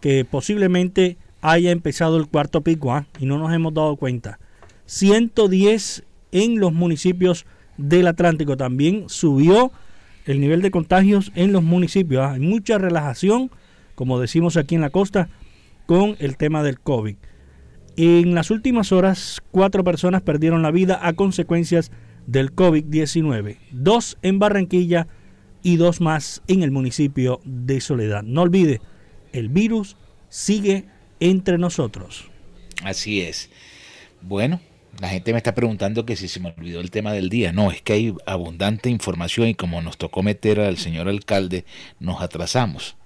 que 0.00 0.24
posiblemente 0.24 1.16
haya 1.40 1.70
empezado 1.70 2.18
el 2.18 2.26
cuarto 2.26 2.60
pico 2.60 2.92
¿ah? 2.92 3.06
y 3.18 3.26
no 3.26 3.38
nos 3.38 3.52
hemos 3.52 3.72
dado 3.72 3.96
cuenta. 3.96 4.38
110 4.86 6.04
en 6.32 6.58
los 6.58 6.72
municipios 6.72 7.46
del 7.78 8.06
Atlántico. 8.06 8.56
También 8.56 9.04
subió 9.08 9.72
el 10.26 10.40
nivel 10.40 10.62
de 10.62 10.70
contagios 10.70 11.32
en 11.34 11.52
los 11.52 11.62
municipios. 11.62 12.22
¿ah? 12.22 12.32
Hay 12.32 12.40
mucha 12.40 12.76
relajación, 12.76 13.50
como 13.94 14.20
decimos 14.20 14.56
aquí 14.56 14.74
en 14.74 14.82
la 14.82 14.90
costa, 14.90 15.28
con 15.86 16.16
el 16.18 16.36
tema 16.36 16.62
del 16.62 16.80
COVID. 16.80 17.16
En 17.96 18.34
las 18.34 18.50
últimas 18.50 18.90
horas, 18.90 19.40
cuatro 19.52 19.84
personas 19.84 20.22
perdieron 20.22 20.62
la 20.62 20.72
vida 20.72 20.98
a 21.02 21.12
consecuencias 21.12 21.92
del 22.26 22.54
COVID-19, 22.54 23.58
dos 23.70 24.18
en 24.22 24.38
Barranquilla 24.38 25.06
y 25.62 25.76
dos 25.76 26.00
más 26.00 26.42
en 26.48 26.62
el 26.62 26.72
municipio 26.72 27.40
de 27.44 27.80
Soledad. 27.80 28.24
No 28.24 28.42
olvide, 28.42 28.80
el 29.32 29.48
virus 29.48 29.96
sigue 30.28 30.86
entre 31.20 31.56
nosotros. 31.56 32.30
Así 32.82 33.20
es. 33.20 33.50
Bueno, 34.22 34.60
la 35.00 35.08
gente 35.08 35.32
me 35.32 35.38
está 35.38 35.54
preguntando 35.54 36.06
que 36.06 36.16
si 36.16 36.28
se 36.28 36.40
me 36.40 36.54
olvidó 36.56 36.80
el 36.80 36.90
tema 36.90 37.12
del 37.12 37.28
día. 37.28 37.52
No, 37.52 37.70
es 37.70 37.82
que 37.82 37.92
hay 37.94 38.14
abundante 38.26 38.90
información 38.90 39.48
y 39.48 39.54
como 39.54 39.82
nos 39.82 39.98
tocó 39.98 40.22
meter 40.22 40.60
al 40.60 40.78
señor 40.78 41.08
alcalde, 41.08 41.64
nos 42.00 42.22
atrasamos. 42.22 42.96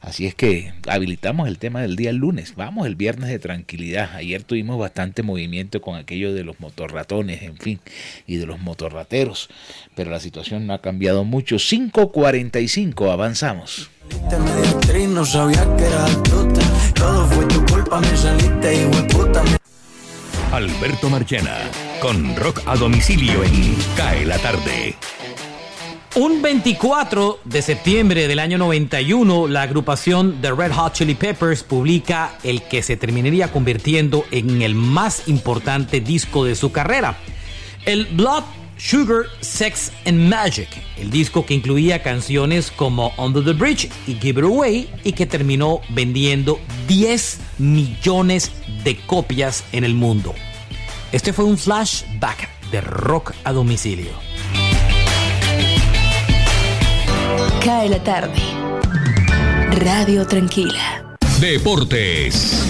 Así 0.00 0.26
es 0.26 0.34
que 0.34 0.72
habilitamos 0.86 1.48
el 1.48 1.58
tema 1.58 1.82
del 1.82 1.96
día 1.96 2.10
el 2.10 2.16
lunes. 2.16 2.54
Vamos 2.56 2.86
el 2.86 2.94
viernes 2.94 3.30
de 3.30 3.38
tranquilidad. 3.38 4.14
Ayer 4.14 4.44
tuvimos 4.44 4.78
bastante 4.78 5.22
movimiento 5.22 5.80
con 5.80 5.96
aquello 5.96 6.32
de 6.32 6.44
los 6.44 6.60
motorratones, 6.60 7.42
en 7.42 7.56
fin, 7.56 7.80
y 8.26 8.36
de 8.36 8.46
los 8.46 8.60
motorrateros. 8.60 9.48
Pero 9.96 10.10
la 10.10 10.20
situación 10.20 10.66
no 10.66 10.74
ha 10.74 10.80
cambiado 10.80 11.24
mucho. 11.24 11.56
5.45, 11.56 13.10
avanzamos. 13.12 13.90
Alberto 20.52 21.10
Marchena, 21.10 21.56
con 22.00 22.34
rock 22.34 22.62
a 22.66 22.74
domicilio 22.74 23.44
en 23.44 23.76
Cae 23.96 24.24
la 24.24 24.38
Tarde. 24.38 24.96
Un 26.16 26.40
24 26.40 27.40
de 27.44 27.60
septiembre 27.60 28.26
del 28.26 28.38
año 28.38 28.56
91, 28.56 29.46
la 29.46 29.62
agrupación 29.62 30.40
The 30.40 30.52
Red 30.52 30.72
Hot 30.72 30.94
Chili 30.94 31.14
Peppers 31.14 31.62
publica 31.62 32.38
el 32.42 32.62
que 32.62 32.82
se 32.82 32.96
terminaría 32.96 33.52
convirtiendo 33.52 34.24
en 34.30 34.62
el 34.62 34.74
más 34.74 35.28
importante 35.28 36.00
disco 36.00 36.46
de 36.46 36.54
su 36.54 36.72
carrera, 36.72 37.18
el 37.84 38.06
Blood, 38.06 38.44
Sugar, 38.78 39.26
Sex 39.40 39.92
and 40.06 40.28
Magic, 40.28 40.68
el 40.96 41.10
disco 41.10 41.44
que 41.44 41.54
incluía 41.54 42.00
canciones 42.00 42.70
como 42.70 43.12
Under 43.18 43.44
the 43.44 43.52
Bridge 43.52 43.90
y 44.06 44.14
Give 44.14 44.40
It 44.40 44.46
Away 44.46 44.90
y 45.02 45.12
que 45.12 45.26
terminó 45.26 45.80
vendiendo 45.90 46.60
10 46.86 47.40
millones 47.58 48.52
de 48.84 48.96
copias 48.96 49.64
en 49.72 49.82
el 49.82 49.94
mundo. 49.94 50.32
Este 51.10 51.32
fue 51.32 51.44
un 51.44 51.58
flashback 51.58 52.48
de 52.70 52.80
rock 52.80 53.32
a 53.42 53.52
domicilio. 53.52 54.12
Cae 57.64 57.88
la 57.88 58.02
tarde. 58.02 58.40
Radio 59.84 60.24
Tranquila. 60.26 61.16
Deportes. 61.40 62.64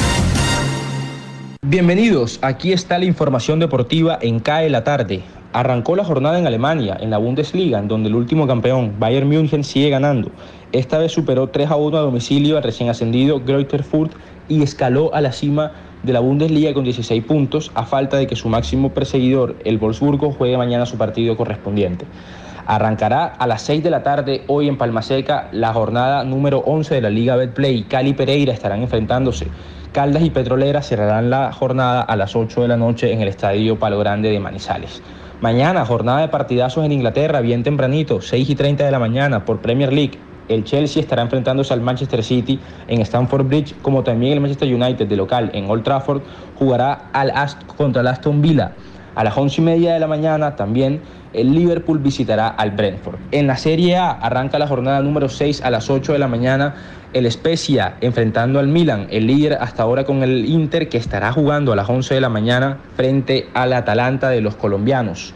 Bienvenidos, 1.60 2.38
aquí 2.40 2.72
está 2.72 2.98
la 2.98 3.04
información 3.04 3.58
deportiva 3.60 4.18
en 4.22 4.40
CAE 4.40 4.70
la 4.70 4.84
tarde. 4.84 5.22
Arrancó 5.52 5.96
la 5.96 6.04
jornada 6.04 6.38
en 6.38 6.46
Alemania, 6.46 6.96
en 7.00 7.10
la 7.10 7.18
Bundesliga, 7.18 7.78
en 7.78 7.88
donde 7.88 8.10
el 8.10 8.14
último 8.14 8.46
campeón, 8.46 8.94
Bayern 8.98 9.28
München, 9.28 9.64
sigue 9.64 9.88
ganando. 9.88 10.30
Esta 10.72 10.98
vez 10.98 11.12
superó 11.12 11.48
3 11.48 11.70
a 11.70 11.76
1 11.76 11.96
a 11.96 12.00
domicilio 12.00 12.58
al 12.58 12.62
recién 12.62 12.90
ascendido 12.90 13.40
Greuther 13.40 13.82
Fürth 13.82 14.12
y 14.48 14.62
escaló 14.62 15.14
a 15.14 15.22
la 15.22 15.32
cima 15.32 15.72
de 16.02 16.12
la 16.12 16.20
Bundesliga 16.20 16.74
con 16.74 16.84
16 16.84 17.24
puntos, 17.24 17.70
a 17.74 17.84
falta 17.84 18.18
de 18.18 18.26
que 18.26 18.36
su 18.36 18.48
máximo 18.48 18.90
perseguidor, 18.90 19.56
el 19.64 19.78
Wolfsburgo, 19.78 20.32
juegue 20.32 20.56
mañana 20.58 20.86
su 20.86 20.98
partido 20.98 21.36
correspondiente. 21.36 22.04
Arrancará 22.66 23.24
a 23.24 23.46
las 23.46 23.62
6 23.62 23.82
de 23.82 23.88
la 23.88 24.02
tarde 24.02 24.42
hoy 24.46 24.68
en 24.68 24.76
Palmaseca 24.76 25.48
la 25.52 25.72
jornada 25.72 26.22
número 26.24 26.58
11 26.58 26.96
de 26.96 27.00
la 27.00 27.08
Liga 27.08 27.36
Betplay. 27.36 27.84
Cali 27.84 28.10
y 28.10 28.12
Pereira 28.12 28.52
estarán 28.52 28.82
enfrentándose. 28.82 29.46
Caldas 29.92 30.22
y 30.22 30.28
Petroleras 30.28 30.86
cerrarán 30.86 31.30
la 31.30 31.50
jornada 31.50 32.02
a 32.02 32.14
las 32.14 32.36
8 32.36 32.60
de 32.60 32.68
la 32.68 32.76
noche 32.76 33.10
en 33.10 33.22
el 33.22 33.28
Estadio 33.28 33.78
Palo 33.78 33.98
Grande 33.98 34.28
de 34.30 34.38
Manizales. 34.38 35.02
Mañana, 35.40 35.86
jornada 35.86 36.22
de 36.22 36.28
partidazos 36.28 36.84
en 36.84 36.90
Inglaterra, 36.90 37.40
bien 37.40 37.62
tempranito, 37.62 38.20
6 38.20 38.50
y 38.50 38.56
30 38.56 38.84
de 38.84 38.90
la 38.90 38.98
mañana 38.98 39.44
por 39.44 39.60
Premier 39.60 39.92
League. 39.92 40.18
El 40.48 40.64
Chelsea 40.64 41.00
estará 41.00 41.22
enfrentándose 41.22 41.72
al 41.72 41.80
Manchester 41.80 42.24
City 42.24 42.58
en 42.88 43.00
Stamford 43.02 43.46
Bridge, 43.46 43.76
como 43.80 44.02
también 44.02 44.32
el 44.32 44.40
Manchester 44.40 44.74
United 44.74 45.06
de 45.06 45.14
local 45.14 45.50
en 45.54 45.70
Old 45.70 45.84
Trafford 45.84 46.22
jugará 46.56 47.10
al 47.12 47.30
Ast 47.30 47.62
contra 47.66 48.00
el 48.00 48.08
Aston 48.08 48.42
Villa. 48.42 48.72
A 49.18 49.24
las 49.24 49.36
11 49.36 49.60
y 49.60 49.64
media 49.64 49.94
de 49.94 49.98
la 49.98 50.06
mañana 50.06 50.54
también 50.54 51.00
el 51.32 51.52
Liverpool 51.52 51.98
visitará 51.98 52.46
al 52.46 52.70
Brentford. 52.70 53.16
En 53.32 53.48
la 53.48 53.56
Serie 53.56 53.96
A 53.96 54.12
arranca 54.12 54.60
la 54.60 54.68
jornada 54.68 55.00
número 55.00 55.28
6 55.28 55.60
a 55.62 55.70
las 55.70 55.90
8 55.90 56.12
de 56.12 56.20
la 56.20 56.28
mañana. 56.28 56.76
El 57.12 57.28
Spezia 57.28 57.96
enfrentando 58.00 58.60
al 58.60 58.68
Milan, 58.68 59.08
el 59.10 59.26
líder 59.26 59.54
hasta 59.54 59.82
ahora 59.82 60.04
con 60.04 60.22
el 60.22 60.46
Inter 60.46 60.88
que 60.88 60.98
estará 60.98 61.32
jugando 61.32 61.72
a 61.72 61.74
las 61.74 61.88
11 61.88 62.14
de 62.14 62.20
la 62.20 62.28
mañana 62.28 62.78
frente 62.94 63.48
al 63.54 63.72
Atalanta 63.72 64.28
de 64.28 64.40
los 64.40 64.54
colombianos. 64.54 65.34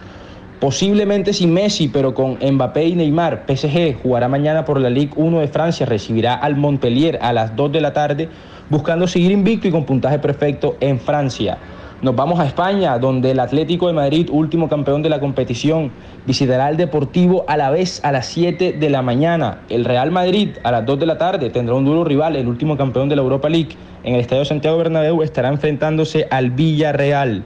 Posiblemente 0.61 1.33
sin 1.33 1.53
Messi, 1.53 1.89
pero 1.89 2.14
con 2.14 2.39
Mbappé 2.41 2.85
y 2.85 2.95
Neymar, 2.95 3.47
PSG 3.49 4.01
jugará 4.01 4.28
mañana 4.28 4.64
por 4.64 4.78
la 4.78 4.91
Ligue 4.91 5.14
1 5.16 5.41
de 5.41 5.49
Francia, 5.49 5.87
recibirá 5.87 6.35
al 6.35 6.55
Montpellier 6.55 7.18
a 7.20 7.33
las 7.33 7.57
2 7.57 7.72
de 7.72 7.80
la 7.80 7.93
tarde, 7.93 8.28
buscando 8.70 9.09
seguir 9.09 9.33
invicto 9.33 9.66
y 9.66 9.72
con 9.72 9.85
puntaje 9.85 10.20
perfecto 10.20 10.76
en 10.78 11.01
Francia. 11.01 11.59
Nos 12.03 12.16
vamos 12.16 12.40
a 12.40 12.46
España, 12.46 12.98
donde 12.98 13.30
el 13.30 13.38
Atlético 13.38 13.86
de 13.86 13.92
Madrid, 13.92 14.28
último 14.32 14.68
campeón 14.68 15.03
de 15.03 15.09
la 15.09 15.20
competición, 15.20 15.92
visitará 16.26 16.66
al 16.66 16.76
Deportivo 16.76 17.44
a 17.46 17.57
la 17.57 17.70
vez 17.70 18.05
a 18.05 18.11
las 18.11 18.26
7 18.26 18.72
de 18.72 18.90
la 18.90 19.03
mañana. 19.03 19.61
El 19.68 19.84
Real 19.84 20.11
Madrid 20.11 20.57
a 20.64 20.72
las 20.72 20.84
2 20.84 20.98
de 20.98 21.07
la 21.07 21.16
tarde 21.16 21.50
tendrá 21.50 21.76
un 21.76 21.84
duro 21.84 22.03
rival, 22.03 22.34
el 22.34 22.48
último 22.48 22.76
campeón 22.76 23.09
de 23.09 23.14
la 23.14 23.22
Europa 23.22 23.48
League. 23.48 23.76
En 24.03 24.16
el 24.16 24.20
Estadio 24.20 24.44
Santiago 24.44 24.78
Bernabéu 24.78 25.22
estará 25.22 25.48
enfrentándose 25.48 26.26
al 26.28 26.50
Villarreal. 26.50 27.44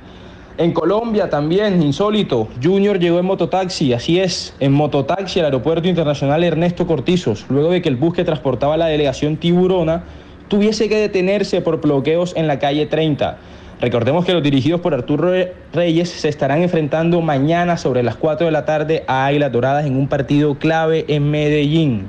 En 0.57 0.73
Colombia 0.73 1.29
también, 1.29 1.83
insólito, 1.83 2.49
Junior 2.63 2.99
llegó 2.99 3.19
en 3.19 3.27
mototaxi, 3.27 3.93
así 3.93 4.21
es, 4.21 4.57
en 4.59 4.73
mototaxi 4.73 5.39
al 5.41 5.45
Aeropuerto 5.45 5.87
Internacional 5.87 6.43
Ernesto 6.43 6.87
Cortizos, 6.87 7.45
luego 7.51 7.73
de 7.73 7.83
que 7.83 7.91
el 7.91 7.97
bus 7.97 8.15
que 8.15 8.25
transportaba 8.25 8.79
la 8.79 8.87
delegación 8.87 9.37
tiburona 9.37 10.05
tuviese 10.49 10.89
que 10.89 10.97
detenerse 10.97 11.61
por 11.61 11.83
bloqueos 11.83 12.35
en 12.37 12.47
la 12.47 12.59
calle 12.59 12.87
30. 12.87 13.37
Recordemos 13.79 14.25
que 14.25 14.33
los 14.33 14.43
dirigidos 14.43 14.81
por 14.81 14.95
Arturo 14.95 15.33
Reyes 15.75 16.09
se 16.09 16.31
estarán 16.31 16.63
enfrentando 16.63 17.21
mañana 17.21 17.77
sobre 17.77 18.03
las 18.03 18.17
4 18.17 18.47
de 18.47 18.53
la 18.53 18.65
tarde 18.65 19.05
a 19.07 19.27
Águilas 19.27 19.53
Doradas 19.53 19.85
en 19.85 19.97
un 19.97 20.09
partido 20.09 20.55
clave 20.59 21.05
en 21.09 21.31
Medellín. 21.31 22.07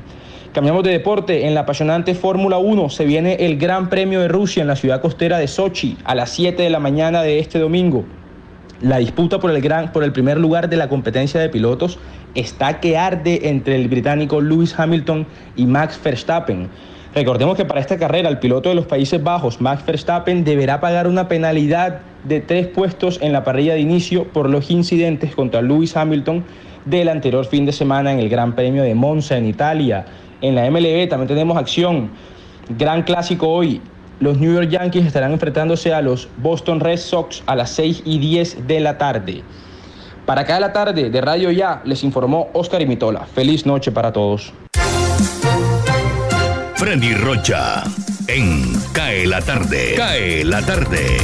Cambiamos 0.54 0.84
de 0.84 0.92
deporte. 0.92 1.46
En 1.46 1.54
la 1.54 1.62
apasionante 1.62 2.16
Fórmula 2.16 2.58
1 2.58 2.90
se 2.90 3.06
viene 3.06 3.46
el 3.46 3.58
Gran 3.58 3.90
Premio 3.90 4.22
de 4.22 4.30
Rusia 4.30 4.62
en 4.62 4.68
la 4.68 4.78
ciudad 4.78 5.02
costera 5.02 5.40
de 5.40 5.48
Sochi 5.50 5.98
a 6.06 6.16
las 6.16 6.30
7 6.30 6.64
de 6.64 6.70
la 6.70 6.80
mañana 6.80 7.22
de 7.22 7.40
este 7.40 7.60
domingo. 7.60 8.06
La 8.80 9.00
disputa 9.00 9.40
por 9.40 9.52
el, 9.52 9.62
gran, 9.62 9.92
por 9.92 10.06
el 10.06 10.14
primer 10.14 10.38
lugar 10.38 10.70
de 10.70 10.78
la 10.78 10.88
competencia 10.88 11.42
de 11.42 11.50
pilotos 11.50 12.00
está 12.34 12.80
que 12.80 12.98
arde 12.98 13.50
entre 13.50 13.76
el 13.76 13.90
británico 13.90 14.40
Lewis 14.40 14.74
Hamilton 14.80 15.28
y 15.58 15.66
Max 15.66 16.00
Verstappen. 16.02 16.70
Recordemos 17.18 17.58
que 17.58 17.66
para 17.66 17.80
esta 17.80 17.98
carrera 17.98 18.30
el 18.30 18.38
piloto 18.38 18.70
de 18.70 18.76
los 18.76 18.86
Países 18.86 19.24
Bajos, 19.24 19.60
Max 19.60 19.84
Verstappen, 19.84 20.44
deberá 20.44 20.80
pagar 20.80 21.08
una 21.08 21.28
penalidad 21.28 22.02
de 22.26 22.42
tres 22.42 22.68
puestos 22.68 23.18
en 23.24 23.34
la 23.34 23.44
parrilla 23.44 23.74
de 23.74 23.80
inicio 23.80 24.26
por 24.26 24.52
los 24.52 24.70
incidentes 24.70 25.34
contra 25.34 25.64
Lewis 25.64 25.98
Hamilton 25.98 26.46
del 26.86 27.10
anterior 27.10 27.44
fin 27.48 27.66
de 27.66 27.72
semana 27.72 28.14
en 28.14 28.20
el 28.20 28.30
Gran 28.30 28.54
Premio 28.54 28.84
de 28.84 28.94
Monza 28.94 29.36
en 29.36 29.48
Italia. 29.48 30.06
En 30.42 30.54
la 30.54 30.70
MLB 30.70 31.10
también 31.10 31.28
tenemos 31.28 31.58
acción. 31.58 32.12
Gran 32.78 33.02
clásico 33.02 33.48
hoy. 33.48 33.82
Los 34.20 34.38
New 34.38 34.54
York 34.54 34.70
Yankees 34.70 35.08
estarán 35.08 35.32
enfrentándose 35.32 35.96
a 35.96 36.04
los 36.04 36.30
Boston 36.38 36.80
Red 36.80 36.98
Sox 36.98 37.42
a 37.48 37.56
las 37.56 37.72
6 37.72 38.04
y 38.06 38.20
10 38.20 38.68
de 38.68 38.80
la 38.80 39.00
tarde. 39.00 39.42
Para 40.28 40.46
cada 40.46 40.60
la 40.60 40.72
tarde 40.72 41.10
de 41.10 41.22
Radio 41.22 41.50
Ya 41.50 41.82
les 41.84 42.04
informó 42.04 42.50
Oscar 42.54 42.80
Imitola. 42.80 43.22
Feliz 43.22 43.66
noche 43.66 43.92
para 43.92 44.14
todos. 44.14 44.54
Freddy 46.78 47.16
Rocha 47.16 47.84
en 48.28 48.72
Cae 48.94 49.26
la 49.26 49.42
tarde. 49.42 49.96
Cae 49.98 50.44
la 50.44 50.62
tarde. 50.62 51.18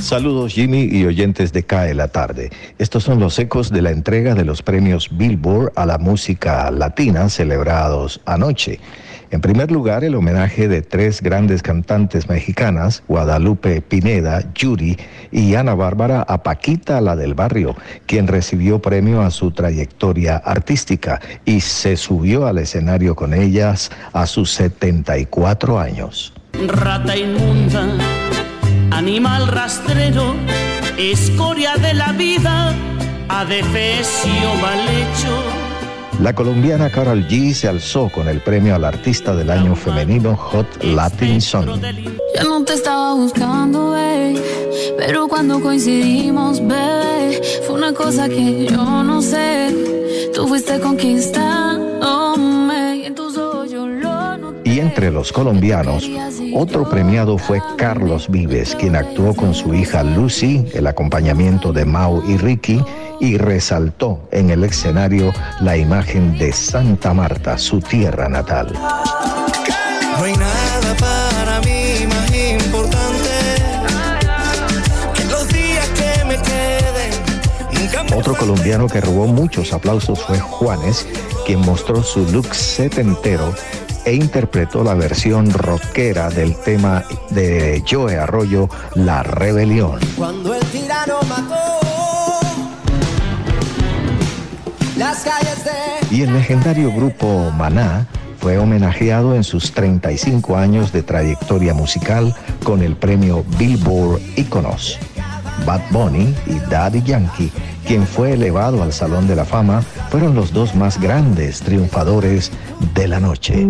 Saludos 0.00 0.52
Jimmy 0.52 0.88
y 0.90 1.04
oyentes 1.04 1.52
de 1.52 1.64
CAE 1.64 1.94
la 1.94 2.08
tarde. 2.08 2.50
Estos 2.78 3.04
son 3.04 3.20
los 3.20 3.38
ecos 3.38 3.70
de 3.70 3.82
la 3.82 3.90
entrega 3.90 4.34
de 4.34 4.44
los 4.44 4.62
premios 4.62 5.16
Billboard 5.16 5.72
a 5.76 5.86
la 5.86 5.98
música 5.98 6.70
latina 6.70 7.28
celebrados 7.28 8.20
anoche. 8.24 8.80
En 9.30 9.40
primer 9.40 9.72
lugar, 9.72 10.04
el 10.04 10.14
homenaje 10.14 10.68
de 10.68 10.82
tres 10.82 11.20
grandes 11.20 11.62
cantantes 11.62 12.28
mexicanas, 12.28 13.02
Guadalupe 13.08 13.80
Pineda, 13.80 14.44
Yuri 14.54 14.96
y 15.32 15.54
Ana 15.54 15.74
Bárbara 15.74 16.22
a 16.22 16.42
Paquita, 16.42 17.00
la 17.00 17.16
del 17.16 17.34
barrio, 17.34 17.76
quien 18.06 18.28
recibió 18.28 18.80
premio 18.80 19.22
a 19.22 19.30
su 19.30 19.50
trayectoria 19.50 20.36
artística 20.36 21.20
y 21.44 21.60
se 21.60 21.96
subió 21.96 22.46
al 22.46 22.58
escenario 22.58 23.16
con 23.16 23.34
ellas 23.34 23.90
a 24.12 24.26
sus 24.26 24.52
74 24.52 25.78
años. 25.78 26.32
Rata 26.68 27.16
inmunda, 27.16 27.86
animal 28.90 29.48
rastrero, 29.48 30.34
escoria 30.96 31.74
de 31.76 31.94
la 31.94 32.12
vida, 32.12 32.74
adefesio 33.28 34.54
La 36.20 36.34
colombiana 36.34 36.90
Carol 36.90 37.28
G 37.28 37.52
se 37.52 37.68
alzó 37.68 38.08
con 38.08 38.28
el 38.28 38.40
premio 38.40 38.74
al 38.74 38.84
artista 38.84 39.34
del 39.34 39.50
año 39.50 39.76
femenino 39.76 40.34
Hot 40.34 40.82
Latin 40.82 41.40
Song. 41.42 41.68
Ya 42.34 42.42
no 42.44 42.64
te 42.64 42.72
estaba 42.72 43.14
buscando, 43.14 43.90
babe, 43.90 44.42
pero 44.96 45.28
cuando 45.28 45.60
coincidimos, 45.60 46.60
bebé, 46.60 47.42
fue 47.66 47.74
una 47.76 47.92
cosa 47.92 48.28
que 48.28 48.66
yo 48.66 49.02
no 49.02 49.20
sé. 49.20 49.74
Tú 50.34 50.48
fuiste 50.48 50.80
conquistándome 50.80 51.65
Y 54.76 54.80
entre 54.80 55.10
los 55.10 55.32
colombianos, 55.32 56.06
otro 56.54 56.86
premiado 56.86 57.38
fue 57.38 57.62
Carlos 57.78 58.28
Vives, 58.28 58.76
quien 58.78 58.94
actuó 58.94 59.34
con 59.34 59.54
su 59.54 59.72
hija 59.72 60.02
Lucy, 60.02 60.66
el 60.74 60.86
acompañamiento 60.86 61.72
de 61.72 61.86
Mau 61.86 62.22
y 62.28 62.36
Ricky, 62.36 62.84
y 63.18 63.38
resaltó 63.38 64.28
en 64.32 64.50
el 64.50 64.64
escenario 64.64 65.32
la 65.60 65.78
imagen 65.78 66.36
de 66.36 66.52
Santa 66.52 67.14
Marta, 67.14 67.56
su 67.56 67.80
tierra 67.80 68.28
natal. 68.28 68.70
No 68.74 70.24
hay 70.24 70.34
nada 70.34 70.94
para 71.00 71.60
mí 71.62 72.06
más 72.08 72.36
importante 72.36 73.30
que 75.14 75.24
los 75.24 75.48
días 75.48 75.88
que 75.88 76.24
me 76.26 76.36
queden. 76.36 77.80
Nunca 77.80 78.04
me 78.04 78.14
Otro 78.14 78.36
colombiano 78.36 78.88
que 78.88 79.00
robó 79.00 79.26
muchos 79.26 79.72
aplausos 79.72 80.22
fue 80.22 80.38
Juanes, 80.38 81.08
quien 81.46 81.60
mostró 81.60 82.02
su 82.02 82.26
look 82.30 82.54
setentero 82.54 83.54
e 84.06 84.14
interpretó 84.14 84.84
la 84.84 84.94
versión 84.94 85.52
rockera 85.52 86.30
del 86.30 86.56
tema 86.56 87.04
de 87.30 87.82
Joe 87.86 88.16
Arroyo, 88.16 88.70
La 88.94 89.24
Rebelión. 89.24 89.98
Cuando 90.16 90.54
el 90.54 90.64
tirano 90.66 91.20
mató 91.28 91.56
las 94.96 95.24
calles 95.24 95.64
de 95.64 96.16
Y 96.16 96.22
el 96.22 96.32
legendario 96.32 96.92
grupo 96.92 97.50
Maná 97.50 98.06
fue 98.38 98.58
homenajeado 98.58 99.34
en 99.34 99.42
sus 99.42 99.72
35 99.72 100.56
años 100.56 100.92
de 100.92 101.02
trayectoria 101.02 101.74
musical 101.74 102.34
con 102.62 102.82
el 102.82 102.96
premio 102.96 103.44
Billboard 103.58 104.20
Iconos. 104.36 104.98
Bad 105.64 105.80
Bunny 105.90 106.34
y 106.46 106.58
Daddy 106.70 107.02
Yankee, 107.02 107.50
quien 107.86 108.06
fue 108.06 108.32
elevado 108.32 108.82
al 108.82 108.92
Salón 108.92 109.28
de 109.28 109.36
la 109.36 109.44
Fama, 109.44 109.82
fueron 110.10 110.34
los 110.34 110.52
dos 110.52 110.74
más 110.74 111.00
grandes 111.00 111.60
triunfadores 111.60 112.50
de 112.94 113.08
la 113.08 113.20
noche. 113.20 113.66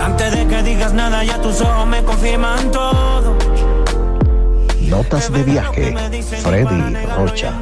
Antes 0.00 0.32
de 0.32 0.46
que 0.46 0.62
digas 0.62 0.92
nada, 0.92 1.24
ya 1.24 1.40
tus 1.40 1.60
ojos 1.62 1.86
me 1.86 2.02
confirman 2.02 2.70
todo. 2.70 3.36
Notas 4.82 5.32
de 5.32 5.42
viaje, 5.42 5.94
Freddy 6.42 6.94
Rocha. 7.16 7.54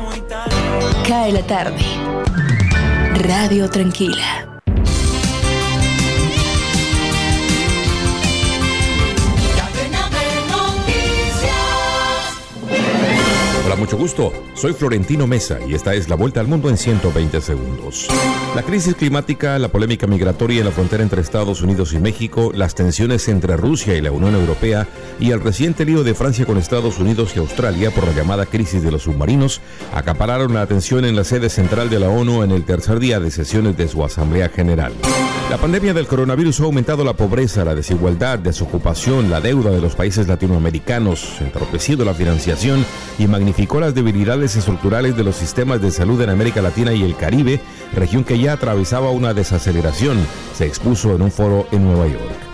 Cae 1.06 1.32
la 1.32 1.42
tarde. 1.42 1.84
Radio 3.22 3.70
Tranquila. 3.70 4.49
Mucho 13.90 14.02
gusto. 14.02 14.32
Soy 14.54 14.72
Florentino 14.72 15.26
Mesa 15.26 15.58
y 15.66 15.74
esta 15.74 15.94
es 15.94 16.08
la 16.08 16.14
vuelta 16.14 16.38
al 16.38 16.46
mundo 16.46 16.68
en 16.68 16.76
120 16.76 17.40
segundos. 17.40 18.06
La 18.54 18.62
crisis 18.62 18.94
climática, 18.94 19.58
la 19.58 19.66
polémica 19.66 20.06
migratoria 20.06 20.60
en 20.60 20.66
la 20.66 20.70
frontera 20.70 21.02
entre 21.02 21.20
Estados 21.20 21.60
Unidos 21.60 21.92
y 21.92 21.98
México, 21.98 22.52
las 22.54 22.76
tensiones 22.76 23.26
entre 23.26 23.56
Rusia 23.56 23.96
y 23.96 24.00
la 24.00 24.12
Unión 24.12 24.36
Europea 24.36 24.86
y 25.18 25.32
el 25.32 25.40
reciente 25.40 25.84
lío 25.84 26.04
de 26.04 26.14
Francia 26.14 26.46
con 26.46 26.56
Estados 26.56 27.00
Unidos 27.00 27.32
y 27.34 27.40
Australia 27.40 27.90
por 27.90 28.06
la 28.06 28.12
llamada 28.12 28.46
crisis 28.46 28.80
de 28.80 28.92
los 28.92 29.02
submarinos 29.02 29.60
acapararon 29.92 30.54
la 30.54 30.62
atención 30.62 31.04
en 31.04 31.16
la 31.16 31.24
sede 31.24 31.48
central 31.48 31.90
de 31.90 31.98
la 31.98 32.10
ONU 32.10 32.44
en 32.44 32.52
el 32.52 32.64
tercer 32.64 33.00
día 33.00 33.18
de 33.18 33.32
sesiones 33.32 33.76
de 33.76 33.88
su 33.88 34.04
Asamblea 34.04 34.50
General. 34.50 34.92
La 35.50 35.58
pandemia 35.58 35.92
del 35.92 36.06
coronavirus 36.06 36.60
ha 36.60 36.64
aumentado 36.64 37.02
la 37.02 37.14
pobreza, 37.14 37.64
la 37.64 37.74
desigualdad, 37.74 38.38
desocupación, 38.38 39.30
la 39.30 39.40
deuda 39.40 39.72
de 39.72 39.80
los 39.80 39.96
países 39.96 40.28
latinoamericanos, 40.28 41.40
entorpecido 41.40 42.04
la 42.04 42.14
financiación 42.14 42.86
y 43.18 43.26
magnificó 43.26 43.79
las 43.80 43.94
debilidades 43.94 44.56
estructurales 44.56 45.16
de 45.16 45.24
los 45.24 45.36
sistemas 45.36 45.80
de 45.80 45.90
salud 45.90 46.20
en 46.22 46.30
América 46.30 46.62
Latina 46.62 46.92
y 46.92 47.02
el 47.02 47.16
Caribe, 47.16 47.60
región 47.94 48.24
que 48.24 48.38
ya 48.38 48.52
atravesaba 48.52 49.10
una 49.10 49.34
desaceleración, 49.34 50.18
se 50.54 50.66
expuso 50.66 51.14
en 51.14 51.22
un 51.22 51.30
foro 51.30 51.66
en 51.72 51.84
Nueva 51.84 52.06
York. 52.06 52.50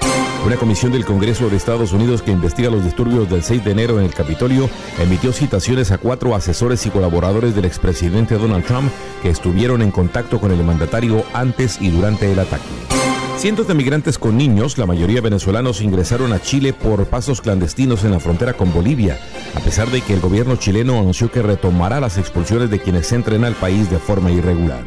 Una 0.47 0.57
comisión 0.57 0.93
del 0.93 1.05
Congreso 1.05 1.51
de 1.51 1.57
Estados 1.57 1.93
Unidos 1.93 2.23
que 2.23 2.31
investiga 2.31 2.71
los 2.71 2.85
disturbios 2.85 3.29
del 3.29 3.43
6 3.43 3.65
de 3.65 3.73
enero 3.73 3.99
en 3.99 4.05
el 4.05 4.15
Capitolio 4.15 4.71
emitió 5.01 5.33
citaciones 5.33 5.91
a 5.91 5.99
cuatro 5.99 6.37
asesores 6.37 6.87
y 6.87 6.91
colaboradores 6.91 7.57
del 7.57 7.65
expresidente 7.65 8.37
Donald 8.37 8.65
Trump 8.65 8.91
que 9.23 9.31
estuvieron 9.31 9.83
en 9.83 9.91
contacto 9.91 10.39
con 10.39 10.53
el 10.53 10.63
mandatario 10.63 11.25
antes 11.35 11.81
y 11.81 11.91
durante 11.91 12.31
el 12.31 12.39
ataque. 12.39 12.96
Cientos 13.39 13.69
de 13.69 13.75
migrantes 13.75 14.19
con 14.19 14.39
niños, 14.39 14.79
la 14.79 14.87
mayoría 14.87 15.21
venezolanos, 15.21 15.83
ingresaron 15.83 16.33
a 16.33 16.41
Chile 16.41 16.73
por 16.73 17.05
pasos 17.07 17.43
clandestinos 17.43 18.03
en 18.03 18.13
la 18.13 18.19
frontera 18.19 18.55
con 18.55 18.73
Bolivia, 18.73 19.21
a 19.55 19.61
pesar 19.61 19.91
de 19.91 20.01
que 20.01 20.15
el 20.15 20.21
gobierno 20.21 20.57
chileno 20.57 20.99
anunció 20.99 21.31
que 21.31 21.43
retomará 21.43 22.01
las 22.01 22.17
expulsiones 22.17 22.71
de 22.71 22.81
quienes 22.81 23.13
entren 23.13 23.45
al 23.45 23.55
país 23.55 23.91
de 23.91 23.99
forma 23.99 24.31
irregular. 24.31 24.83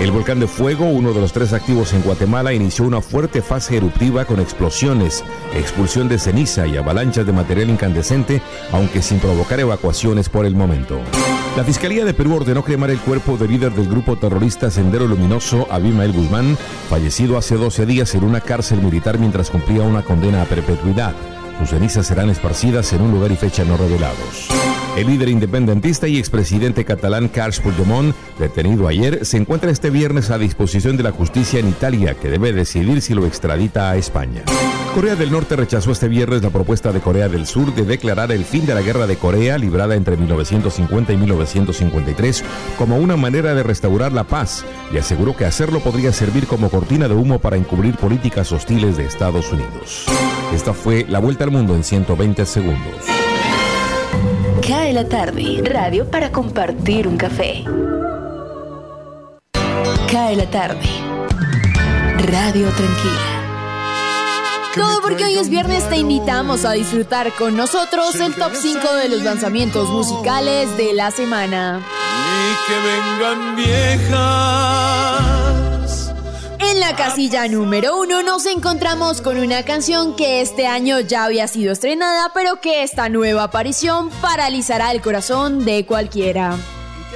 El 0.00 0.12
volcán 0.12 0.40
de 0.40 0.46
fuego, 0.46 0.86
uno 0.86 1.12
de 1.12 1.20
los 1.20 1.34
tres 1.34 1.52
activos 1.52 1.92
en 1.92 2.00
Guatemala, 2.00 2.54
inició 2.54 2.86
una 2.86 3.02
fuerte 3.02 3.42
fase 3.42 3.76
eruptiva 3.76 4.24
con 4.24 4.40
explosiones, 4.40 5.22
expulsión 5.54 6.08
de 6.08 6.18
ceniza 6.18 6.66
y 6.66 6.78
avalanchas 6.78 7.26
de 7.26 7.32
material 7.32 7.68
incandescente, 7.68 8.40
aunque 8.72 9.02
sin 9.02 9.18
provocar 9.18 9.60
evacuaciones 9.60 10.30
por 10.30 10.46
el 10.46 10.56
momento. 10.56 10.98
La 11.56 11.64
Fiscalía 11.64 12.04
de 12.04 12.14
Perú 12.14 12.36
ordenó 12.36 12.62
cremar 12.62 12.90
el 12.90 13.00
cuerpo 13.00 13.36
del 13.36 13.50
líder 13.50 13.72
del 13.72 13.88
grupo 13.88 14.16
terrorista 14.16 14.70
Sendero 14.70 15.06
Luminoso, 15.06 15.66
Abimael 15.70 16.12
Guzmán, 16.12 16.56
fallecido 16.88 17.36
hace 17.36 17.56
12 17.56 17.86
días 17.86 18.14
en 18.14 18.22
una 18.22 18.40
cárcel 18.40 18.80
militar 18.80 19.18
mientras 19.18 19.50
cumplía 19.50 19.82
una 19.82 20.02
condena 20.02 20.42
a 20.42 20.44
perpetuidad. 20.44 21.12
Sus 21.58 21.70
cenizas 21.70 22.06
serán 22.06 22.30
esparcidas 22.30 22.92
en 22.92 23.02
un 23.02 23.10
lugar 23.10 23.32
y 23.32 23.36
fecha 23.36 23.64
no 23.64 23.76
revelados. 23.76 24.48
El 24.96 25.08
líder 25.08 25.28
independentista 25.28 26.08
y 26.08 26.18
expresidente 26.18 26.84
catalán 26.84 27.28
Carles 27.28 27.60
Puigdemont, 27.60 28.14
detenido 28.38 28.86
ayer, 28.88 29.26
se 29.26 29.36
encuentra 29.36 29.70
este 29.70 29.90
viernes 29.90 30.30
a 30.30 30.38
disposición 30.38 30.96
de 30.96 31.02
la 31.02 31.12
justicia 31.12 31.60
en 31.60 31.68
Italia, 31.68 32.14
que 32.14 32.30
debe 32.30 32.52
decidir 32.52 33.02
si 33.02 33.12
lo 33.12 33.26
extradita 33.26 33.90
a 33.90 33.96
España. 33.96 34.44
Corea 34.94 35.14
del 35.14 35.30
Norte 35.30 35.54
rechazó 35.54 35.92
este 35.92 36.08
viernes 36.08 36.42
la 36.42 36.50
propuesta 36.50 36.90
de 36.90 37.00
Corea 37.00 37.28
del 37.28 37.46
Sur 37.46 37.72
de 37.74 37.84
declarar 37.84 38.32
el 38.32 38.44
fin 38.44 38.66
de 38.66 38.74
la 38.74 38.82
guerra 38.82 39.06
de 39.06 39.16
Corea, 39.16 39.56
librada 39.56 39.94
entre 39.94 40.16
1950 40.16 41.12
y 41.12 41.16
1953, 41.16 42.44
como 42.76 42.96
una 42.98 43.16
manera 43.16 43.54
de 43.54 43.62
restaurar 43.62 44.12
la 44.12 44.24
paz, 44.24 44.64
y 44.92 44.98
aseguró 44.98 45.36
que 45.36 45.44
hacerlo 45.44 45.78
podría 45.78 46.12
servir 46.12 46.46
como 46.48 46.70
cortina 46.70 47.06
de 47.06 47.14
humo 47.14 47.38
para 47.38 47.56
encubrir 47.56 47.96
políticas 47.96 48.50
hostiles 48.50 48.96
de 48.96 49.06
Estados 49.06 49.52
Unidos. 49.52 50.06
Esta 50.52 50.74
fue 50.74 51.06
la 51.08 51.20
vuelta 51.20 51.44
al 51.44 51.52
mundo 51.52 51.76
en 51.76 51.84
120 51.84 52.44
segundos. 52.44 53.04
Cae 54.66 54.92
la 54.92 55.08
tarde. 55.08 55.62
Radio 55.64 56.10
para 56.10 56.32
compartir 56.32 57.06
un 57.06 57.16
café. 57.16 57.64
Cae 60.10 60.36
la 60.36 60.50
tarde. 60.50 60.82
Radio 62.26 62.68
Tranquila. 62.68 63.29
Todo 64.74 65.00
porque 65.00 65.24
hoy 65.24 65.36
es 65.36 65.48
viernes 65.48 65.88
te 65.88 65.96
invitamos 65.96 66.64
a 66.64 66.72
disfrutar 66.72 67.32
con 67.32 67.56
nosotros 67.56 68.14
el 68.14 68.36
top 68.36 68.52
5 68.54 68.94
de 68.94 69.08
los 69.08 69.22
lanzamientos 69.22 69.88
musicales 69.88 70.76
de 70.76 70.92
la 70.92 71.10
semana. 71.10 71.84
Y 72.30 72.54
que 72.68 72.76
vengan 72.88 73.56
viejas. 73.56 75.00
En 76.60 76.78
la 76.78 76.94
casilla 76.94 77.48
número 77.48 77.98
1 77.98 78.22
nos 78.22 78.46
encontramos 78.46 79.20
con 79.22 79.38
una 79.38 79.64
canción 79.64 80.14
que 80.14 80.40
este 80.40 80.68
año 80.68 81.00
ya 81.00 81.24
había 81.24 81.48
sido 81.48 81.72
estrenada, 81.72 82.30
pero 82.32 82.60
que 82.60 82.84
esta 82.84 83.08
nueva 83.08 83.42
aparición 83.44 84.08
paralizará 84.22 84.92
el 84.92 85.00
corazón 85.00 85.64
de 85.64 85.84
cualquiera. 85.84 86.56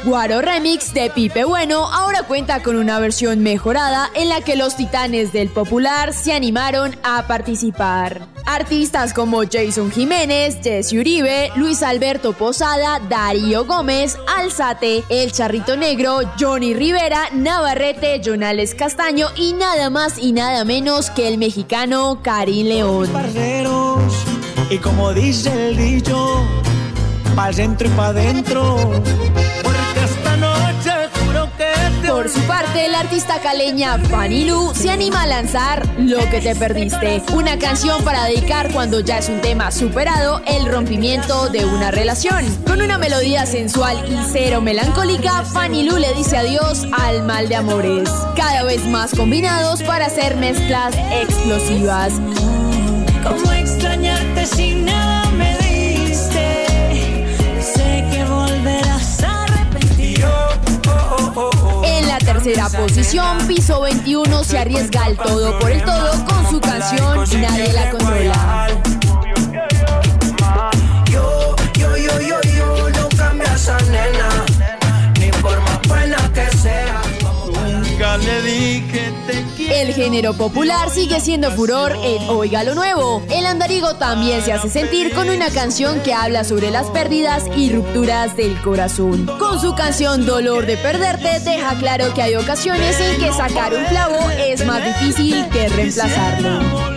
Guaro 0.04 0.42
Remix 0.42 0.92
de 0.92 1.08
Pipe 1.08 1.44
Bueno 1.44 1.90
ahora 1.90 2.24
cuenta 2.24 2.62
con 2.62 2.76
una 2.76 2.98
versión 2.98 3.40
mejorada 3.40 4.10
en 4.14 4.28
la 4.28 4.42
que 4.42 4.54
los 4.54 4.76
titanes 4.76 5.32
del 5.32 5.48
popular 5.48 6.12
se 6.12 6.34
animaron 6.34 6.94
a 7.02 7.26
participar. 7.26 8.26
Artistas 8.44 9.14
como 9.14 9.44
Jason 9.50 9.90
Jiménez, 9.90 10.58
Jesse 10.62 10.92
Uribe, 10.92 11.50
Luis 11.56 11.82
Alberto 11.82 12.34
Posada, 12.34 13.00
Darío 13.08 13.64
Gómez, 13.64 14.18
Alzate, 14.36 15.04
El 15.08 15.32
Charrito 15.32 15.74
Negro, 15.74 16.20
Johnny 16.38 16.74
Rivera, 16.74 17.30
Navarrete, 17.32 18.20
Jonales 18.22 18.74
Castaño 18.74 19.28
y 19.36 19.54
nada 19.54 19.88
más 19.88 20.18
y 20.18 20.32
nada 20.32 20.66
menos 20.66 21.08
que 21.08 21.28
el 21.28 21.38
mexicano 21.38 22.18
Karim 22.22 22.66
León. 22.66 23.08
Y 24.68 24.78
como 24.78 25.14
dice 25.14 25.70
el 25.70 25.76
dicho, 25.78 26.44
pa'l 27.34 27.54
centro 27.54 27.88
y. 27.88 29.53
Por 32.08 32.28
su 32.28 32.40
parte, 32.42 32.88
la 32.88 33.00
artista 33.00 33.40
caleña 33.40 33.98
Fanny 33.98 34.44
Lu 34.44 34.74
se 34.74 34.90
anima 34.90 35.22
a 35.22 35.26
lanzar 35.26 35.82
Lo 35.98 36.18
que 36.30 36.40
te 36.40 36.54
perdiste, 36.54 37.22
una 37.32 37.58
canción 37.58 38.04
para 38.04 38.24
dedicar 38.24 38.72
cuando 38.72 39.00
ya 39.00 39.18
es 39.18 39.28
un 39.28 39.40
tema 39.40 39.70
superado 39.70 40.42
el 40.46 40.66
rompimiento 40.66 41.48
de 41.48 41.64
una 41.64 41.90
relación. 41.90 42.44
Con 42.66 42.82
una 42.82 42.98
melodía 42.98 43.46
sensual 43.46 43.96
y 44.08 44.16
cero 44.30 44.60
melancólica, 44.60 45.44
Fanny 45.44 45.84
Lu 45.84 45.96
le 45.96 46.12
dice 46.14 46.36
adiós 46.36 46.86
al 46.92 47.24
mal 47.24 47.48
de 47.48 47.56
amores, 47.56 48.08
cada 48.36 48.64
vez 48.64 48.84
más 48.86 49.14
combinados 49.14 49.82
para 49.82 50.06
hacer 50.06 50.36
mezclas 50.36 50.94
explosivas. 51.22 52.12
Piso 63.46 63.82
21 63.82 64.44
se 64.44 64.58
arriesga 64.58 65.04
al 65.04 65.16
todo 65.16 65.58
por 65.58 65.70
el 65.70 65.84
todo 65.84 66.24
con 66.24 66.50
su 66.50 66.58
canción 66.58 67.18
Nadie 67.38 67.72
la 67.72 67.90
controla. 67.90 69.03
El 79.74 79.92
género 79.92 80.34
popular 80.34 80.88
sigue 80.88 81.18
siendo 81.18 81.50
furor 81.50 81.96
en 82.04 82.22
Oiga 82.28 82.62
lo 82.62 82.76
Nuevo. 82.76 83.24
El 83.28 83.44
andarigo 83.44 83.96
también 83.96 84.40
se 84.40 84.52
hace 84.52 84.70
sentir 84.70 85.12
con 85.12 85.28
una 85.28 85.50
canción 85.50 86.00
que 86.04 86.14
habla 86.14 86.44
sobre 86.44 86.70
las 86.70 86.86
pérdidas 86.90 87.42
y 87.56 87.72
rupturas 87.72 88.36
del 88.36 88.56
corazón. 88.62 89.26
Con 89.40 89.60
su 89.60 89.74
canción 89.74 90.26
Dolor 90.26 90.66
de 90.66 90.76
Perderte 90.76 91.40
deja 91.40 91.76
claro 91.76 92.14
que 92.14 92.22
hay 92.22 92.36
ocasiones 92.36 93.00
en 93.00 93.18
que 93.18 93.32
sacar 93.32 93.74
un 93.74 93.84
clavo 93.86 94.30
es 94.38 94.64
más 94.64 94.80
difícil 94.84 95.44
que 95.48 95.68
reemplazarlo. 95.68 96.93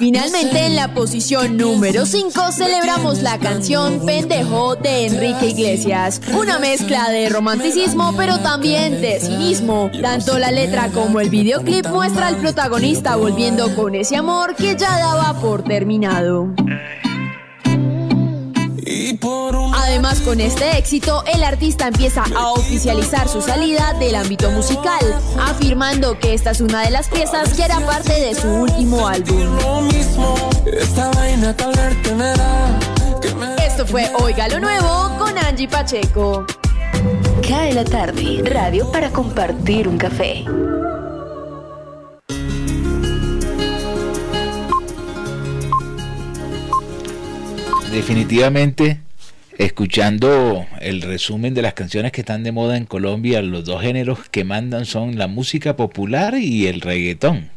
Finalmente, 0.00 0.64
en 0.64 0.76
la 0.76 0.94
posición 0.94 1.58
número 1.58 2.06
5 2.06 2.52
celebramos 2.52 3.20
la 3.20 3.38
canción 3.38 4.00
Pendejo 4.06 4.74
de 4.74 5.04
Enrique 5.04 5.48
Iglesias. 5.48 6.22
Una 6.32 6.58
mezcla 6.58 7.10
de 7.10 7.28
romanticismo, 7.28 8.14
pero 8.16 8.38
también 8.38 9.02
de 9.02 9.20
cinismo. 9.20 9.90
Tanto 10.00 10.38
la 10.38 10.52
letra 10.52 10.88
como 10.88 11.20
el 11.20 11.28
videoclip 11.28 11.86
muestra 11.88 12.28
al 12.28 12.36
protagonista 12.36 13.16
volviendo 13.16 13.76
con 13.76 13.94
ese 13.94 14.16
amor 14.16 14.56
que 14.56 14.74
ya 14.74 14.98
daba 14.98 15.38
por 15.38 15.64
terminado. 15.64 16.48
Además, 19.74 20.20
con 20.20 20.40
este 20.40 20.76
éxito, 20.78 21.24
el 21.32 21.42
artista 21.42 21.88
empieza 21.88 22.24
a 22.36 22.52
oficializar 22.52 23.28
su 23.28 23.40
salida 23.40 23.94
del 23.98 24.14
ámbito 24.14 24.50
musical, 24.50 25.00
afirmando 25.40 26.18
que 26.18 26.34
esta 26.34 26.50
es 26.50 26.60
una 26.60 26.82
de 26.82 26.90
las 26.90 27.08
piezas 27.08 27.52
que 27.54 27.64
era 27.64 27.80
parte 27.80 28.12
de 28.12 28.34
su 28.34 28.48
último 28.48 29.08
álbum. 29.08 29.58
Esto 33.64 33.86
fue 33.86 34.10
Oiga 34.20 34.48
lo 34.48 34.60
Nuevo 34.60 35.16
con 35.18 35.36
Angie 35.38 35.68
Pacheco. 35.68 36.44
Cae 37.46 37.72
la 37.72 37.84
tarde, 37.84 38.42
radio 38.44 38.90
para 38.92 39.10
compartir 39.10 39.88
un 39.88 39.96
café. 39.96 40.44
Definitivamente, 47.90 49.00
escuchando 49.58 50.64
el 50.80 51.02
resumen 51.02 51.54
de 51.54 51.62
las 51.62 51.74
canciones 51.74 52.12
que 52.12 52.20
están 52.20 52.44
de 52.44 52.52
moda 52.52 52.76
en 52.76 52.84
Colombia, 52.86 53.42
los 53.42 53.64
dos 53.64 53.82
géneros 53.82 54.20
que 54.30 54.44
mandan 54.44 54.84
son 54.86 55.18
la 55.18 55.26
música 55.26 55.76
popular 55.76 56.34
y 56.36 56.66
el 56.68 56.80
reggaetón. 56.80 57.50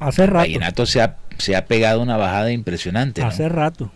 Hace 0.00 0.26
rato. 0.26 0.38
vallenato 0.38 0.86
se 0.86 1.00
ha, 1.00 1.16
se 1.38 1.56
ha 1.56 1.66
pegado 1.66 2.02
una 2.02 2.16
bajada 2.16 2.52
impresionante. 2.52 3.22
¿no? 3.22 3.28
Hace 3.28 3.48
rato. 3.48 3.90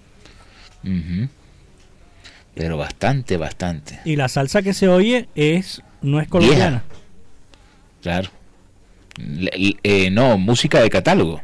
Pero 2.55 2.77
bastante, 2.77 3.37
bastante. 3.37 4.01
Y 4.05 4.17
la 4.17 4.29
salsa 4.29 4.63
que 4.63 4.73
se 4.75 4.89
oye 4.89 5.29
es 5.35 5.83
no 6.03 6.21
es 6.21 6.29
colombiana. 6.29 6.83
Claro. 8.03 8.31
Le- 9.19 9.77
eh, 9.83 10.11
no, 10.11 10.39
música 10.39 10.81
de 10.81 10.89
catálogo. 10.91 11.41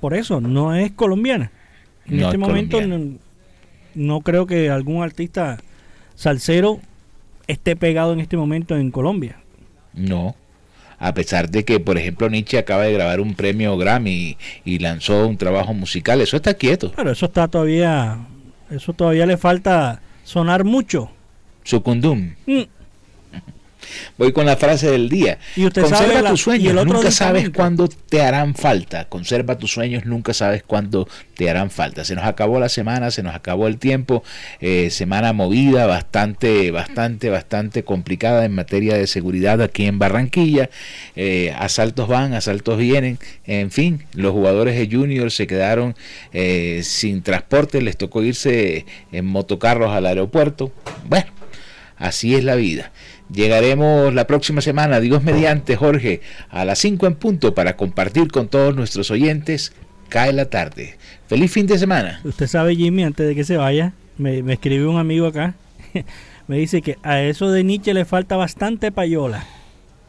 Por 0.00 0.14
eso, 0.14 0.40
no 0.40 0.74
es 0.74 0.92
colombiana. 0.92 1.50
En 2.10 2.18
No 2.18 2.24
este 2.26 2.36
es 2.36 2.40
momento 2.40 2.80
no, 2.80 3.18
no 3.94 4.20
creo 4.20 4.46
que 4.46 4.70
algún 4.70 5.02
artista 5.02 5.58
salsero 6.14 6.80
esté 7.46 7.76
pegado 7.76 8.12
en 8.12 8.20
este 8.20 8.36
momento 8.36 8.76
en 8.76 8.90
Colombia. 8.90 9.40
No. 9.94 10.36
A 10.98 11.14
pesar 11.14 11.48
de 11.48 11.64
que, 11.64 11.80
por 11.80 11.96
ejemplo, 11.96 12.28
Nietzsche 12.28 12.58
acaba 12.58 12.82
de 12.82 12.92
grabar 12.92 13.20
un 13.20 13.34
premio 13.34 13.76
Grammy 13.78 14.10
y, 14.10 14.38
y 14.64 14.78
lanzó 14.80 15.26
un 15.26 15.38
trabajo 15.38 15.72
musical, 15.72 16.20
eso 16.20 16.36
está 16.36 16.54
quieto. 16.54 16.92
Pero 16.94 17.10
eso 17.10 17.26
está 17.26 17.48
todavía, 17.48 18.18
eso 18.70 18.92
todavía 18.92 19.24
le 19.24 19.38
falta 19.38 20.02
sonar 20.24 20.64
mucho. 20.64 21.10
Sucundum. 21.64 22.34
Mm. 22.46 22.62
Voy 24.18 24.32
con 24.32 24.46
la 24.46 24.56
frase 24.56 24.90
del 24.90 25.08
día. 25.08 25.38
Y 25.56 25.66
usted 25.66 25.82
Conserva 25.82 26.06
sabe 26.12 26.22
la- 26.22 26.30
tus 26.30 26.40
y 26.40 26.44
sueños, 26.44 26.70
el 26.72 26.78
otro 26.78 26.94
nunca 26.94 27.10
sabes 27.10 27.42
aditamento. 27.44 27.56
cuándo 27.56 27.88
te 27.88 28.22
harán 28.22 28.54
falta. 28.54 29.08
Conserva 29.08 29.58
tus 29.58 29.72
sueños, 29.72 30.04
nunca 30.06 30.32
sabes 30.34 30.62
cuándo 30.62 31.08
te 31.34 31.48
harán 31.50 31.70
falta. 31.70 32.04
Se 32.04 32.14
nos 32.14 32.24
acabó 32.24 32.60
la 32.60 32.68
semana, 32.68 33.10
se 33.10 33.22
nos 33.22 33.34
acabó 33.34 33.66
el 33.66 33.78
tiempo. 33.78 34.22
eh, 34.60 34.90
semana 34.90 35.32
movida, 35.32 35.86
bastante, 35.86 36.70
bastante, 36.70 37.30
bastante 37.30 37.82
complicada 37.84 38.44
en 38.44 38.52
materia 38.54 38.94
de 38.96 39.06
seguridad 39.06 39.62
aquí 39.62 39.86
en 39.86 39.98
Barranquilla. 39.98 40.70
Eh, 41.16 41.54
asaltos 41.58 42.08
van, 42.08 42.34
asaltos 42.34 42.76
vienen. 42.78 43.18
En 43.46 43.70
fin, 43.70 44.04
los 44.14 44.32
jugadores 44.32 44.76
de 44.76 44.94
Junior 44.94 45.30
se 45.30 45.46
quedaron 45.46 45.94
eh, 46.32 46.80
sin 46.84 47.22
transporte, 47.22 47.80
les 47.82 47.96
tocó 47.96 48.22
irse 48.22 48.84
en 49.12 49.24
motocarros 49.26 49.90
al 49.92 50.06
aeropuerto. 50.06 50.72
Bueno, 51.06 51.26
Así 51.96 52.34
es 52.34 52.44
la 52.44 52.54
vida. 52.54 52.92
Llegaremos 53.32 54.12
la 54.12 54.26
próxima 54.26 54.60
semana, 54.60 54.98
Dios 54.98 55.22
mediante, 55.22 55.76
Jorge, 55.76 56.20
a 56.48 56.64
las 56.64 56.80
5 56.80 57.06
en 57.06 57.14
punto 57.14 57.54
para 57.54 57.76
compartir 57.76 58.28
con 58.32 58.48
todos 58.48 58.74
nuestros 58.74 59.10
oyentes. 59.10 59.72
Cae 60.08 60.32
la 60.32 60.46
tarde. 60.46 60.96
Feliz 61.28 61.52
fin 61.52 61.68
de 61.68 61.78
semana. 61.78 62.20
Usted 62.24 62.48
sabe, 62.48 62.74
Jimmy, 62.74 63.04
antes 63.04 63.28
de 63.28 63.36
que 63.36 63.44
se 63.44 63.56
vaya, 63.56 63.92
me, 64.18 64.42
me 64.42 64.54
escribió 64.54 64.90
un 64.90 64.98
amigo 64.98 65.26
acá. 65.26 65.54
me 66.48 66.58
dice 66.58 66.82
que 66.82 66.98
a 67.04 67.20
eso 67.20 67.50
de 67.50 67.62
Nietzsche 67.62 67.94
le 67.94 68.04
falta 68.04 68.36
bastante 68.36 68.90
payola. 68.90 69.46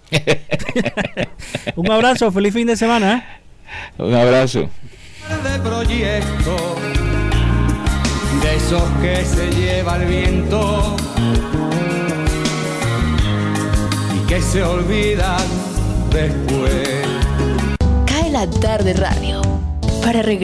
un 1.76 1.91
abrazo, 1.91 2.32
feliz 2.32 2.53
fin 2.53 2.65
de 2.65 2.76
semana. 2.76 3.17
¿eh? 3.17 4.01
Un 4.01 4.15
abrazo. 4.15 4.69
de 5.43 5.59
proyecto, 5.59 6.76
de 8.41 8.55
esos 8.55 8.84
que 9.01 9.24
se 9.24 9.51
lleva 9.51 9.97
el 9.97 10.07
viento 10.07 10.97
que 14.32 14.42
se 14.42 14.64
olvidan 14.64 15.46
después. 16.10 16.88
Cae 18.06 18.32
la 18.32 18.50
tarde 18.50 18.94
radio 18.94 19.42
para 20.02 20.22
regresar. 20.22 20.32